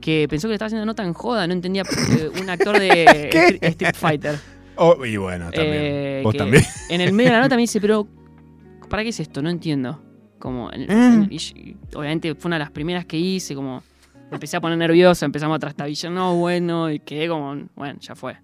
que 0.00 0.26
pensó 0.30 0.46
que 0.46 0.50
le 0.50 0.54
estaba 0.54 0.66
haciendo 0.68 0.86
nota 0.86 1.02
en 1.02 1.12
joda, 1.12 1.46
no 1.48 1.52
entendía 1.54 1.82
eh, 1.82 2.30
un 2.40 2.48
actor 2.48 2.78
de. 2.78 3.02
Street- 3.62 3.94
Fighter. 3.96 4.36
Oh, 4.76 5.04
y 5.04 5.16
bueno, 5.16 5.50
también. 5.50 5.76
Eh, 5.80 6.20
Vos 6.22 6.36
también. 6.36 6.62
En 6.88 7.00
el 7.00 7.12
medio 7.12 7.30
de 7.30 7.36
la 7.36 7.42
nota 7.42 7.56
me 7.56 7.62
dice, 7.62 7.80
pero 7.80 8.06
¿para 8.92 9.02
qué 9.04 9.08
es 9.08 9.18
esto? 9.20 9.40
No 9.40 9.48
entiendo. 9.48 10.00
Como, 10.38 10.70
en- 10.72 10.82
Mm. 10.82 11.22
en- 11.24 11.32
y 11.32 11.76
obviamente 11.94 12.34
fue 12.34 12.50
una 12.50 12.56
de 12.56 12.60
las 12.60 12.70
primeras 12.70 13.06
que 13.06 13.16
hice, 13.18 13.54
como 13.54 13.82
me 14.30 14.34
empecé 14.36 14.58
a 14.58 14.60
poner 14.60 14.76
nervioso, 14.76 15.24
empezamos 15.24 15.56
a 15.56 15.58
trastabillar, 15.58 16.12
no, 16.12 16.36
bueno, 16.36 16.90
y 16.90 16.98
quedé 17.00 17.26
como, 17.28 17.54
bueno, 17.74 17.98
ya 18.00 18.14
fue. 18.14 18.36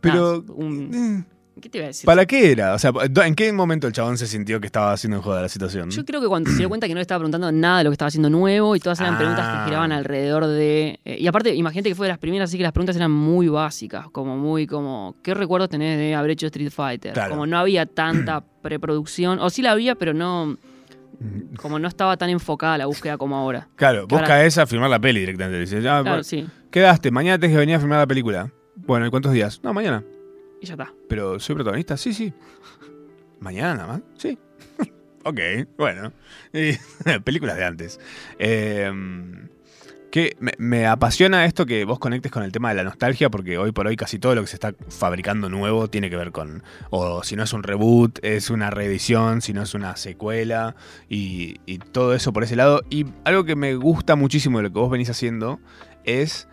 Pero. 0.00 0.14
Nada, 0.14 0.54
un- 0.54 0.94
eh, 0.94 1.35
¿Qué 1.60 1.70
te 1.70 1.78
iba 1.78 1.84
a 1.86 1.88
decir? 1.88 2.04
¿Para 2.04 2.26
qué 2.26 2.52
era? 2.52 2.74
O 2.74 2.78
sea, 2.78 2.92
¿en 3.24 3.34
qué 3.34 3.50
momento 3.52 3.86
el 3.86 3.92
chabón 3.94 4.18
se 4.18 4.26
sintió 4.26 4.60
que 4.60 4.66
estaba 4.66 4.92
haciendo 4.92 5.16
en 5.16 5.22
joda 5.22 5.40
la 5.40 5.48
situación? 5.48 5.90
Yo 5.90 6.04
creo 6.04 6.20
que 6.20 6.26
cuando 6.28 6.50
se 6.50 6.58
dio 6.58 6.68
cuenta 6.68 6.86
que 6.86 6.92
no 6.92 6.98
le 6.98 7.02
estaba 7.02 7.20
preguntando 7.20 7.50
nada 7.50 7.78
de 7.78 7.84
lo 7.84 7.90
que 7.90 7.94
estaba 7.94 8.08
haciendo 8.08 8.28
nuevo 8.28 8.76
y 8.76 8.80
todas 8.80 9.00
eran 9.00 9.14
Ah. 9.14 9.18
preguntas 9.18 9.46
que 9.58 9.64
giraban 9.64 9.90
alrededor 9.90 10.46
de... 10.46 11.00
eh, 11.04 11.16
y 11.18 11.26
aparte, 11.26 11.54
imagínate 11.54 11.88
que 11.88 11.94
fue 11.94 12.06
de 12.06 12.12
las 12.12 12.18
primeras, 12.18 12.50
así 12.50 12.58
que 12.58 12.62
las 12.62 12.72
preguntas 12.72 12.94
eran 12.96 13.10
muy 13.10 13.48
básicas, 13.48 14.06
como 14.10 14.36
muy 14.36 14.66
como, 14.66 15.16
¿qué 15.22 15.32
recuerdos 15.32 15.70
tenés 15.70 15.96
de 15.98 16.14
haber 16.14 16.32
hecho 16.32 16.46
Street 16.46 16.70
Fighter? 16.70 17.14
Claro. 17.14 17.30
Como 17.30 17.46
no 17.46 17.58
había 17.58 17.86
tanta 17.86 18.44
preproducción, 18.62 19.38
o 19.40 19.48
sí 19.48 19.62
la 19.62 19.72
había, 19.72 19.94
pero 19.94 20.12
no... 20.12 20.56
Como 21.56 21.78
no 21.78 21.88
estaba 21.88 22.18
tan 22.18 22.28
enfocada 22.28 22.76
la 22.76 22.84
búsqueda 22.84 23.16
como 23.16 23.34
ahora. 23.34 23.68
Claro, 23.76 24.06
vos 24.06 24.18
Ahora- 24.20 24.28
caes 24.28 24.58
a 24.58 24.66
filmar 24.66 24.90
la 24.90 24.98
peli 24.98 25.20
directamente. 25.20 25.60
Dices, 25.60 25.78
ah, 25.78 25.80
Claro, 25.80 26.04
bueno, 26.04 26.22
sí. 26.24 26.46
quedaste, 26.70 27.10
mañana 27.10 27.38
tenés 27.38 27.54
que 27.54 27.60
venir 27.60 27.76
a 27.76 27.78
filmar 27.80 28.00
la 28.00 28.06
película. 28.06 28.52
Bueno, 28.74 29.06
¿y 29.06 29.10
cuántos 29.10 29.32
días? 29.32 29.58
No, 29.62 29.72
mañana. 29.72 30.02
Ya 30.66 30.74
está. 30.74 30.92
¿Pero 31.08 31.38
soy 31.38 31.54
protagonista? 31.54 31.96
Sí, 31.96 32.12
sí. 32.12 32.32
¿Mañana 33.38 33.74
nada 33.74 33.86
más? 33.86 34.02
Sí. 34.18 34.36
ok, 35.24 35.40
bueno. 35.78 36.12
Películas 37.24 37.56
de 37.56 37.64
antes. 37.64 38.00
Eh, 38.40 38.90
que 40.10 40.36
me, 40.40 40.52
me 40.58 40.86
apasiona 40.86 41.44
esto 41.44 41.66
que 41.66 41.84
vos 41.84 42.00
conectes 42.00 42.32
con 42.32 42.42
el 42.42 42.50
tema 42.50 42.70
de 42.70 42.74
la 42.74 42.82
nostalgia, 42.82 43.30
porque 43.30 43.58
hoy 43.58 43.70
por 43.70 43.86
hoy 43.86 43.94
casi 43.94 44.18
todo 44.18 44.34
lo 44.34 44.40
que 44.40 44.48
se 44.48 44.56
está 44.56 44.74
fabricando 44.88 45.48
nuevo 45.48 45.88
tiene 45.88 46.10
que 46.10 46.16
ver 46.16 46.32
con. 46.32 46.64
O 46.90 47.22
si 47.22 47.36
no 47.36 47.44
es 47.44 47.52
un 47.52 47.62
reboot, 47.62 48.18
es 48.24 48.50
una 48.50 48.70
reedición, 48.70 49.42
si 49.42 49.52
no 49.52 49.62
es 49.62 49.74
una 49.74 49.94
secuela, 49.94 50.74
y, 51.08 51.60
y 51.64 51.78
todo 51.78 52.12
eso 52.12 52.32
por 52.32 52.42
ese 52.42 52.56
lado. 52.56 52.82
Y 52.90 53.06
algo 53.24 53.44
que 53.44 53.54
me 53.54 53.76
gusta 53.76 54.16
muchísimo 54.16 54.58
de 54.58 54.64
lo 54.64 54.72
que 54.72 54.80
vos 54.80 54.90
venís 54.90 55.10
haciendo 55.10 55.60
es 56.04 56.48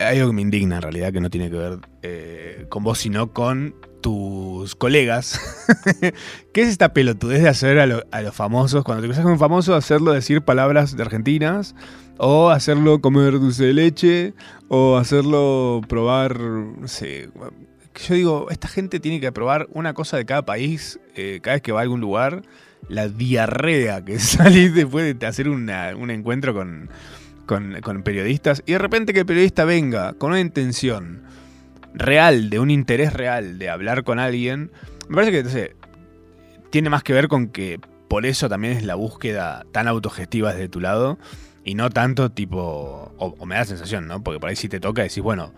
hay 0.00 0.18
algo 0.18 0.30
que 0.30 0.36
me 0.36 0.42
indigna 0.42 0.76
en 0.76 0.82
realidad, 0.82 1.12
que 1.12 1.20
no 1.20 1.30
tiene 1.30 1.50
que 1.50 1.56
ver 1.56 1.78
eh, 2.02 2.66
con 2.68 2.84
vos, 2.84 2.98
sino 2.98 3.32
con 3.32 3.74
tus 4.00 4.74
colegas. 4.76 5.40
¿Qué 6.52 6.62
es 6.62 6.68
esta 6.68 6.92
pelotudez 6.92 7.42
de 7.42 7.48
hacer 7.48 7.78
a, 7.80 7.86
lo- 7.86 8.04
a 8.12 8.22
los 8.22 8.34
famosos? 8.34 8.84
Cuando 8.84 9.02
te 9.02 9.08
cruzas 9.08 9.24
con 9.24 9.32
un 9.32 9.38
famoso, 9.38 9.74
hacerlo 9.74 10.12
decir 10.12 10.42
palabras 10.42 10.96
de 10.96 11.02
argentinas, 11.02 11.74
o 12.18 12.50
hacerlo 12.50 13.00
comer 13.00 13.32
dulce 13.40 13.64
de 13.66 13.72
leche, 13.74 14.34
o 14.68 14.96
hacerlo 14.96 15.80
probar, 15.88 16.38
no 16.40 16.86
sé. 16.88 17.28
Yo 18.06 18.14
digo, 18.14 18.46
esta 18.50 18.68
gente 18.68 19.00
tiene 19.00 19.20
que 19.20 19.32
probar 19.32 19.66
una 19.72 19.92
cosa 19.94 20.16
de 20.16 20.24
cada 20.24 20.44
país 20.46 21.00
eh, 21.16 21.40
cada 21.42 21.54
vez 21.56 21.62
que 21.62 21.72
va 21.72 21.80
a 21.80 21.82
algún 21.82 22.00
lugar. 22.00 22.42
La 22.88 23.08
diarrea 23.08 24.04
que 24.04 24.18
salís 24.20 24.72
después 24.72 25.18
de 25.18 25.26
hacer 25.26 25.48
un 25.48 25.68
encuentro 26.10 26.54
con, 26.54 26.88
con, 27.48 28.02
periodistas 28.04 28.62
y 28.66 28.72
de 28.72 28.78
repente 28.78 29.12
que 29.12 29.20
el 29.20 29.26
periodista 29.26 29.64
venga 29.64 30.12
con 30.12 30.30
una 30.30 30.40
intención 30.40 31.24
real, 31.94 32.50
de 32.50 32.60
un 32.60 32.70
interés 32.70 33.12
real 33.12 33.58
de 33.58 33.70
hablar 33.70 34.04
con 34.04 34.20
alguien, 34.20 34.70
me 35.08 35.16
parece 35.16 35.32
que 35.32 35.48
sé, 35.48 35.76
tiene 36.70 36.90
más 36.90 37.02
que 37.02 37.12
ver 37.12 37.26
con 37.26 37.48
que 37.48 37.80
por 38.08 38.24
eso 38.26 38.48
también 38.48 38.74
es 38.74 38.84
la 38.84 38.94
búsqueda 38.94 39.66
tan 39.72 39.88
autogestiva 39.88 40.52
desde 40.52 40.68
tu 40.68 40.80
lado 40.80 41.18
y 41.64 41.74
no 41.74 41.90
tanto 41.90 42.30
tipo, 42.30 43.12
o, 43.18 43.34
o 43.38 43.46
me 43.46 43.56
da 43.56 43.62
la 43.62 43.66
sensación, 43.66 44.06
¿no? 44.06 44.22
Porque 44.22 44.38
por 44.38 44.50
ahí 44.50 44.56
sí 44.56 44.68
te 44.68 44.78
toca 44.78 45.02
decir, 45.02 45.22
bueno, 45.22 45.52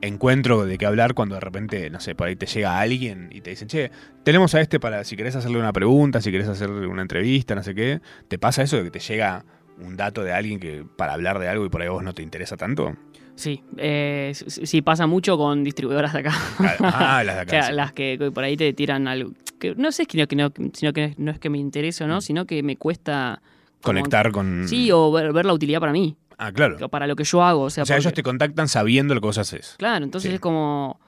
encuentro 0.00 0.66
de 0.66 0.78
qué 0.78 0.86
hablar 0.86 1.14
cuando 1.14 1.34
de 1.36 1.40
repente, 1.40 1.90
no 1.90 2.00
sé, 2.00 2.14
por 2.14 2.28
ahí 2.28 2.36
te 2.36 2.46
llega 2.46 2.78
alguien 2.78 3.28
y 3.32 3.40
te 3.40 3.50
dicen, 3.50 3.68
che, 3.68 3.90
tenemos 4.22 4.54
a 4.54 4.60
este 4.60 4.78
para 4.78 5.04
si 5.04 5.16
querés 5.16 5.34
hacerle 5.36 5.58
una 5.58 5.72
pregunta, 5.72 6.20
si 6.20 6.30
querés 6.30 6.48
hacerle 6.48 6.86
una 6.86 7.02
entrevista, 7.02 7.54
no 7.54 7.62
sé 7.62 7.74
qué. 7.74 8.00
¿Te 8.28 8.38
pasa 8.38 8.62
eso 8.62 8.76
de 8.76 8.84
que 8.84 8.90
te 8.90 9.00
llega 9.00 9.44
un 9.78 9.96
dato 9.96 10.22
de 10.22 10.32
alguien 10.32 10.60
que 10.60 10.84
para 10.96 11.14
hablar 11.14 11.38
de 11.38 11.48
algo 11.48 11.64
y 11.64 11.68
por 11.68 11.82
ahí 11.82 11.88
vos 11.88 12.02
no 12.02 12.12
te 12.14 12.22
interesa 12.22 12.56
tanto? 12.56 12.94
Sí, 13.36 13.62
eh, 13.78 14.32
sí, 14.34 14.80
pasa 14.82 15.06
mucho 15.08 15.36
con 15.36 15.64
distribuidoras 15.64 16.12
de 16.12 16.20
acá. 16.20 16.32
Ah, 16.80 17.22
las 17.24 17.34
de 17.36 17.40
acá. 17.42 17.62
Sí. 17.68 17.72
las 17.72 17.92
que, 17.92 18.30
por 18.32 18.44
ahí 18.44 18.56
te 18.56 18.72
tiran 18.72 19.08
algo. 19.08 19.32
Que 19.58 19.74
no 19.74 19.90
sé, 19.92 20.06
que 20.06 20.36
no, 20.36 20.52
sino 20.72 20.92
que 20.92 21.14
no 21.18 21.30
es 21.32 21.38
que 21.38 21.50
me 21.50 21.58
interese 21.58 22.04
o 22.04 22.06
no, 22.06 22.20
sino 22.20 22.46
que 22.46 22.62
me 22.62 22.76
cuesta. 22.76 23.40
como- 23.82 23.98
Conectar 23.98 24.30
con. 24.30 24.68
Sí, 24.68 24.90
o 24.92 25.10
ver, 25.10 25.32
ver 25.32 25.46
la 25.46 25.52
utilidad 25.52 25.80
para 25.80 25.92
mí, 25.92 26.16
Ah, 26.38 26.52
claro. 26.52 26.88
para 26.88 27.06
lo 27.06 27.16
que 27.16 27.24
yo 27.24 27.42
hago. 27.42 27.62
O 27.62 27.70
sea, 27.70 27.82
O 27.82 27.86
sea, 27.86 27.96
ellos 27.96 28.12
te 28.14 28.22
contactan 28.22 28.68
sabiendo 28.68 29.14
lo 29.14 29.20
que 29.20 29.26
vos 29.26 29.38
haces. 29.38 29.74
Claro, 29.78 30.04
entonces 30.04 30.30
Sí. 30.30 30.34
es 30.36 30.40
como. 30.40 31.00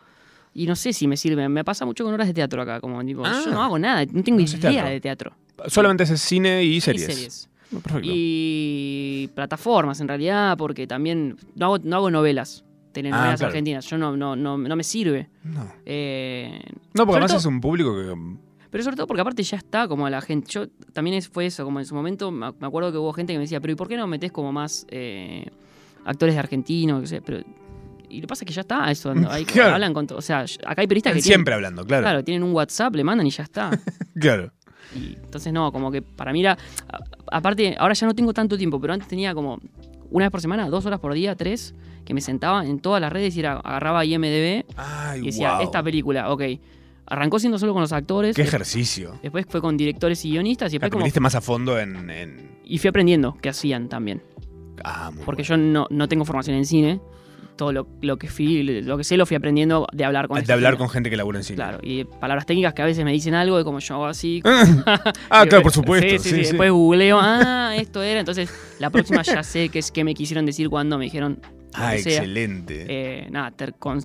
Y 0.55 0.67
no 0.67 0.75
sé 0.75 0.93
si 0.95 1.07
me 1.07 1.17
sirve. 1.17 1.49
Me 1.49 1.64
pasa 1.64 1.85
mucho 1.85 2.03
con 2.05 2.14
horas 2.14 2.27
de 2.27 2.35
teatro 2.35 2.62
acá. 2.62 2.81
Como 2.81 3.05
tipo, 3.05 3.25
Ah. 3.25 3.41
yo 3.45 3.51
no 3.53 3.62
hago 3.62 3.79
nada, 3.79 4.05
no 4.11 4.23
tengo 4.25 4.39
No 4.41 4.45
idea 4.45 4.59
teatro. 4.59 4.91
de 4.91 5.01
teatro. 5.01 5.33
Solamente 5.69 6.03
haces 6.05 6.21
cine 6.21 6.64
y 6.64 6.81
series. 6.81 7.09
Y 7.09 7.12
series. 7.12 7.49
Perfecto. 7.71 8.01
Y 8.03 9.29
plataformas 9.35 10.01
en 10.01 10.09
realidad, 10.09 10.57
porque 10.57 10.87
también 10.87 11.37
no 11.55 11.67
hago, 11.67 11.79
no 11.79 11.97
hago 11.97 12.11
novelas. 12.11 12.64
telenovelas 12.93 13.35
Ah, 13.35 13.37
claro. 13.37 13.51
argentinas. 13.51 13.85
Yo 13.91 13.99
no, 13.99 14.17
no, 14.17 14.35
no, 14.37 14.57
no 14.57 14.77
me 14.77 14.83
sirve. 14.85 15.29
No. 15.45 15.71
Eh, 15.85 16.61
No, 16.95 17.05
porque 17.05 17.17
además 17.19 17.33
todo- 17.33 17.41
es 17.41 17.45
un 17.47 17.61
público 17.61 17.95
que. 17.95 18.14
Pero 18.71 18.83
sobre 18.85 18.97
todo 18.97 19.07
porque 19.07 19.21
aparte 19.21 19.43
ya 19.43 19.57
está 19.59 19.87
como 19.89 20.09
la 20.09 20.21
gente. 20.23 20.51
Yo 20.51 20.67
también 20.93 21.17
es, 21.19 21.29
fue 21.29 21.47
eso, 21.47 21.64
como 21.64 21.79
en 21.79 21.85
su 21.87 21.95
momento 21.95 22.31
me 22.31 22.47
acuerdo 22.47 22.91
que 22.93 22.99
hubo 22.99 23.12
gente 23.12 23.33
que 23.35 23.39
me 23.39 23.45
decía, 23.45 23.61
pero 23.61 23.73
¿y 23.73 23.77
por 23.77 23.89
qué 23.89 23.97
no 23.99 24.07
metés 24.07 24.33
como 24.33 24.51
más 24.53 24.87
eh, 24.91 25.47
actores 26.05 26.35
de 26.35 26.39
argentinos? 26.39 27.09
sé? 27.09 27.21
Pero, 27.21 27.41
y 28.09 28.17
lo 28.17 28.21
que 28.23 28.27
pasa 28.29 28.45
es 28.45 28.49
que 28.49 28.55
ya 28.55 28.61
está 28.62 28.91
eso. 28.91 29.12
Hay, 29.31 29.45
Claro. 29.45 29.75
hablan 29.75 29.93
con 29.93 30.07
O 30.14 30.21
sea, 30.23 30.41
acá 30.67 30.81
hay 30.83 30.87
periodistas 30.87 31.12
que 31.14 31.21
siempre 31.23 31.53
hablando, 31.55 31.85
claro. 31.85 32.03
claro, 32.03 32.25
tienen 32.25 32.43
un 32.43 32.53
WhatsApp, 32.55 32.95
le 32.95 33.05
mandan 33.05 33.27
y 33.27 33.31
ya 33.31 33.43
está. 33.45 33.71
Claro. 34.19 34.53
Y 34.95 35.14
entonces 35.14 35.53
no, 35.53 35.72
como 35.72 35.91
que 35.91 36.03
para 36.03 36.32
mí 36.32 36.41
era. 36.41 36.57
Aparte, 37.30 37.74
ahora 37.78 37.95
ya 37.95 38.07
no 38.07 38.14
tengo 38.14 38.32
tanto 38.32 38.57
tiempo, 38.57 38.80
pero 38.80 38.93
antes 38.93 39.09
tenía 39.09 39.34
como 39.34 39.59
una 40.11 40.26
vez 40.26 40.30
por 40.30 40.41
semana, 40.41 40.68
dos 40.68 40.87
horas 40.87 41.01
por 41.01 41.12
día, 41.14 41.34
tres, 41.34 41.74
que 42.05 42.14
me 42.14 42.20
sentaba 42.20 42.64
en 42.64 42.78
todas 42.78 43.01
las 43.01 43.12
redes 43.12 43.37
y 43.37 43.41
era, 43.41 43.55
agarraba 43.55 44.05
IMDB 44.05 44.64
Ay, 44.76 45.20
y 45.22 45.26
decía, 45.26 45.55
wow. 45.55 45.62
esta 45.62 45.82
película, 45.82 46.30
ok. 46.32 46.43
Arrancó 47.09 47.39
siendo 47.39 47.57
solo 47.59 47.72
con 47.72 47.82
los 47.82 47.93
actores. 47.93 48.34
Qué 48.34 48.43
ejercicio. 48.43 49.18
Después 49.22 49.47
fue 49.49 49.61
con 49.61 49.76
directores 49.76 50.24
y 50.24 50.30
guionistas 50.30 50.72
y 50.72 50.78
después 50.78 50.91
como. 50.91 51.20
más 51.22 51.34
a 51.37 51.41
fondo 51.41 51.78
en. 51.78 52.11
en- 52.11 52.59
Y 52.64 52.78
fui 52.78 52.89
aprendiendo 52.89 53.37
qué 53.41 53.49
hacían 53.49 53.89
también. 53.89 54.22
Ah, 54.84 55.11
muy 55.14 55.24
Porque 55.24 55.43
bueno. 55.49 55.62
yo 55.64 55.70
no, 55.72 55.87
no 55.91 56.09
tengo 56.09 56.24
formación 56.24 56.57
en 56.57 56.66
cine. 56.66 57.01
Todo 57.57 57.73
lo, 57.73 57.89
lo 58.03 58.19
que 58.19 58.29
fui, 58.29 58.63
lo 58.83 58.99
que 58.99 59.05
sé 59.05 59.17
lo 59.17 59.25
fui 59.27 59.37
aprendiendo 59.37 59.87
de 59.93 60.05
hablar 60.05 60.29
con 60.29 60.35
De 60.37 60.43
esta 60.43 60.53
hablar 60.53 60.73
gente. 60.73 60.79
con 60.85 60.89
gente 60.91 61.11
que 61.11 61.17
labura 61.17 61.39
en 61.39 61.45
cine. 61.45 61.57
Claro, 61.57 61.79
y 61.83 62.05
palabras 62.05 62.45
técnicas 62.47 62.75
que 62.75 62.83
a 62.83 62.85
veces 62.85 63.05
me 63.05 63.13
dicen 63.13 63.35
algo 63.35 63.57
de 63.57 63.65
como 63.65 63.79
yo 63.79 63.95
hago 63.95 64.07
así. 64.07 64.43
Ah, 65.31 65.45
claro, 65.49 65.63
por 65.63 65.73
supuesto. 65.73 66.09
Sí, 66.09 66.19
sí, 66.19 66.29
sí, 66.31 66.37
Después 66.37 66.71
googleo, 66.71 67.19
ah, 67.23 67.73
esto 67.77 68.03
era. 68.03 68.21
Entonces, 68.21 68.51
la 68.79 68.91
próxima 68.91 69.23
ya 69.23 69.43
sé 69.43 69.69
qué 69.71 69.79
es 69.79 69.91
que 69.91 70.05
me 70.05 70.15
quisieron 70.15 70.45
decir 70.47 70.69
cuando 70.69 70.99
me 70.99 71.05
dijeron. 71.07 71.41
Ah, 71.75 71.91
sea. 71.99 72.13
excelente. 72.15 72.85
Eh, 72.89 73.29
nada, 73.31 73.51
ter- 73.51 73.75
con- 73.75 74.01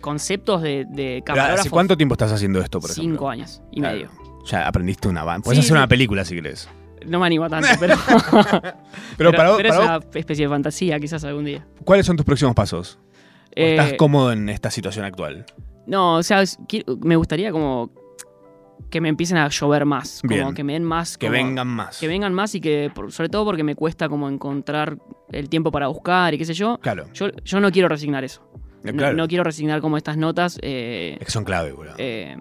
conceptos 0.00 0.62
de, 0.62 0.84
de 0.88 1.22
camarógrafo. 1.24 1.60
¿Hace 1.60 1.70
cuánto 1.70 1.96
tiempo 1.96 2.14
estás 2.14 2.32
haciendo 2.32 2.60
esto, 2.60 2.80
por 2.80 2.90
ejemplo? 2.90 3.12
Cinco 3.14 3.28
años 3.30 3.62
y 3.72 3.80
Claro. 3.80 3.94
medio. 3.96 4.10
Ya 4.46 4.66
aprendiste 4.66 5.08
una 5.08 5.24
banda. 5.24 5.44
Puedes 5.44 5.60
hacer 5.60 5.72
una 5.76 5.88
película 5.88 6.24
si 6.24 6.34
querés. 6.36 6.68
No 7.06 7.20
me 7.20 7.26
animo 7.26 7.48
tanto, 7.48 7.68
pero. 7.78 7.94
Pero, 9.18 9.32
para, 9.32 9.48
vos- 9.50 9.56
pero 9.56 9.68
para 9.68 9.68
es 9.68 9.76
vos, 9.76 9.84
una 10.12 10.18
especie 10.18 10.44
de 10.44 10.48
fantasía, 10.50 10.98
quizás 11.00 11.24
algún 11.24 11.44
día. 11.44 11.66
¿cuáles 11.84 12.04
son 12.06 12.16
tus 12.16 12.24
próximos 12.26 12.54
pasos? 12.54 12.98
¿O 13.02 13.06
Eh, 13.54 13.76
¿Estás 13.76 13.94
cómodo 13.94 14.32
en 14.32 14.48
esta 14.48 14.70
situación 14.70 15.04
actual? 15.04 15.46
No, 15.86 16.16
o 16.16 16.22
sea, 16.22 16.42
es- 16.42 16.58
me 17.02 17.16
gustaría 17.16 17.50
como 17.52 17.90
que 18.90 19.00
me 19.00 19.08
empiecen 19.08 19.36
a 19.38 19.48
llover 19.48 19.84
más. 19.84 20.20
Como 20.22 20.34
Bien. 20.34 20.54
que 20.54 20.64
me 20.64 20.74
den 20.74 20.84
más. 20.84 21.16
Que 21.18 21.26
como- 21.26 21.38
vengan 21.38 21.66
más. 21.68 21.98
Que 21.98 22.08
vengan 22.08 22.34
más 22.34 22.54
y 22.54 22.60
que, 22.60 22.90
sobre 23.08 23.28
todo 23.28 23.44
porque 23.44 23.62
me 23.64 23.74
cuesta 23.74 24.08
como 24.08 24.28
encontrar 24.28 24.98
el 25.32 25.48
tiempo 25.48 25.70
para 25.72 25.88
buscar 25.88 26.34
y 26.34 26.38
qué 26.38 26.44
sé 26.44 26.54
yo. 26.54 26.78
Claro. 26.80 27.06
Yo, 27.14 27.30
yo 27.44 27.60
no 27.60 27.70
quiero 27.72 27.88
resignar 27.88 28.22
eso. 28.24 28.42
eh, 28.84 28.92
No- 28.92 28.98
claro. 28.98 29.16
No, 29.16 29.26
quiero 29.28 29.44
resignar 29.44 29.80
como 29.80 29.96
estas 29.96 30.16
notas. 30.16 30.58
eh, 30.62 31.16
Es 31.20 31.26
que 31.26 31.32
son 31.32 31.44
clave, 31.44 31.72
boludo. 31.72 31.94
eh, 31.98 32.36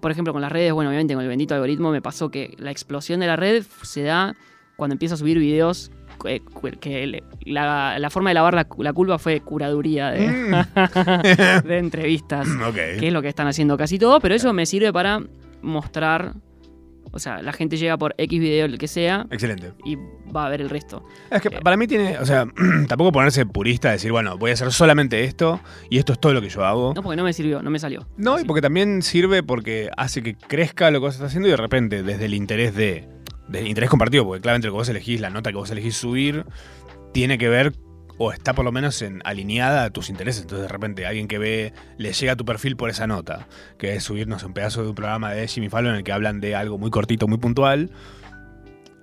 por 0.00 0.10
ejemplo, 0.10 0.32
con 0.32 0.42
las 0.42 0.52
redes, 0.52 0.72
bueno, 0.72 0.90
obviamente 0.90 1.14
con 1.14 1.22
el 1.22 1.28
bendito 1.28 1.54
algoritmo 1.54 1.90
me 1.90 2.02
pasó 2.02 2.30
que 2.30 2.54
la 2.58 2.70
explosión 2.70 3.20
de 3.20 3.26
la 3.26 3.36
red 3.36 3.64
se 3.82 4.02
da 4.02 4.34
cuando 4.76 4.94
empiezo 4.94 5.14
a 5.14 5.18
subir 5.18 5.38
videos 5.38 5.90
eh, 6.24 6.40
que 6.80 7.22
la, 7.44 7.98
la 7.98 8.10
forma 8.10 8.30
de 8.30 8.34
lavar 8.34 8.54
la, 8.54 8.66
la 8.78 8.92
culpa 8.92 9.18
fue 9.18 9.40
curaduría 9.40 10.10
de, 10.10 10.26
Mm. 10.28 11.66
de 11.68 11.78
entrevistas, 11.78 12.48
que 12.98 13.06
es 13.06 13.12
lo 13.12 13.22
que 13.22 13.28
están 13.28 13.46
haciendo 13.46 13.76
casi 13.76 13.98
todos, 13.98 14.20
pero 14.22 14.34
eso 14.34 14.52
me 14.52 14.66
sirve 14.66 14.92
para 14.92 15.20
mostrar, 15.62 16.34
o 17.16 17.18
sea, 17.18 17.42
la 17.42 17.52
gente 17.52 17.76
llega 17.76 17.96
por 17.98 18.14
X 18.18 18.38
video, 18.40 18.66
el 18.66 18.78
que 18.78 18.86
sea, 18.88 19.26
Excelente. 19.30 19.72
y 19.84 19.96
va 20.34 20.46
a 20.46 20.48
ver 20.48 20.60
el 20.60 20.70
resto. 20.70 21.04
Es 21.30 21.42
que 21.42 21.48
Eh. 21.48 21.60
para 21.62 21.76
mí 21.76 21.86
tiene, 21.86 22.18
o 22.18 22.24
sea, 22.26 22.46
tampoco 22.88 23.10
ponerse 23.12 23.44
purista, 23.46 23.90
decir, 23.90 24.12
bueno, 24.12 24.38
voy 24.38 24.50
a 24.50 24.54
hacer 24.54 24.70
solamente 24.72 25.24
esto 25.24 25.60
y 25.90 25.98
esto 25.98 26.12
es 26.12 26.20
todo 26.20 26.32
lo 26.34 26.40
que 26.40 26.48
yo 26.48 26.64
hago. 26.64 26.92
No, 26.94 27.02
porque 27.02 27.16
no 27.16 27.24
me 27.24 27.32
sirvió, 27.32 27.62
no 27.62 27.70
me 27.70 27.78
salió. 27.78 28.06
No, 28.16 28.38
y 28.38 28.44
porque 28.44 28.62
también 28.62 29.02
sirve 29.02 29.42
porque 29.42 29.90
hace 29.96 30.22
que 30.22 30.36
crezca 30.36 30.90
lo 30.90 31.00
que 31.00 31.06
vos 31.06 31.14
estás 31.14 31.28
haciendo 31.28 31.48
y 31.48 31.50
de 31.50 31.56
repente, 31.56 32.02
desde 32.02 32.24
el 32.26 32.34
interés 32.34 32.74
de. 32.74 33.08
Del 33.48 33.66
interés 33.68 33.88
compartido, 33.90 34.24
porque 34.24 34.40
claramente 34.42 34.66
lo 34.66 34.72
que 34.72 34.78
vos 34.78 34.88
elegís, 34.88 35.20
la 35.20 35.30
nota 35.30 35.50
que 35.50 35.56
vos 35.56 35.70
elegís 35.70 35.96
subir, 35.96 36.44
tiene 37.12 37.38
que 37.38 37.48
ver 37.48 37.72
o 38.18 38.32
está 38.32 38.54
por 38.54 38.64
lo 38.64 38.72
menos 38.72 39.02
en, 39.02 39.20
alineada 39.24 39.84
a 39.84 39.90
tus 39.90 40.10
intereses. 40.10 40.42
Entonces, 40.42 40.62
de 40.62 40.72
repente, 40.72 41.06
alguien 41.06 41.28
que 41.28 41.38
ve, 41.38 41.72
le 41.98 42.12
llega 42.12 42.32
a 42.32 42.36
tu 42.36 42.44
perfil 42.44 42.76
por 42.76 42.90
esa 42.90 43.06
nota, 43.06 43.46
que 43.78 43.94
es 43.94 44.04
subirnos 44.04 44.42
un 44.42 44.52
pedazo 44.52 44.82
de 44.82 44.88
un 44.90 44.94
programa 44.94 45.32
de 45.32 45.46
Jimmy 45.48 45.68
Fallon 45.68 45.92
en 45.92 45.98
el 45.98 46.04
que 46.04 46.12
hablan 46.12 46.40
de 46.40 46.54
algo 46.54 46.78
muy 46.78 46.90
cortito, 46.90 47.28
muy 47.28 47.38
puntual. 47.38 47.90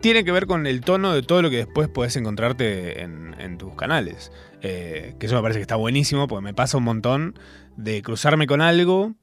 Tiene 0.01 0.26
que 0.26 0.32
ver 0.32 0.47
con 0.47 0.68
el 0.68 0.82
tono 0.82 1.14
de 1.14 1.22
todo 1.22 1.41
lo 1.41 1.49
que 1.49 1.57
después 1.57 1.88
podés 1.88 2.16
encontrarte 2.18 3.01
en, 3.01 3.36
en 3.39 3.57
tus 3.57 3.74
canales. 3.76 4.32
Eh, 4.61 5.16
que 5.20 5.28
eso 5.28 5.36
me 5.36 5.41
parece 5.41 5.59
que 5.59 5.64
está 5.64 5.76
buenísimo, 5.76 6.28
porque 6.28 6.43
me 6.43 6.53
pasa 6.53 6.78
un 6.78 6.84
montón 6.84 7.39
de 7.78 8.01
cruzarme 8.01 8.47
con 8.47 8.61
algo. 8.61 9.14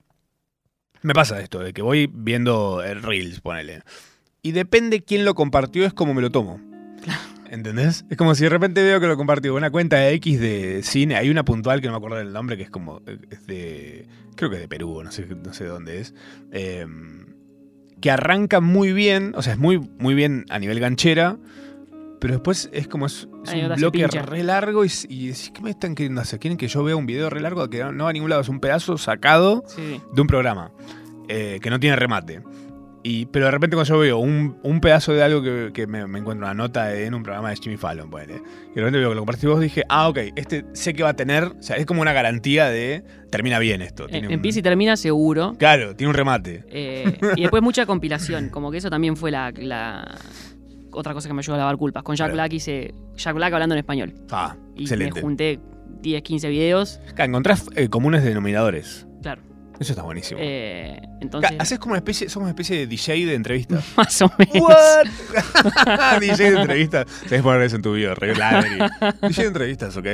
Me 1.02 1.14
pasa 1.14 1.40
esto, 1.40 1.60
de 1.60 1.72
que 1.72 1.82
voy 1.82 2.10
viendo 2.12 2.82
el 2.82 3.02
Reels, 3.02 3.40
ponele. 3.40 3.82
Y 4.42 4.52
depende 4.52 5.02
quién 5.02 5.24
lo 5.24 5.34
compartió, 5.34 5.84
es 5.84 5.92
como 5.92 6.14
me 6.14 6.22
lo 6.22 6.30
tomo. 6.30 6.60
¿Entendés? 7.50 8.04
Es 8.08 8.16
como 8.16 8.34
si 8.36 8.44
de 8.44 8.48
repente 8.48 8.82
veo 8.82 9.00
que 9.00 9.08
lo 9.08 9.16
compartió 9.16 9.54
una 9.54 9.70
cuenta 9.70 9.96
de 9.96 10.12
X 10.14 10.40
de 10.40 10.82
cine. 10.84 11.16
Hay 11.16 11.28
una 11.30 11.44
puntual 11.44 11.80
que 11.80 11.88
no 11.88 11.94
me 11.94 11.96
acuerdo 11.96 12.16
del 12.16 12.32
nombre, 12.32 12.56
que 12.56 12.62
es 12.62 12.70
como. 12.70 13.02
Es 13.28 13.46
de. 13.46 14.06
Creo 14.36 14.48
que 14.48 14.56
es 14.56 14.62
de 14.62 14.68
Perú, 14.68 15.02
no 15.02 15.10
sé, 15.10 15.26
no 15.26 15.52
sé 15.52 15.64
dónde 15.64 16.00
es. 16.00 16.14
eh, 16.52 16.86
que 18.00 18.10
arranca 18.10 18.60
muy 18.60 18.92
bien, 18.92 19.32
o 19.36 19.42
sea, 19.42 19.52
es 19.52 19.58
muy, 19.58 19.78
muy 19.98 20.14
bien 20.14 20.46
a 20.48 20.58
nivel 20.58 20.80
ganchera. 20.80 21.38
Pero 22.20 22.34
después 22.34 22.68
es 22.72 22.86
como 22.86 23.06
es, 23.06 23.24
un 23.24 23.74
bloque 23.76 24.06
re 24.06 24.44
largo 24.44 24.84
y, 24.84 24.90
y 25.08 25.28
decís, 25.28 25.50
¿qué 25.54 25.62
me 25.62 25.70
están 25.70 25.94
queriendo 25.94 26.20
hacer? 26.20 26.38
¿Quieren 26.38 26.58
que 26.58 26.68
yo 26.68 26.84
vea 26.84 26.94
un 26.94 27.06
video 27.06 27.30
re 27.30 27.40
largo 27.40 27.68
que 27.70 27.82
no, 27.82 28.04
va 28.04 28.10
a 28.10 28.12
ningún 28.12 28.28
lado? 28.28 28.42
Es 28.42 28.48
un 28.50 28.60
pedazo 28.60 28.98
sacado 28.98 29.64
sí. 29.66 30.00
de 30.12 30.20
un 30.20 30.26
programa 30.26 30.70
eh, 31.28 31.58
que 31.62 31.70
no 31.70 31.80
tiene 31.80 31.96
remate. 31.96 32.42
Y, 33.02 33.24
pero 33.26 33.46
de 33.46 33.50
repente 33.52 33.76
cuando 33.76 33.88
yo 33.94 33.98
veo 33.98 34.18
un, 34.18 34.58
un 34.62 34.80
pedazo 34.82 35.12
de 35.14 35.22
algo 35.22 35.42
que, 35.42 35.70
que 35.72 35.86
me, 35.86 36.06
me 36.06 36.18
encuentro 36.18 36.44
una 36.44 36.52
nota 36.54 36.94
en 36.94 37.14
un 37.14 37.22
programa 37.22 37.48
de 37.48 37.56
Jimmy 37.56 37.78
Fallon, 37.78 38.10
ponele, 38.10 38.34
y 38.34 38.74
de 38.74 38.80
repente 38.82 38.98
veo 38.98 39.08
que 39.08 39.14
lo 39.14 39.20
compartiste 39.22 39.46
vos, 39.46 39.58
dije, 39.60 39.84
ah, 39.88 40.08
ok, 40.10 40.18
este 40.36 40.66
sé 40.74 40.92
que 40.92 41.02
va 41.02 41.08
a 41.10 41.16
tener, 41.16 41.44
o 41.44 41.62
sea, 41.62 41.76
es 41.76 41.86
como 41.86 42.02
una 42.02 42.12
garantía 42.12 42.66
de 42.68 43.02
termina 43.30 43.58
bien 43.58 43.80
esto. 43.80 44.06
Tiene 44.06 44.28
Eh, 44.28 44.34
Empieza 44.34 44.58
y 44.58 44.62
termina 44.62 44.96
seguro. 44.98 45.54
Claro, 45.58 45.96
tiene 45.96 46.10
un 46.10 46.14
remate. 46.14 46.62
Eh, 46.68 47.18
y 47.36 47.40
después 47.42 47.62
mucha 47.62 47.86
compilación, 47.86 48.50
como 48.50 48.70
que 48.70 48.76
eso 48.78 48.90
también 48.90 49.16
fue 49.16 49.30
la, 49.30 49.50
la- 49.56 50.18
otra 50.92 51.14
cosa 51.14 51.28
que 51.28 51.32
me 51.34 51.40
ayudó 51.40 51.54
a 51.54 51.58
lavar 51.58 51.76
culpas. 51.78 52.02
Con 52.02 52.16
Jack 52.16 52.26
Claro. 52.26 52.34
Black 52.34 52.52
hice 52.52 52.92
Jack 53.16 53.34
Black 53.34 53.52
hablando 53.54 53.74
en 53.76 53.78
español. 53.78 54.12
Ah, 54.30 54.56
Y 54.76 54.82
excelente. 54.82 55.14
me 55.14 55.20
junté 55.22 55.58
10, 56.02 56.22
15 56.22 56.48
videos. 56.50 57.00
Claro, 57.14 57.30
encontrás 57.30 57.66
eh, 57.76 57.88
comunes 57.88 58.24
denominadores. 58.24 59.06
Eso 59.80 59.92
está 59.92 60.02
buenísimo. 60.02 60.38
Eh, 60.42 61.00
entonces, 61.22 61.52
Haces 61.58 61.78
como 61.78 61.92
una 61.92 62.00
especie, 62.00 62.28
somos 62.28 62.44
una 62.44 62.50
especie 62.50 62.76
de 62.76 62.86
DJ 62.86 63.24
de 63.24 63.34
entrevistas. 63.34 63.82
más 63.96 64.20
o 64.20 64.30
menos. 64.36 64.68
¿What? 64.68 65.06
DJ 66.20 66.50
de 66.50 66.60
entrevistas. 66.60 67.06
Que 67.26 67.42
poner 67.42 67.62
eso 67.62 67.76
en 67.76 67.82
tu 67.82 67.94
video, 67.94 68.14
re. 68.14 68.34
DJ 68.34 69.42
de 69.42 69.48
entrevistas, 69.48 69.96
¿ok? 69.96 70.06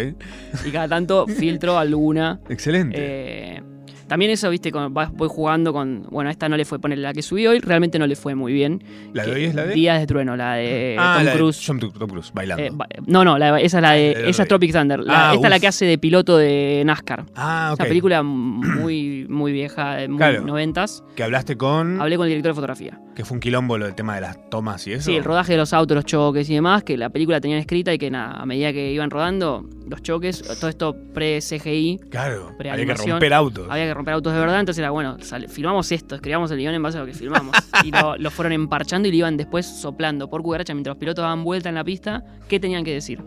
Y 0.65 0.71
cada 0.71 0.87
tanto 0.87 1.27
filtro 1.39 1.79
alguna. 1.79 2.39
Excelente. 2.49 2.97
Eh, 2.97 3.63
también 4.09 4.31
eso, 4.31 4.49
viste, 4.51 4.71
con- 4.73 4.93
vas- 4.95 5.13
voy 5.13 5.29
jugando 5.29 5.73
con. 5.73 6.05
Bueno, 6.11 6.31
esta 6.31 6.49
no 6.49 6.57
le 6.57 6.65
fue 6.65 6.79
poner 6.79 6.99
la 6.99 7.13
que 7.13 7.23
subí 7.23 7.47
hoy, 7.47 7.59
realmente 7.61 7.99
no 7.99 8.07
le 8.07 8.17
fue 8.17 8.35
muy 8.35 8.53
bien. 8.53 8.83
¿La 9.13 9.25
de 9.27 9.33
hoy 9.33 9.45
es 9.45 9.55
la 9.55 9.67
de? 9.67 9.75
Días 9.75 10.01
de 10.01 10.07
Trueno, 10.07 10.37
la 10.37 10.55
de 10.55 10.97
ah, 10.99 11.15
Tom 11.17 11.25
la 11.25 11.31
de 11.33 11.37
Cruise. 11.39 11.67
Tom, 11.67 11.79
Cruise, 12.09 12.31
bailando. 12.33 12.63
Eh, 12.65 12.71
ba- 12.73 12.87
no, 13.07 13.25
no, 13.25 13.39
la- 13.39 13.61
esa 13.61 13.79
es 13.79 13.83
la 13.83 13.93
de. 13.93 14.15
Ah, 14.17 14.21
de 14.21 14.31
esa 14.31 14.31
es 14.31 14.41
hoy. 14.41 14.49
Tropic 14.49 14.73
Thunder. 14.73 15.01
La- 15.01 15.31
Ah, 15.31 15.35
esta 15.35 15.47
es 15.47 15.51
la 15.51 15.59
que 15.61 15.67
hace 15.67 15.85
de 15.87 15.99
piloto 15.99 16.37
de 16.37 16.83
NASCAR. 16.87 17.25
ah, 17.35 17.71
ok. 17.73 17.81
Una 17.81 17.89
película 17.89 18.23
muy, 18.23 19.27
muy 19.29 19.53
vieja, 19.53 19.97
de 19.97 20.09
muy 20.09 20.19
Claro. 20.19 20.43
noventas. 20.43 21.03
Que 21.15 21.23
hablaste 21.23 21.57
con. 21.57 22.01
Hablé 22.01 22.17
con 22.17 22.27
el 22.27 22.31
director 22.31 22.51
de 22.53 22.55
fotografía. 22.55 22.99
Que 23.17 23.25
fue 23.25 23.37
un 23.37 23.41
quilombo 23.41 23.79
lo 23.79 23.87
del 23.87 23.95
tema 23.95 24.15
de 24.17 24.21
las 24.21 24.51
tomas 24.51 24.87
y 24.87 24.93
eso. 24.93 25.07
Sí, 25.07 25.17
el 25.17 25.25
rodaje 25.25 25.53
de 25.53 25.59
los 25.59 25.73
autos, 25.73 25.95
los 25.95 26.05
choques 26.05 26.51
y 26.51 26.55
demás, 26.55 26.85
que 26.85 26.99
la 26.99 27.09
película 27.09 27.41
tenían 27.41 27.59
escrita 27.61 27.93
y 27.95 27.97
que 27.99 28.11
nada, 28.11 28.33
a 28.33 28.45
medida 28.45 28.75
que 28.75 28.93
iban 28.93 29.09
rodando, 29.11 29.67
los 29.89 30.03
choques, 30.03 30.43
todo 30.61 30.69
esto 30.69 30.95
pre-CGI, 31.15 31.99
Claro. 32.11 32.53
Había 32.61 32.77
que 32.85 32.95
romper 32.95 33.33
autos. 33.33 33.67
había 33.71 33.85
que 33.87 33.95
romper 33.95 34.13
autos 34.15 34.35
de 34.35 34.39
verdad, 34.39 34.61
entonces 34.61 34.81
era 34.81 34.91
bueno, 34.91 35.17
sale- 35.23 35.49
filmamos 35.49 35.91
esto, 35.93 36.15
escribamos 36.15 36.51
el 36.51 36.59
guion 36.59 36.75
en 36.75 36.83
base 36.83 36.99
a 36.99 37.01
lo 37.01 37.07
que 37.07 37.15
filmamos. 37.15 37.57
y 37.85 37.91
lo, 37.91 38.19
lo 38.19 38.31
fueron 38.31 38.53
emparchando 38.53 39.09
y 39.09 39.13
lo 39.13 39.17
iban 39.17 39.39
después 39.39 39.65
soplando 39.65 40.29
por 40.29 40.43
cucaracha 40.43 40.75
mientras 40.75 40.93
los 40.97 41.01
pilotos 41.01 41.23
daban 41.23 41.43
vuelta 41.43 41.71
en 41.71 41.75
la 41.77 41.85
pista, 41.85 42.23
¿qué 42.49 42.61
tenían 42.61 42.85
que 42.85 42.93
decir? 42.93 43.23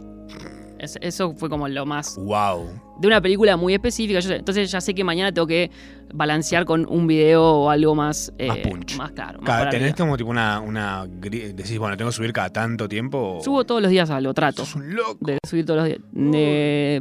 Es- 0.80 0.97
eso 1.01 1.34
fue 1.36 1.49
como 1.49 1.67
lo 1.67 1.86
más 1.86 2.15
Wow. 2.17 2.69
de 2.99 3.07
una 3.07 3.21
película 3.21 3.57
muy 3.57 3.73
específica. 3.73 4.19
yo 4.19 4.32
entonces 4.34 4.71
ya 4.71 4.80
sé 4.82 4.93
que 4.95 5.03
mañana 5.03 5.32
tengo 5.32 5.45
que 5.45 5.69
balancear 6.13 6.65
con 6.65 6.86
un 6.89 7.05
video 7.05 7.43
o 7.43 7.69
algo 7.69 7.95
más, 7.95 8.34
eh, 8.38 8.47
Más 8.47 8.57
punch. 8.59 8.97
más 8.97 9.11
claro. 9.11 9.39
Más 9.39 9.45
Cada- 9.45 9.59
para 9.59 9.71
¿Tenés 9.71 9.93
como 9.95 10.17
tipo 10.17 10.30
una, 10.30 11.05
Decís, 11.09 11.77
bueno, 11.77 11.97
tengo 11.97 12.09
que 12.11 12.15
subir 12.15 12.34
cada 12.34 12.49
tanto 12.49 12.88
tiempo? 12.88 13.39
Subo 13.43 13.65
todos 13.65 13.82
los 13.82 13.91
días 13.91 14.09
a 14.09 14.19
lo 14.21 14.34
trato. 14.34 14.65
Sos 14.65 14.75
un 14.75 14.95
loco. 14.95 15.17
De 15.21 15.38
subir 15.47 15.65
todos 15.65 15.80
los 15.80 15.86
días. 15.88 15.99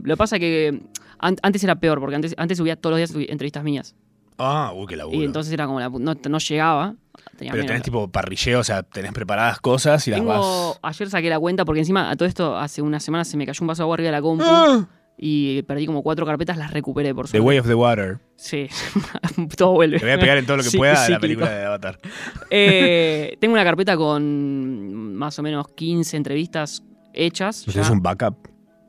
Lo 0.03 0.15
que 0.15 0.17
pasa 0.17 0.37
es 0.37 0.41
que 0.41 0.83
an- 1.19 1.37
antes 1.43 1.63
era 1.65 1.77
peor, 1.77 2.01
porque 2.01 2.17
antes, 2.17 2.35
antes 2.37 2.59
subía 2.59 2.77
todos 2.77 2.99
los 2.99 3.13
días 3.13 3.29
entrevistas 3.31 3.63
mías. 3.65 3.95
Ah, 4.39 4.73
uy, 4.75 4.87
qué 4.87 4.97
laburo. 4.97 5.19
Y 5.21 5.25
entonces 5.25 5.53
era 5.53 5.67
como 5.67 5.81
la 5.81 5.89
no, 5.89 6.15
no 6.15 6.39
llegaba. 6.39 6.95
Pero 7.39 7.65
tenés 7.67 7.83
tipo 7.83 8.09
parrilleo, 8.09 8.61
o 8.61 8.65
sea, 8.65 8.83
tenés 8.83 9.13
preparadas 9.13 9.61
cosas 9.61 10.07
y 10.07 10.11
las 10.11 10.21
Tengo, 10.21 10.31
vas. 10.31 10.79
ayer 10.83 11.11
saqué 11.11 11.29
la 11.29 11.39
cuenta 11.39 11.65
porque 11.65 11.81
encima 11.81 12.11
a 12.11 12.17
todo 12.17 12.29
esto 12.29 12.57
hace 12.57 12.81
una 12.83 13.01
semana 13.01 13.25
se 13.25 13.37
me 13.37 13.47
cayó 13.47 13.59
un 13.63 13.67
vaso 13.69 13.83
de 13.83 13.85
agua 13.85 13.95
arriba 13.95 14.07
de 14.09 14.13
la 14.13 14.23
compu 14.23 14.45
¡Ah! 14.47 14.89
Y 15.21 15.63
perdí 15.63 15.85
como 15.87 16.03
cuatro 16.05 16.25
carpetas, 16.25 16.57
las 16.57 16.73
recuperé 16.73 17.13
por 17.13 17.25
The 17.27 17.31
suerte. 17.33 17.47
Way 17.47 17.59
of 17.59 17.67
the 17.67 17.75
Water. 17.75 18.19
Sí, 18.37 18.69
todo 19.57 19.73
vuelve. 19.73 19.99
Le 19.99 20.05
voy 20.05 20.13
a 20.13 20.19
pegar 20.21 20.39
en 20.39 20.47
todo 20.47 20.59
lo 20.59 20.63
que 20.63 20.69
Sí, 20.71 20.79
pueda 20.79 20.93
a 20.93 20.95
la 20.95 21.01
cíclico. 21.07 21.21
película 21.21 21.51
de 21.51 21.65
Avatar. 21.65 21.99
Eh, 22.51 23.37
tengo 23.41 23.55
una 23.55 23.65
carpeta 23.65 23.97
con 23.97 25.15
más 25.17 25.37
o 25.39 25.43
menos 25.43 25.67
15 25.75 26.17
entrevistas 26.17 26.85
hechas. 27.13 27.67
¿Usted 27.67 27.81
ya. 27.81 27.87
es 27.87 27.91
un 27.91 28.01
backup? 28.01 28.37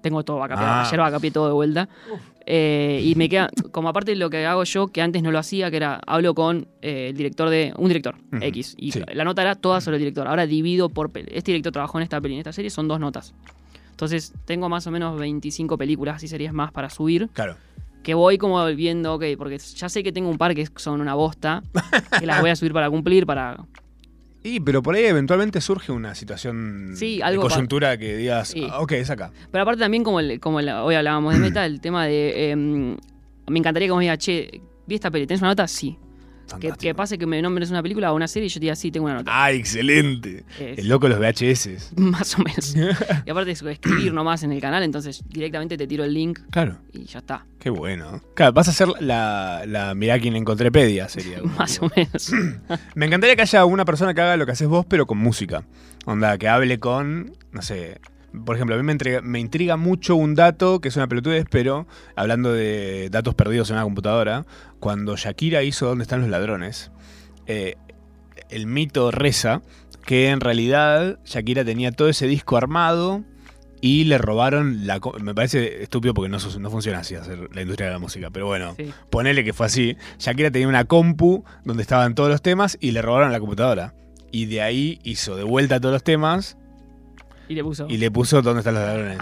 Tengo 0.01 0.23
todo 0.23 0.37
backup. 0.37 0.57
Ah. 0.59 0.83
Ayer 0.87 0.99
backupié 0.99 1.31
todo 1.31 1.47
de 1.47 1.53
vuelta. 1.53 1.89
Eh, 2.45 3.01
y 3.03 3.13
me 3.15 3.29
queda, 3.29 3.49
como 3.71 3.89
aparte 3.89 4.11
de 4.11 4.17
lo 4.17 4.29
que 4.29 4.45
hago 4.45 4.63
yo, 4.63 4.87
que 4.87 5.01
antes 5.03 5.21
no 5.21 5.31
lo 5.31 5.37
hacía, 5.37 5.69
que 5.69 5.77
era, 5.77 6.01
hablo 6.07 6.33
con 6.33 6.67
eh, 6.81 7.09
el 7.09 7.17
director 7.17 7.49
de, 7.49 7.73
un 7.77 7.89
director, 7.89 8.15
X. 8.41 8.75
Y 8.77 8.91
sí. 8.91 9.01
la 9.13 9.23
nota 9.23 9.43
era 9.43 9.53
toda 9.53 9.81
sobre 9.81 9.97
el 9.97 10.01
director. 10.01 10.27
Ahora 10.27 10.47
divido 10.47 10.89
por, 10.89 11.11
este 11.13 11.51
director 11.51 11.71
trabajó 11.71 11.99
en 11.99 12.03
esta 12.03 12.19
peli, 12.19 12.33
en 12.35 12.39
esta 12.39 12.53
serie, 12.53 12.71
son 12.71 12.87
dos 12.87 12.99
notas. 12.99 13.35
Entonces 13.91 14.33
tengo 14.45 14.69
más 14.69 14.87
o 14.87 14.91
menos 14.91 15.19
25 15.19 15.77
películas 15.77 16.23
y 16.23 16.27
series 16.27 16.53
más 16.53 16.71
para 16.71 16.89
subir, 16.89 17.29
Claro. 17.33 17.57
que 18.01 18.13
voy 18.13 18.37
como 18.37 18.65
viendo, 18.67 19.13
ok, 19.13 19.25
porque 19.37 19.57
ya 19.57 19.89
sé 19.89 20.01
que 20.01 20.11
tengo 20.11 20.29
un 20.29 20.37
par 20.37 20.55
que 20.55 20.67
son 20.77 21.01
una 21.01 21.13
bosta, 21.13 21.61
que 22.19 22.25
las 22.25 22.41
voy 22.41 22.49
a 22.49 22.55
subir 22.55 22.73
para 22.73 22.89
cumplir, 22.89 23.25
para... 23.25 23.57
Y, 24.43 24.59
pero 24.61 24.81
por 24.81 24.95
ahí 24.95 25.03
eventualmente 25.05 25.59
surge 25.61 25.91
una 25.91 26.15
situación 26.15 26.93
Sí, 26.95 27.17
de 27.17 27.23
algo 27.23 27.41
coyuntura 27.43 27.97
que 27.97 28.15
digas, 28.15 28.49
Sí. 28.49 28.65
"Ah, 28.69 28.79
ok, 28.81 28.93
es 28.93 29.09
acá. 29.09 29.31
Pero 29.51 29.61
aparte 29.63 29.81
también, 29.81 30.03
como, 30.03 30.19
el- 30.21 30.39
como 30.39 30.59
el- 30.61 30.69
hoy 30.69 30.95
hablábamos 30.95 31.33
de 31.33 31.39
meta, 31.41 31.65
el 31.65 31.81
tema 31.81 32.05
de... 32.05 32.51
em, 32.51 32.97
me 33.47 33.59
encantaría 33.59 33.87
que 33.87 33.91
vos 33.91 33.97
me 33.99 34.05
digas, 34.05 34.17
che, 34.19 34.61
¿vi 34.87 34.95
esta 34.95 35.11
peli? 35.11 35.27
¿Tenés 35.27 35.41
una 35.41 35.49
nota? 35.51 35.67
Sí. 35.67 35.97
Que, 36.57 36.95
pase 36.95 37.17
que 37.17 37.25
me 37.25 37.41
nombres 37.41 37.69
una 37.69 37.81
película 37.83 38.11
o 38.11 38.15
una 38.15 38.27
serie 38.27 38.47
y 38.47 38.49
yo 38.49 38.55
te 38.55 38.59
diga, 38.61 38.75
sí, 38.75 38.91
tengo 38.91 39.05
una 39.05 39.15
nota. 39.15 39.31
Ah, 39.33 39.51
excelente. 39.51 40.43
Es- 40.59 40.79
El 40.79 40.87
loco 40.89 41.07
de 41.07 41.15
los 41.15 41.19
VHS. 41.19 41.91
Más 41.97 42.35
o 42.37 42.43
menos. 42.43 42.75
y 43.25 43.29
aparte 43.29 43.51
es 43.51 43.61
escribir 43.61 44.13
nomás 44.13 44.43
en 44.43 44.51
el 44.51 44.61
canal, 44.61 44.83
entonces 44.83 45.21
directamente 45.27 45.77
te 45.77 45.85
tiro 45.87 46.03
el 46.03 46.13
link 46.13 46.39
Claro, 46.49 46.77
y 46.93 47.03
ya 47.05 47.19
está. 47.19 47.45
qué 47.59 47.69
bueno. 47.69 48.21
Claro, 48.35 48.53
vas 48.53 48.67
a 48.67 48.71
hacer 48.71 48.87
la, 48.99 49.63
la 49.67 49.93
mirá 49.95 50.19
quién 50.19 50.35
encontrépedia, 50.35 51.07
sería. 51.09 51.41
Más 51.43 51.73
digo. 51.73 51.87
o 51.87 51.91
menos. 51.95 52.31
Me 52.95 53.05
encantaría 53.05 53.35
que 53.35 53.41
haya 53.43 53.65
una 53.65 53.85
persona 53.85 54.13
que 54.13 54.21
haga 54.21 54.37
lo 54.37 54.45
que 54.45 54.53
haces 54.53 54.67
vos, 54.67 54.85
pero 54.87 55.05
con 55.05 55.17
música. 55.17 55.63
Onda, 56.05 56.37
que 56.37 56.47
hable 56.47 56.79
con, 56.79 57.33
no 57.51 57.61
sé. 57.61 57.99
Por 58.45 58.55
ejemplo, 58.55 58.75
a 58.75 58.77
mí 58.77 58.83
me, 58.83 58.93
entrega- 58.93 59.21
me 59.21 59.39
intriga 59.39 59.77
mucho 59.77 60.15
un 60.15 60.35
dato, 60.35 60.79
que 60.81 60.89
es 60.89 60.95
una 60.95 61.07
pelotudez, 61.07 61.45
pero 61.49 61.87
hablando 62.15 62.51
de 62.53 63.09
datos 63.11 63.35
perdidos 63.35 63.69
en 63.69 63.75
una 63.77 63.83
computadora, 63.83 64.45
cuando 64.79 65.15
Shakira 65.15 65.63
hizo 65.63 65.87
¿Dónde 65.87 66.03
están 66.03 66.21
los 66.21 66.29
ladrones? 66.29 66.91
eh, 67.47 67.75
el 68.49 68.65
mito 68.67 69.11
reza 69.11 69.61
que 70.05 70.29
en 70.29 70.39
realidad 70.39 71.19
Shakira 71.25 71.63
tenía 71.65 71.91
todo 71.91 72.09
ese 72.09 72.25
disco 72.27 72.57
armado 72.57 73.23
y 73.81 74.05
le 74.05 74.17
robaron 74.17 74.87
la... 74.87 74.99
Me 75.21 75.33
parece 75.35 75.83
estúpido 75.83 76.13
porque 76.13 76.29
no, 76.29 76.37
no 76.59 76.69
funciona 76.71 76.99
así 76.99 77.15
hacer 77.15 77.47
la 77.53 77.61
industria 77.61 77.87
de 77.87 77.93
la 77.93 77.99
música, 77.99 78.29
pero 78.31 78.47
bueno, 78.47 78.73
Sí. 78.75 78.91
ponele 79.09 79.43
que 79.43 79.53
fue 79.53 79.67
así. 79.67 79.97
Shakira 80.17 80.51
tenía 80.51 80.67
una 80.67 80.85
compu 80.85 81.43
donde 81.63 81.81
estaban 81.83 82.15
todos 82.15 82.29
los 82.29 82.41
temas 82.41 82.77
y 82.81 82.91
le 82.91 83.01
robaron 83.01 83.31
la 83.31 83.39
computadora. 83.39 83.93
Y 84.31 84.45
de 84.47 84.61
ahí 84.61 84.99
hizo 85.03 85.35
de 85.35 85.43
vuelta 85.43 85.79
todos 85.79 85.93
los 85.93 86.03
temas 86.03 86.57
Y 87.49 87.55
le 87.55 87.63
puso. 87.63 87.87
y 87.89 87.97
le 87.97 88.09
puso 88.11 88.41
¿Dónde 88.41 88.59
están 88.59 88.75
los 88.75 88.83
ladrones? 88.83 89.17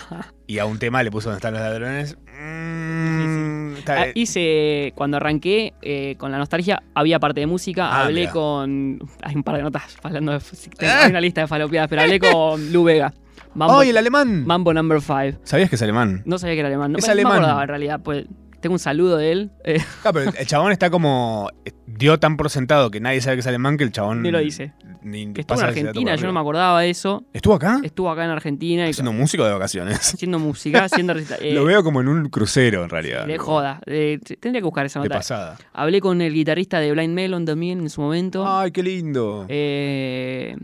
Y 0.45 0.59
a 0.59 0.65
un 0.65 0.77
tema 0.77 1.01
le 1.01 1.09
puso 1.09 1.29
¿Dónde 1.29 1.37
están 1.37 1.53
los 1.53 1.61
ladrones? 1.63 2.17
Mm, 2.39 3.57
Ah, 3.89 4.07
hice, 4.15 4.91
cuando 4.95 5.15
arranqué 5.17 5.73
eh, 5.81 6.15
con 6.17 6.31
la 6.31 6.37
nostalgia, 6.37 6.83
había 6.93 7.19
parte 7.19 7.39
de 7.39 7.47
música. 7.47 7.87
Ah, 7.89 8.03
hablé 8.05 8.27
con. 8.29 8.99
Hay 9.23 9.35
un 9.35 9.43
par 9.43 9.55
de 9.55 9.61
notas 9.63 9.95
hablando 10.03 10.33
de. 10.33 10.39
tengo- 10.77 10.93
Hay 11.03 11.09
una 11.11 11.21
lista 11.21 11.41
de 11.41 11.47
falopeadas, 11.47 11.87
pero 11.89 12.01
hablé 12.01 12.19
con 12.19 12.73
Lu 12.73 12.83
Vega. 12.83 13.13
Mambo, 13.55 13.79
¡Ay, 13.79 13.89
el 13.89 13.97
alemán! 13.97 14.45
Mambo 14.45 14.73
Number 14.73 14.99
5. 15.01 15.39
¿Sabías 15.43 15.69
que 15.69 15.75
es 15.77 15.81
alemán? 15.81 16.21
No 16.25 16.37
sabía 16.37 16.55
que 16.55 16.59
era 16.59 16.67
alemán. 16.67 16.91
No, 16.91 16.97
Es 16.97 17.03
me- 17.05 17.07
no 17.07 17.11
alemán. 17.13 17.33
me 17.33 17.37
acordaba 17.39 17.61
en 17.63 17.67
realidad. 17.69 17.99
Pues, 18.03 18.25
tengo 18.67 18.75
un 18.75 18.79
saludo 18.79 19.17
de 19.17 19.31
él. 19.31 19.51
eh, 19.63 19.81
pero 20.03 20.31
el 20.37 20.45
chabón 20.45 20.71
está 20.71 20.89
como. 20.89 21.49
Dio 21.85 22.19
tan 22.19 22.35
por 22.37 22.49
sentado 22.49 22.91
que 22.91 22.99
nadie 22.99 23.21
sabe 23.21 23.37
que 23.37 23.39
es 23.39 23.47
alemán 23.47 23.77
que 23.77 23.83
el 23.85 23.91
chabón. 23.91 24.21
ni 24.21 24.29
lo 24.29 24.39
dice. 24.39 24.73
Ni 25.01 25.31
Que 25.31 25.41
estuvo 25.41 25.59
en 25.59 25.65
Argentina, 25.67 26.15
yo 26.15 26.27
no 26.27 26.33
me 26.33 26.39
acordaba 26.41 26.81
de 26.81 26.89
eso. 26.89 27.23
¿Estuvo 27.31 27.53
acá? 27.53 27.79
Estuvo 27.81 28.09
acá 28.09 28.25
en 28.25 28.31
Argentina 28.31 28.89
y 28.89 28.93
Siendo 28.93 29.13
músico 29.13 29.45
de 29.45 29.53
vacaciones. 29.53 29.97
haciendo 30.13 30.37
música, 30.37 30.83
haciendo 30.83 31.13
eh, 31.39 31.53
Lo 31.53 31.63
veo 31.63 31.81
como 31.83 32.01
en 32.01 32.09
un 32.09 32.27
crucero, 32.29 32.83
en 32.83 32.89
realidad. 32.89 33.25
de 33.25 33.37
joda. 33.37 33.79
Eh, 33.85 34.19
tendría 34.39 34.59
que 34.61 34.65
buscar 34.65 34.85
esa 34.85 34.99
De 34.99 35.07
nota. 35.07 35.19
pasada. 35.19 35.57
Hablé 35.71 36.01
con 36.01 36.21
el 36.21 36.33
guitarrista 36.33 36.79
de 36.79 36.91
Blind 36.91 37.13
Melon 37.13 37.45
también 37.45 37.79
en 37.79 37.89
su 37.89 38.01
momento. 38.01 38.45
¡Ay, 38.45 38.71
qué 38.71 38.83
lindo! 38.83 39.45
Eh, 39.47 40.57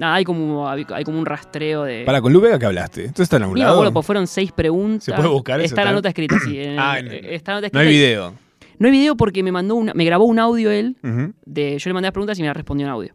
nada, 0.00 0.14
hay 0.16 0.24
como, 0.24 0.68
hay 0.68 1.04
como 1.04 1.18
un 1.18 1.26
rastreo 1.26 1.84
de. 1.84 2.02
Para, 2.04 2.20
con 2.20 2.32
Lu 2.32 2.40
Vega 2.40 2.58
que 2.58 2.66
hablaste. 2.66 3.04
¿Esto 3.04 3.22
está 3.22 3.36
en 3.36 3.42
algún 3.44 3.58
lado? 3.60 3.74
acuerdo, 3.74 3.92
pues 3.92 4.06
fueron 4.06 4.26
seis 4.26 4.50
preguntas. 4.50 5.04
¿Se 5.04 5.12
puede 5.12 5.28
buscar 5.28 5.60
eso, 5.60 5.66
Está 5.74 5.84
la 5.84 5.92
nota 5.92 6.08
escrita, 6.08 6.36
sí. 6.44 6.58
en- 6.60 6.78
Ah, 6.78 6.98
en- 6.98 7.12
está 7.26 7.60
No 7.72 7.78
hay 7.78 7.86
y- 7.86 7.90
video. 7.90 8.34
No 8.78 8.86
hay 8.86 8.92
video 8.92 9.14
porque 9.14 9.42
me 9.42 9.52
mandó 9.52 9.74
una, 9.74 9.92
me 9.94 10.04
grabó 10.06 10.24
un 10.24 10.38
audio 10.38 10.70
él. 10.70 10.96
De, 11.44 11.78
yo 11.78 11.90
le 11.90 11.94
mandé 11.94 12.06
las 12.06 12.12
preguntas 12.12 12.38
y 12.38 12.42
me 12.42 12.52
respondió 12.54 12.86
en 12.86 12.92
audio. 12.92 13.14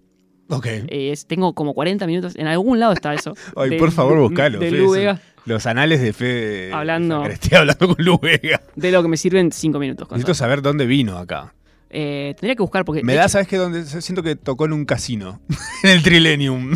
Ok. 0.49 0.67
Eh, 0.67 1.09
es- 1.11 1.25
tengo 1.25 1.53
como 1.55 1.73
40 1.73 2.05
minutos. 2.05 2.35
En 2.35 2.45
algún 2.45 2.79
lado 2.79 2.93
está 2.93 3.15
eso. 3.15 3.33
Ay, 3.57 3.71
De- 3.71 3.77
por 3.77 3.91
favor, 3.91 4.19
buscalo. 4.19 4.59
De 4.59 4.69
Lu 4.69 4.91
Vega. 4.91 5.19
Los 5.45 5.65
anales 5.65 6.01
de 6.01 6.13
Fede. 6.13 6.71
Hablando. 6.71 7.25
Estoy 7.25 7.57
hablando 7.57 7.87
con 7.87 7.95
Lu 8.05 8.19
Vega. 8.19 8.61
De 8.75 8.91
lo 8.91 9.01
que 9.01 9.07
me 9.07 9.17
sirven 9.17 9.51
5 9.51 9.79
minutos. 9.79 10.07
Necesito 10.11 10.35
saber 10.35 10.61
dónde 10.61 10.85
vino 10.85 11.17
acá. 11.17 11.54
Eh, 11.89 12.33
tendría 12.37 12.55
que 12.55 12.61
buscar 12.63 12.83
porque. 12.83 13.03
Me 13.03 13.13
da, 13.13 13.29
¿sabes 13.29 13.47
qué? 13.47 13.57
Donde 13.57 13.85
siento 13.85 14.21
que 14.23 14.35
tocó 14.35 14.65
en 14.65 14.73
un 14.73 14.85
casino. 14.85 15.39
en 15.83 15.89
el 15.91 16.03
Trilenium. 16.03 16.75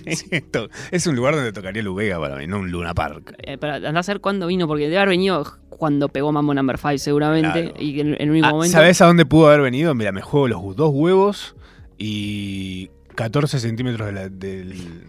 Es 0.91 1.07
un 1.07 1.16
lugar 1.16 1.36
donde 1.36 1.51
tocaría 1.51 1.82
Lu 1.84 1.95
Vega 1.95 2.20
para 2.20 2.36
mí, 2.38 2.47
no 2.47 2.60
un 2.60 2.72
Luna 2.72 2.93
Park. 2.93 3.36
eh, 3.39 3.57
para 3.57 3.76
andar 3.76 3.97
a 3.97 4.03
saber 4.03 4.22
cuándo 4.22 4.47
vino, 4.47 4.68
porque 4.68 4.84
debe 4.84 4.97
haber 4.97 5.10
venido 5.10 5.45
cuando 5.70 6.10
pegó 6.10 6.32
Mambo 6.32 6.53
Number 6.53 6.78
5 6.78 6.97
seguramente. 6.99 7.64
Claro. 7.72 7.76
Y 7.84 7.99
en, 7.99 8.07
en 8.14 8.22
el 8.22 8.30
único 8.32 8.47
Ah, 8.47 8.51
momento. 8.51 8.72
¿Sabes 8.72 9.01
a 9.01 9.05
dónde 9.07 9.26
pudo 9.26 9.47
haber 9.47 9.62
venido? 9.62 9.93
Mira, 9.95 10.12
me 10.12 10.22
juego 10.22 10.47
los 10.47 10.76
dos 10.76 10.91
huevos 10.93 11.55
y 11.97 12.89
14 13.16 13.60
centímetros 13.60 14.05
de 14.07 14.14
la, 14.14 14.30
del- 14.30 15.07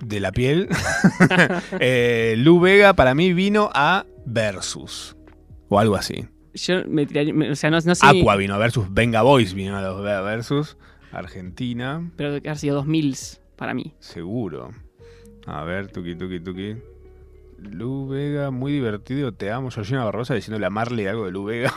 de 0.00 0.20
la 0.20 0.30
piel. 0.32 0.68
eh, 1.80 2.34
Lu 2.38 2.60
Vega 2.60 2.92
para 2.94 3.14
mí 3.14 3.32
vino 3.32 3.70
a 3.74 4.04
Versus. 4.26 5.16
O 5.68 5.78
algo 5.80 5.96
así. 5.96 6.26
Yo 6.54 6.82
me 6.86 7.04
tiraría. 7.06 7.34
me- 7.34 7.50
o 7.50 7.56
sea, 7.56 7.70
no, 7.70 7.78
no 7.80 7.94
sé. 7.94 8.06
Aqua 8.06 8.36
vino 8.36 8.58
Versus. 8.58 8.86
Venga 8.92 9.22
Boys 9.22 9.54
vino 9.54 9.76
a 9.76 9.82
los 9.82 10.02
Versus. 10.02 10.76
Argentina, 11.12 12.10
Pero 12.16 12.32
debe 12.32 12.48
haber 12.48 12.58
sido 12.58 12.74
2000 12.76 13.16
para 13.56 13.72
mí. 13.74 13.94
seguro. 14.00 14.70
A 15.46 15.62
ver, 15.64 15.88
tuki, 15.92 16.14
tuki, 16.16 16.40
tuki. 16.40 16.76
Lu 17.58 18.08
Vega, 18.08 18.50
muy 18.50 18.72
divertido. 18.72 19.32
Te 19.32 19.50
amo, 19.52 19.70
Georgina 19.70 20.04
Barrosa 20.04 20.34
diciéndole 20.34 20.66
a 20.66 20.70
Marley 20.70 21.06
algo 21.06 21.26
de 21.26 21.30
Lu 21.30 21.44
Vega. 21.44 21.72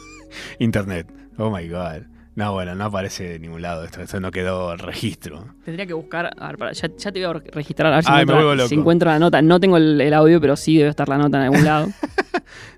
Internet. 0.58 1.06
Oh 1.38 1.50
my 1.54 1.68
god. 1.68 2.02
No, 2.34 2.52
bueno, 2.54 2.74
no 2.74 2.84
aparece 2.86 3.24
de 3.28 3.38
ningún 3.38 3.60
lado 3.62 3.84
esto. 3.84 4.00
Esto 4.00 4.18
no 4.18 4.30
quedó 4.30 4.74
registro. 4.76 5.44
Tendría 5.64 5.86
que 5.86 5.92
buscar. 5.92 6.32
A 6.38 6.48
ver, 6.48 6.56
para, 6.58 6.72
ya, 6.72 6.88
ya 6.96 7.12
te 7.12 7.20
voy 7.24 7.28
a 7.28 7.32
re- 7.40 7.50
registrar 7.52 7.92
a 7.92 7.96
ver 7.96 8.04
si, 8.04 8.10
Ay, 8.10 8.16
me 8.16 8.22
encuentro, 8.22 8.46
vuelvo 8.46 8.68
si 8.68 8.74
encuentro 8.74 9.10
la 9.10 9.18
nota. 9.18 9.42
No 9.42 9.60
tengo 9.60 9.76
el, 9.76 10.00
el 10.00 10.14
audio, 10.14 10.40
pero 10.40 10.56
sí 10.56 10.78
debe 10.78 10.88
estar 10.90 11.08
la 11.08 11.18
nota 11.18 11.36
en 11.38 11.44
algún 11.44 11.64
lado. 11.64 11.88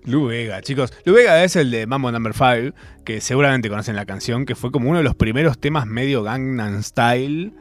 Lu 0.05 0.27
Vega, 0.27 0.61
chicos. 0.63 0.93
Lu 1.05 1.15
Vega 1.15 1.43
es 1.45 1.57
el 1.57 1.71
de 1.71 1.87
Mambo 1.87 2.11
Number 2.13 2.33
5, 2.33 2.77
que 3.05 3.21
seguramente 3.21 3.69
conocen 3.69 3.97
la 3.97 4.07
canción, 4.07 4.47
que 4.47 4.55
fue 4.55 4.71
como 4.71 4.89
uno 4.89 4.99
de 4.99 5.05
los 5.05 5.15
primeros 5.15 5.59
temas 5.59 5.87
medio 5.87 6.23
Gangnam 6.23 6.83
Style 6.83 7.53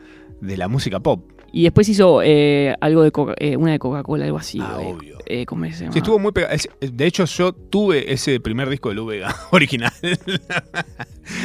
de 0.41 0.57
la 0.57 0.67
música 0.67 0.99
pop. 0.99 1.32
Y 1.55 1.61
después 1.63 1.87
hizo 1.87 2.21
eh, 2.23 2.75
algo 2.81 3.03
de 3.03 3.11
Coca- 3.11 3.35
eh, 3.37 3.55
una 3.57 3.73
de 3.73 3.79
Coca-Cola, 3.79 4.25
algo 4.25 4.39
así. 4.39 4.59
Ah, 4.59 4.79
eh, 4.81 4.85
obvio. 4.91 5.17
eh, 5.27 5.45
¿Cómo 5.45 5.63
se 5.65 5.71
llama? 5.81 5.91
Sí, 5.93 5.99
estuvo 5.99 6.17
muy 6.17 6.31
pegado. 6.31 6.55
De 6.81 7.05
hecho, 7.05 7.25
yo 7.25 7.53
tuve 7.53 8.11
ese 8.11 8.39
primer 8.39 8.67
disco 8.69 8.89
de 8.89 8.95
Lu 8.95 9.05
Vega 9.05 9.33
original. 9.51 9.91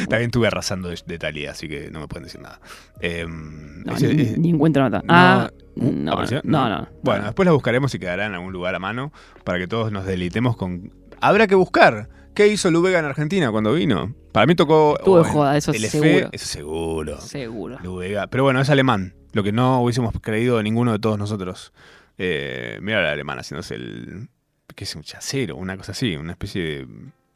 También 0.09 0.23
estuve 0.29 0.47
arrasando 0.47 0.89
de, 0.89 0.97
de 1.05 1.17
Thalía, 1.19 1.51
así 1.51 1.67
que 1.69 1.89
no 1.91 1.99
me 1.99 2.07
pueden 2.07 2.23
decir 2.25 2.41
nada. 2.41 2.59
Em, 2.99 3.83
No, 3.83 3.93
ese- 3.93 4.13
ni, 4.13 4.21
eh, 4.23 4.35
ni 4.37 4.49
encuentro 4.49 4.89
no, 4.89 5.01
ah, 5.09 5.51
no, 5.75 6.11
¿apareció? 6.11 6.41
no, 6.43 6.67
no. 6.69 6.87
Bueno, 7.03 7.25
después 7.25 7.45
la 7.45 7.51
buscaremos 7.51 7.93
y 7.95 7.99
quedará 7.99 8.25
en 8.25 8.33
algún 8.33 8.51
lugar 8.51 8.73
a 8.75 8.79
mano 8.79 9.13
para 9.43 9.59
que 9.59 9.67
todos 9.67 9.91
nos 9.91 10.05
deleitemos 10.05 10.57
con. 10.57 10.91
Habrá 11.21 11.47
que 11.47 11.55
buscar. 11.55 12.09
¿Qué 12.33 12.47
hizo 12.47 12.71
Lu 12.71 12.81
Vega 12.81 12.99
en 12.99 13.05
Argentina 13.05 13.51
cuando 13.51 13.73
vino? 13.73 14.13
Para 14.31 14.45
mí 14.45 14.55
tocó. 14.55 14.97
De 15.03 15.11
en 15.11 15.23
joda, 15.23 15.57
eso 15.57 15.71
Telefe, 15.71 15.99
seguro. 15.99 16.29
Eso 16.31 16.45
seguro. 16.45 17.21
Seguro. 17.21 17.79
Lu 17.83 17.97
Vega. 17.97 18.27
Pero 18.27 18.43
bueno, 18.43 18.61
es 18.61 18.69
alemán. 18.69 19.15
Lo 19.33 19.43
que 19.43 19.51
no 19.51 19.81
hubiésemos 19.81 20.13
creído 20.21 20.61
ninguno 20.63 20.91
de 20.91 20.99
todos 20.99 21.17
nosotros. 21.17 21.73
Eh, 22.17 22.79
mira 22.81 22.99
al 22.99 23.05
alemán 23.05 23.39
haciéndose 23.39 23.75
el. 23.75 24.29
¿Qué 24.75 24.83
es 24.83 24.95
un 24.95 25.03
chacero? 25.03 25.55
Una 25.55 25.77
cosa 25.77 25.91
así. 25.91 26.15
Una 26.15 26.31
especie 26.31 26.63
de. 26.63 26.87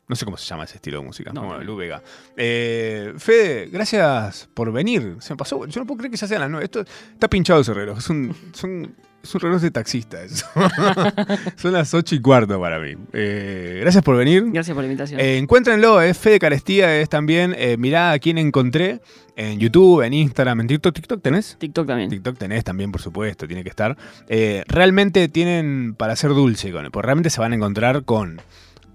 No 0.07 0.15
sé 0.17 0.25
cómo 0.25 0.35
se 0.37 0.45
llama 0.45 0.65
ese 0.65 0.75
estilo 0.75 0.99
de 0.99 1.05
música. 1.05 1.31
No. 1.33 1.43
Bueno, 1.45 1.63
Lu 1.63 1.75
Vega. 1.77 2.01
Eh, 2.35 3.13
Fede, 3.17 3.69
gracias 3.71 4.49
por 4.53 4.71
venir. 4.71 5.15
Se 5.19 5.33
me 5.33 5.37
pasó. 5.37 5.65
Yo 5.65 5.79
no 5.79 5.87
puedo 5.87 5.99
creer 5.99 6.11
que 6.11 6.17
ya 6.17 6.27
sean 6.27 6.41
las 6.41 6.49
nueve. 6.49 6.65
Esto 6.65 6.81
está 6.81 7.29
pinchado 7.29 7.61
ese 7.61 7.73
reloj. 7.73 7.97
Es 7.99 8.09
un, 8.09 8.35
son- 8.53 8.95
es 9.23 9.33
un 9.33 9.39
reloj 9.39 9.61
de 9.61 9.71
taxista. 9.71 10.21
eso. 10.21 10.45
Son 11.55 11.71
las 11.71 11.93
ocho 11.93 12.13
y 12.15 12.19
cuarto 12.21 12.59
para 12.59 12.77
mí. 12.79 12.95
Eh, 13.13 13.77
gracias 13.79 14.03
por 14.03 14.17
venir. 14.17 14.43
Gracias 14.51 14.75
por 14.75 14.83
la 14.83 14.87
invitación. 14.89 15.17
Eh, 15.21 15.37
encuéntrenlo, 15.37 16.01
es 16.01 16.17
Fede 16.17 16.39
Carestía, 16.39 16.99
es 16.99 17.07
también 17.07 17.55
eh, 17.57 17.77
mirá 17.77 18.11
a 18.11 18.19
quién 18.19 18.37
encontré 18.37 18.99
en 19.37 19.59
YouTube, 19.59 20.01
en 20.01 20.13
Instagram, 20.13 20.59
en 20.59 20.67
TikTok. 20.67 20.93
¿TikTok 20.93 21.21
tenés? 21.21 21.55
TikTok 21.57 21.87
también. 21.87 22.09
TikTok 22.09 22.37
tenés 22.37 22.65
también, 22.65 22.91
por 22.91 23.01
supuesto, 23.01 23.47
tiene 23.47 23.63
que 23.63 23.69
estar. 23.69 23.95
Eh, 24.27 24.65
realmente 24.67 25.29
tienen 25.29 25.95
para 25.97 26.17
ser 26.17 26.31
dulce 26.31 26.73
con 26.73 26.83
él, 26.83 26.91
porque 26.91 27.05
realmente 27.05 27.29
se 27.29 27.39
van 27.39 27.53
a 27.53 27.55
encontrar 27.55 28.03
con 28.03 28.41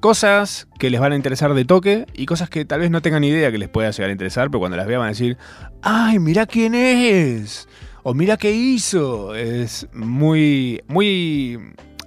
cosas 0.01 0.68
que 0.78 0.90
les 0.90 1.01
van 1.01 1.12
a 1.12 1.16
interesar 1.16 1.55
de 1.55 1.64
toque 1.64 2.07
y 2.14 2.26
cosas 2.26 2.49
que 2.49 2.64
tal 2.64 2.80
vez 2.80 2.90
no 2.90 3.03
tengan 3.03 3.24
idea 3.24 3.51
que 3.51 3.59
les 3.59 3.68
pueda 3.68 3.90
llegar 3.90 4.09
a 4.09 4.12
interesar, 4.12 4.49
pero 4.49 4.61
cuando 4.61 4.76
las 4.76 4.86
vean 4.86 5.01
van 5.01 5.07
a 5.07 5.11
decir, 5.11 5.36
¡ay, 5.82 6.18
mirá 6.18 6.46
quién 6.46 6.74
es! 6.74 7.68
O 8.03 8.14
mirá 8.14 8.36
qué 8.36 8.53
hizo. 8.53 9.34
Es 9.34 9.86
muy, 9.92 10.82
muy 10.86 11.59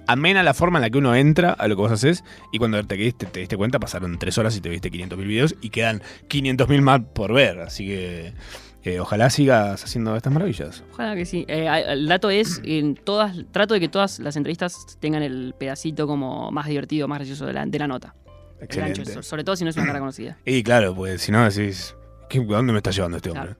amena 0.06 0.42
la 0.42 0.54
forma 0.54 0.78
en 0.78 0.82
la 0.82 0.90
que 0.90 0.98
uno 0.98 1.14
entra 1.14 1.52
a 1.52 1.68
lo 1.68 1.76
que 1.76 1.82
vos 1.82 1.92
haces 1.92 2.24
y 2.50 2.58
cuando 2.58 2.82
te, 2.84 3.12
te 3.12 3.40
diste 3.40 3.56
cuenta 3.56 3.78
pasaron 3.78 4.18
tres 4.18 4.36
horas 4.38 4.56
y 4.56 4.60
te 4.60 4.68
viste 4.68 4.90
500.000 4.90 5.16
videos 5.26 5.54
y 5.60 5.70
quedan 5.70 6.02
500.000 6.28 6.80
más 6.80 7.00
por 7.12 7.32
ver. 7.32 7.60
Así 7.60 7.86
que 7.86 8.32
eh, 8.84 8.98
ojalá 9.00 9.30
sigas 9.30 9.84
haciendo 9.84 10.16
estas 10.16 10.32
maravillas. 10.32 10.82
Ojalá 10.92 11.14
que 11.14 11.24
sí. 11.24 11.44
Eh, 11.48 11.68
el 11.88 12.06
dato 12.08 12.30
es, 12.30 12.60
en 12.64 12.94
todas, 12.96 13.36
trato 13.52 13.74
de 13.74 13.80
que 13.80 13.88
todas 13.88 14.18
las 14.18 14.36
entrevistas 14.36 14.96
tengan 15.00 15.22
el 15.22 15.54
pedacito 15.58 16.06
como 16.06 16.50
más 16.50 16.66
divertido, 16.66 17.06
más 17.08 17.18
gracioso 17.18 17.46
de 17.46 17.52
la, 17.52 17.64
de 17.66 17.78
la 17.78 17.86
nota. 17.86 18.14
Excelente. 18.60 19.04
so- 19.04 19.22
sobre 19.22 19.44
todo 19.44 19.56
si 19.56 19.64
no 19.64 19.70
es 19.70 19.76
una 19.76 19.86
cara 19.86 19.98
conocida. 19.98 20.36
Y 20.44 20.62
claro, 20.62 20.94
pues 20.94 21.20
si 21.22 21.32
no 21.32 21.42
decís, 21.48 21.96
¿qué- 22.28 22.38
¿a 22.38 22.42
dónde 22.44 22.72
me 22.72 22.78
está 22.78 22.90
llevando 22.92 23.16
este 23.16 23.30
hombre? 23.30 23.56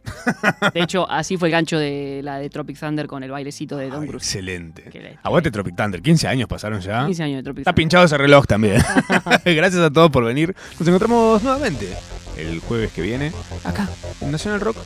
De 0.75 0.81
hecho, 0.81 1.11
así 1.11 1.37
fue 1.37 1.49
el 1.49 1.53
gancho 1.53 1.77
de 1.79 2.21
la 2.23 2.39
de 2.39 2.49
Tropic 2.51 2.79
Thunder 2.79 3.07
con 3.09 3.23
el 3.25 3.31
bailecito 3.33 3.77
de 3.77 3.89
Don 3.91 4.03
Ay, 4.03 4.09
Cruise. 4.09 4.23
excelente. 4.25 4.89
Le- 4.93 5.19
Aguante 5.25 5.51
Tropic 5.51 5.75
Thunder, 5.77 6.01
15 6.03 6.29
años 6.29 6.49
pasaron 6.49 6.81
ya. 6.81 7.05
15 7.05 7.23
años 7.25 7.37
de 7.39 7.43
Tropic 7.43 7.59
Está 7.63 7.71
Thunder. 7.73 7.83
pinchado 7.83 8.05
ese 8.05 8.17
reloj 8.19 8.47
también. 8.47 8.81
Gracias 9.45 9.83
a 9.83 9.91
todos 9.91 10.11
por 10.11 10.25
venir. 10.25 10.55
Nos 10.79 10.87
encontramos 10.87 11.43
nuevamente 11.43 11.89
el 12.37 12.61
jueves 12.61 12.93
que 12.93 13.03
viene 13.03 13.33
acá 13.65 13.89
en 14.21 14.31
Nacional 14.31 14.61
Rock, 14.61 14.77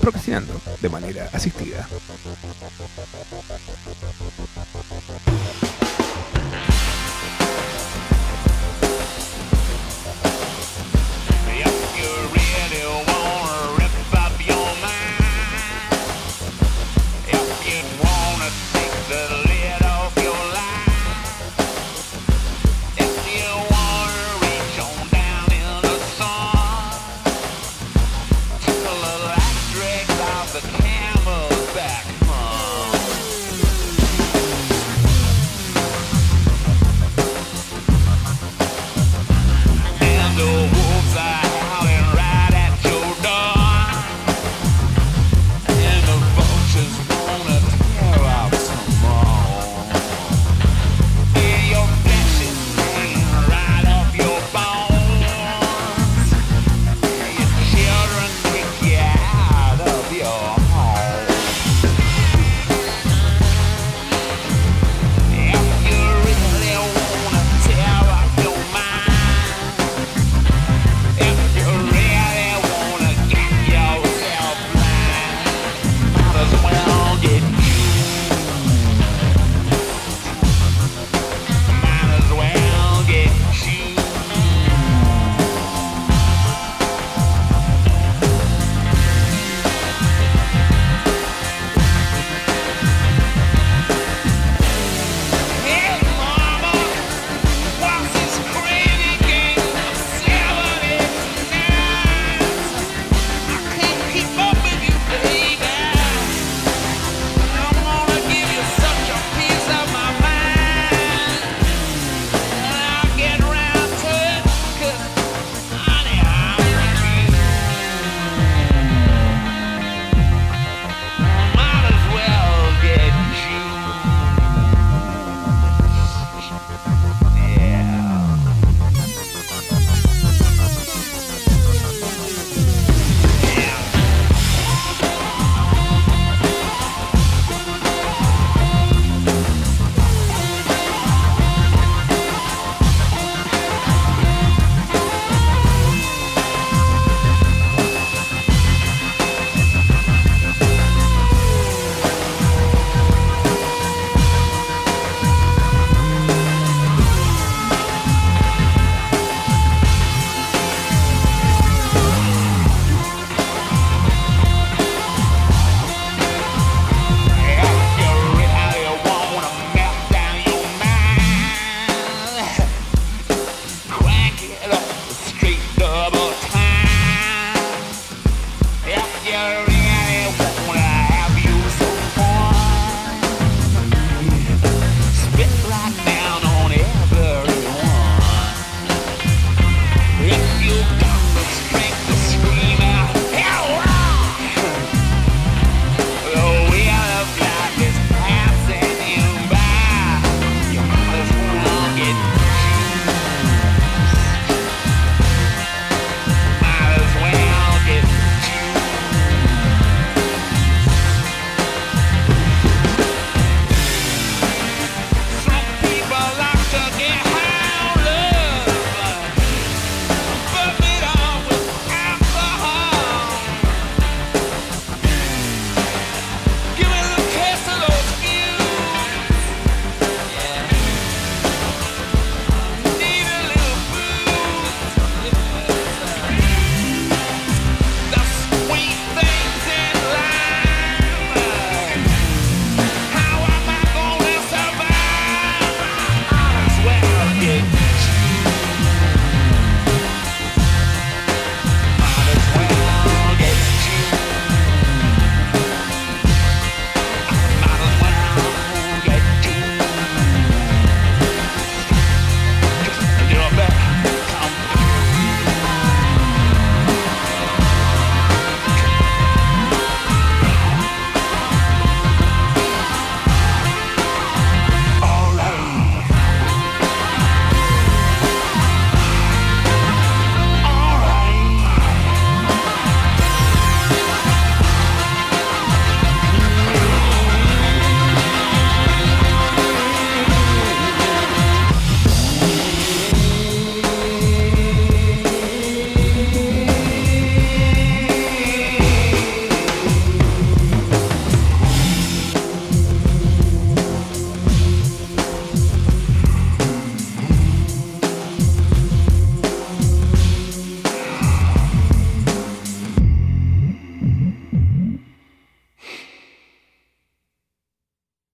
procrastinando 0.00 0.60
de 0.80 0.88
manera 0.88 1.28
asistida. 1.32 1.88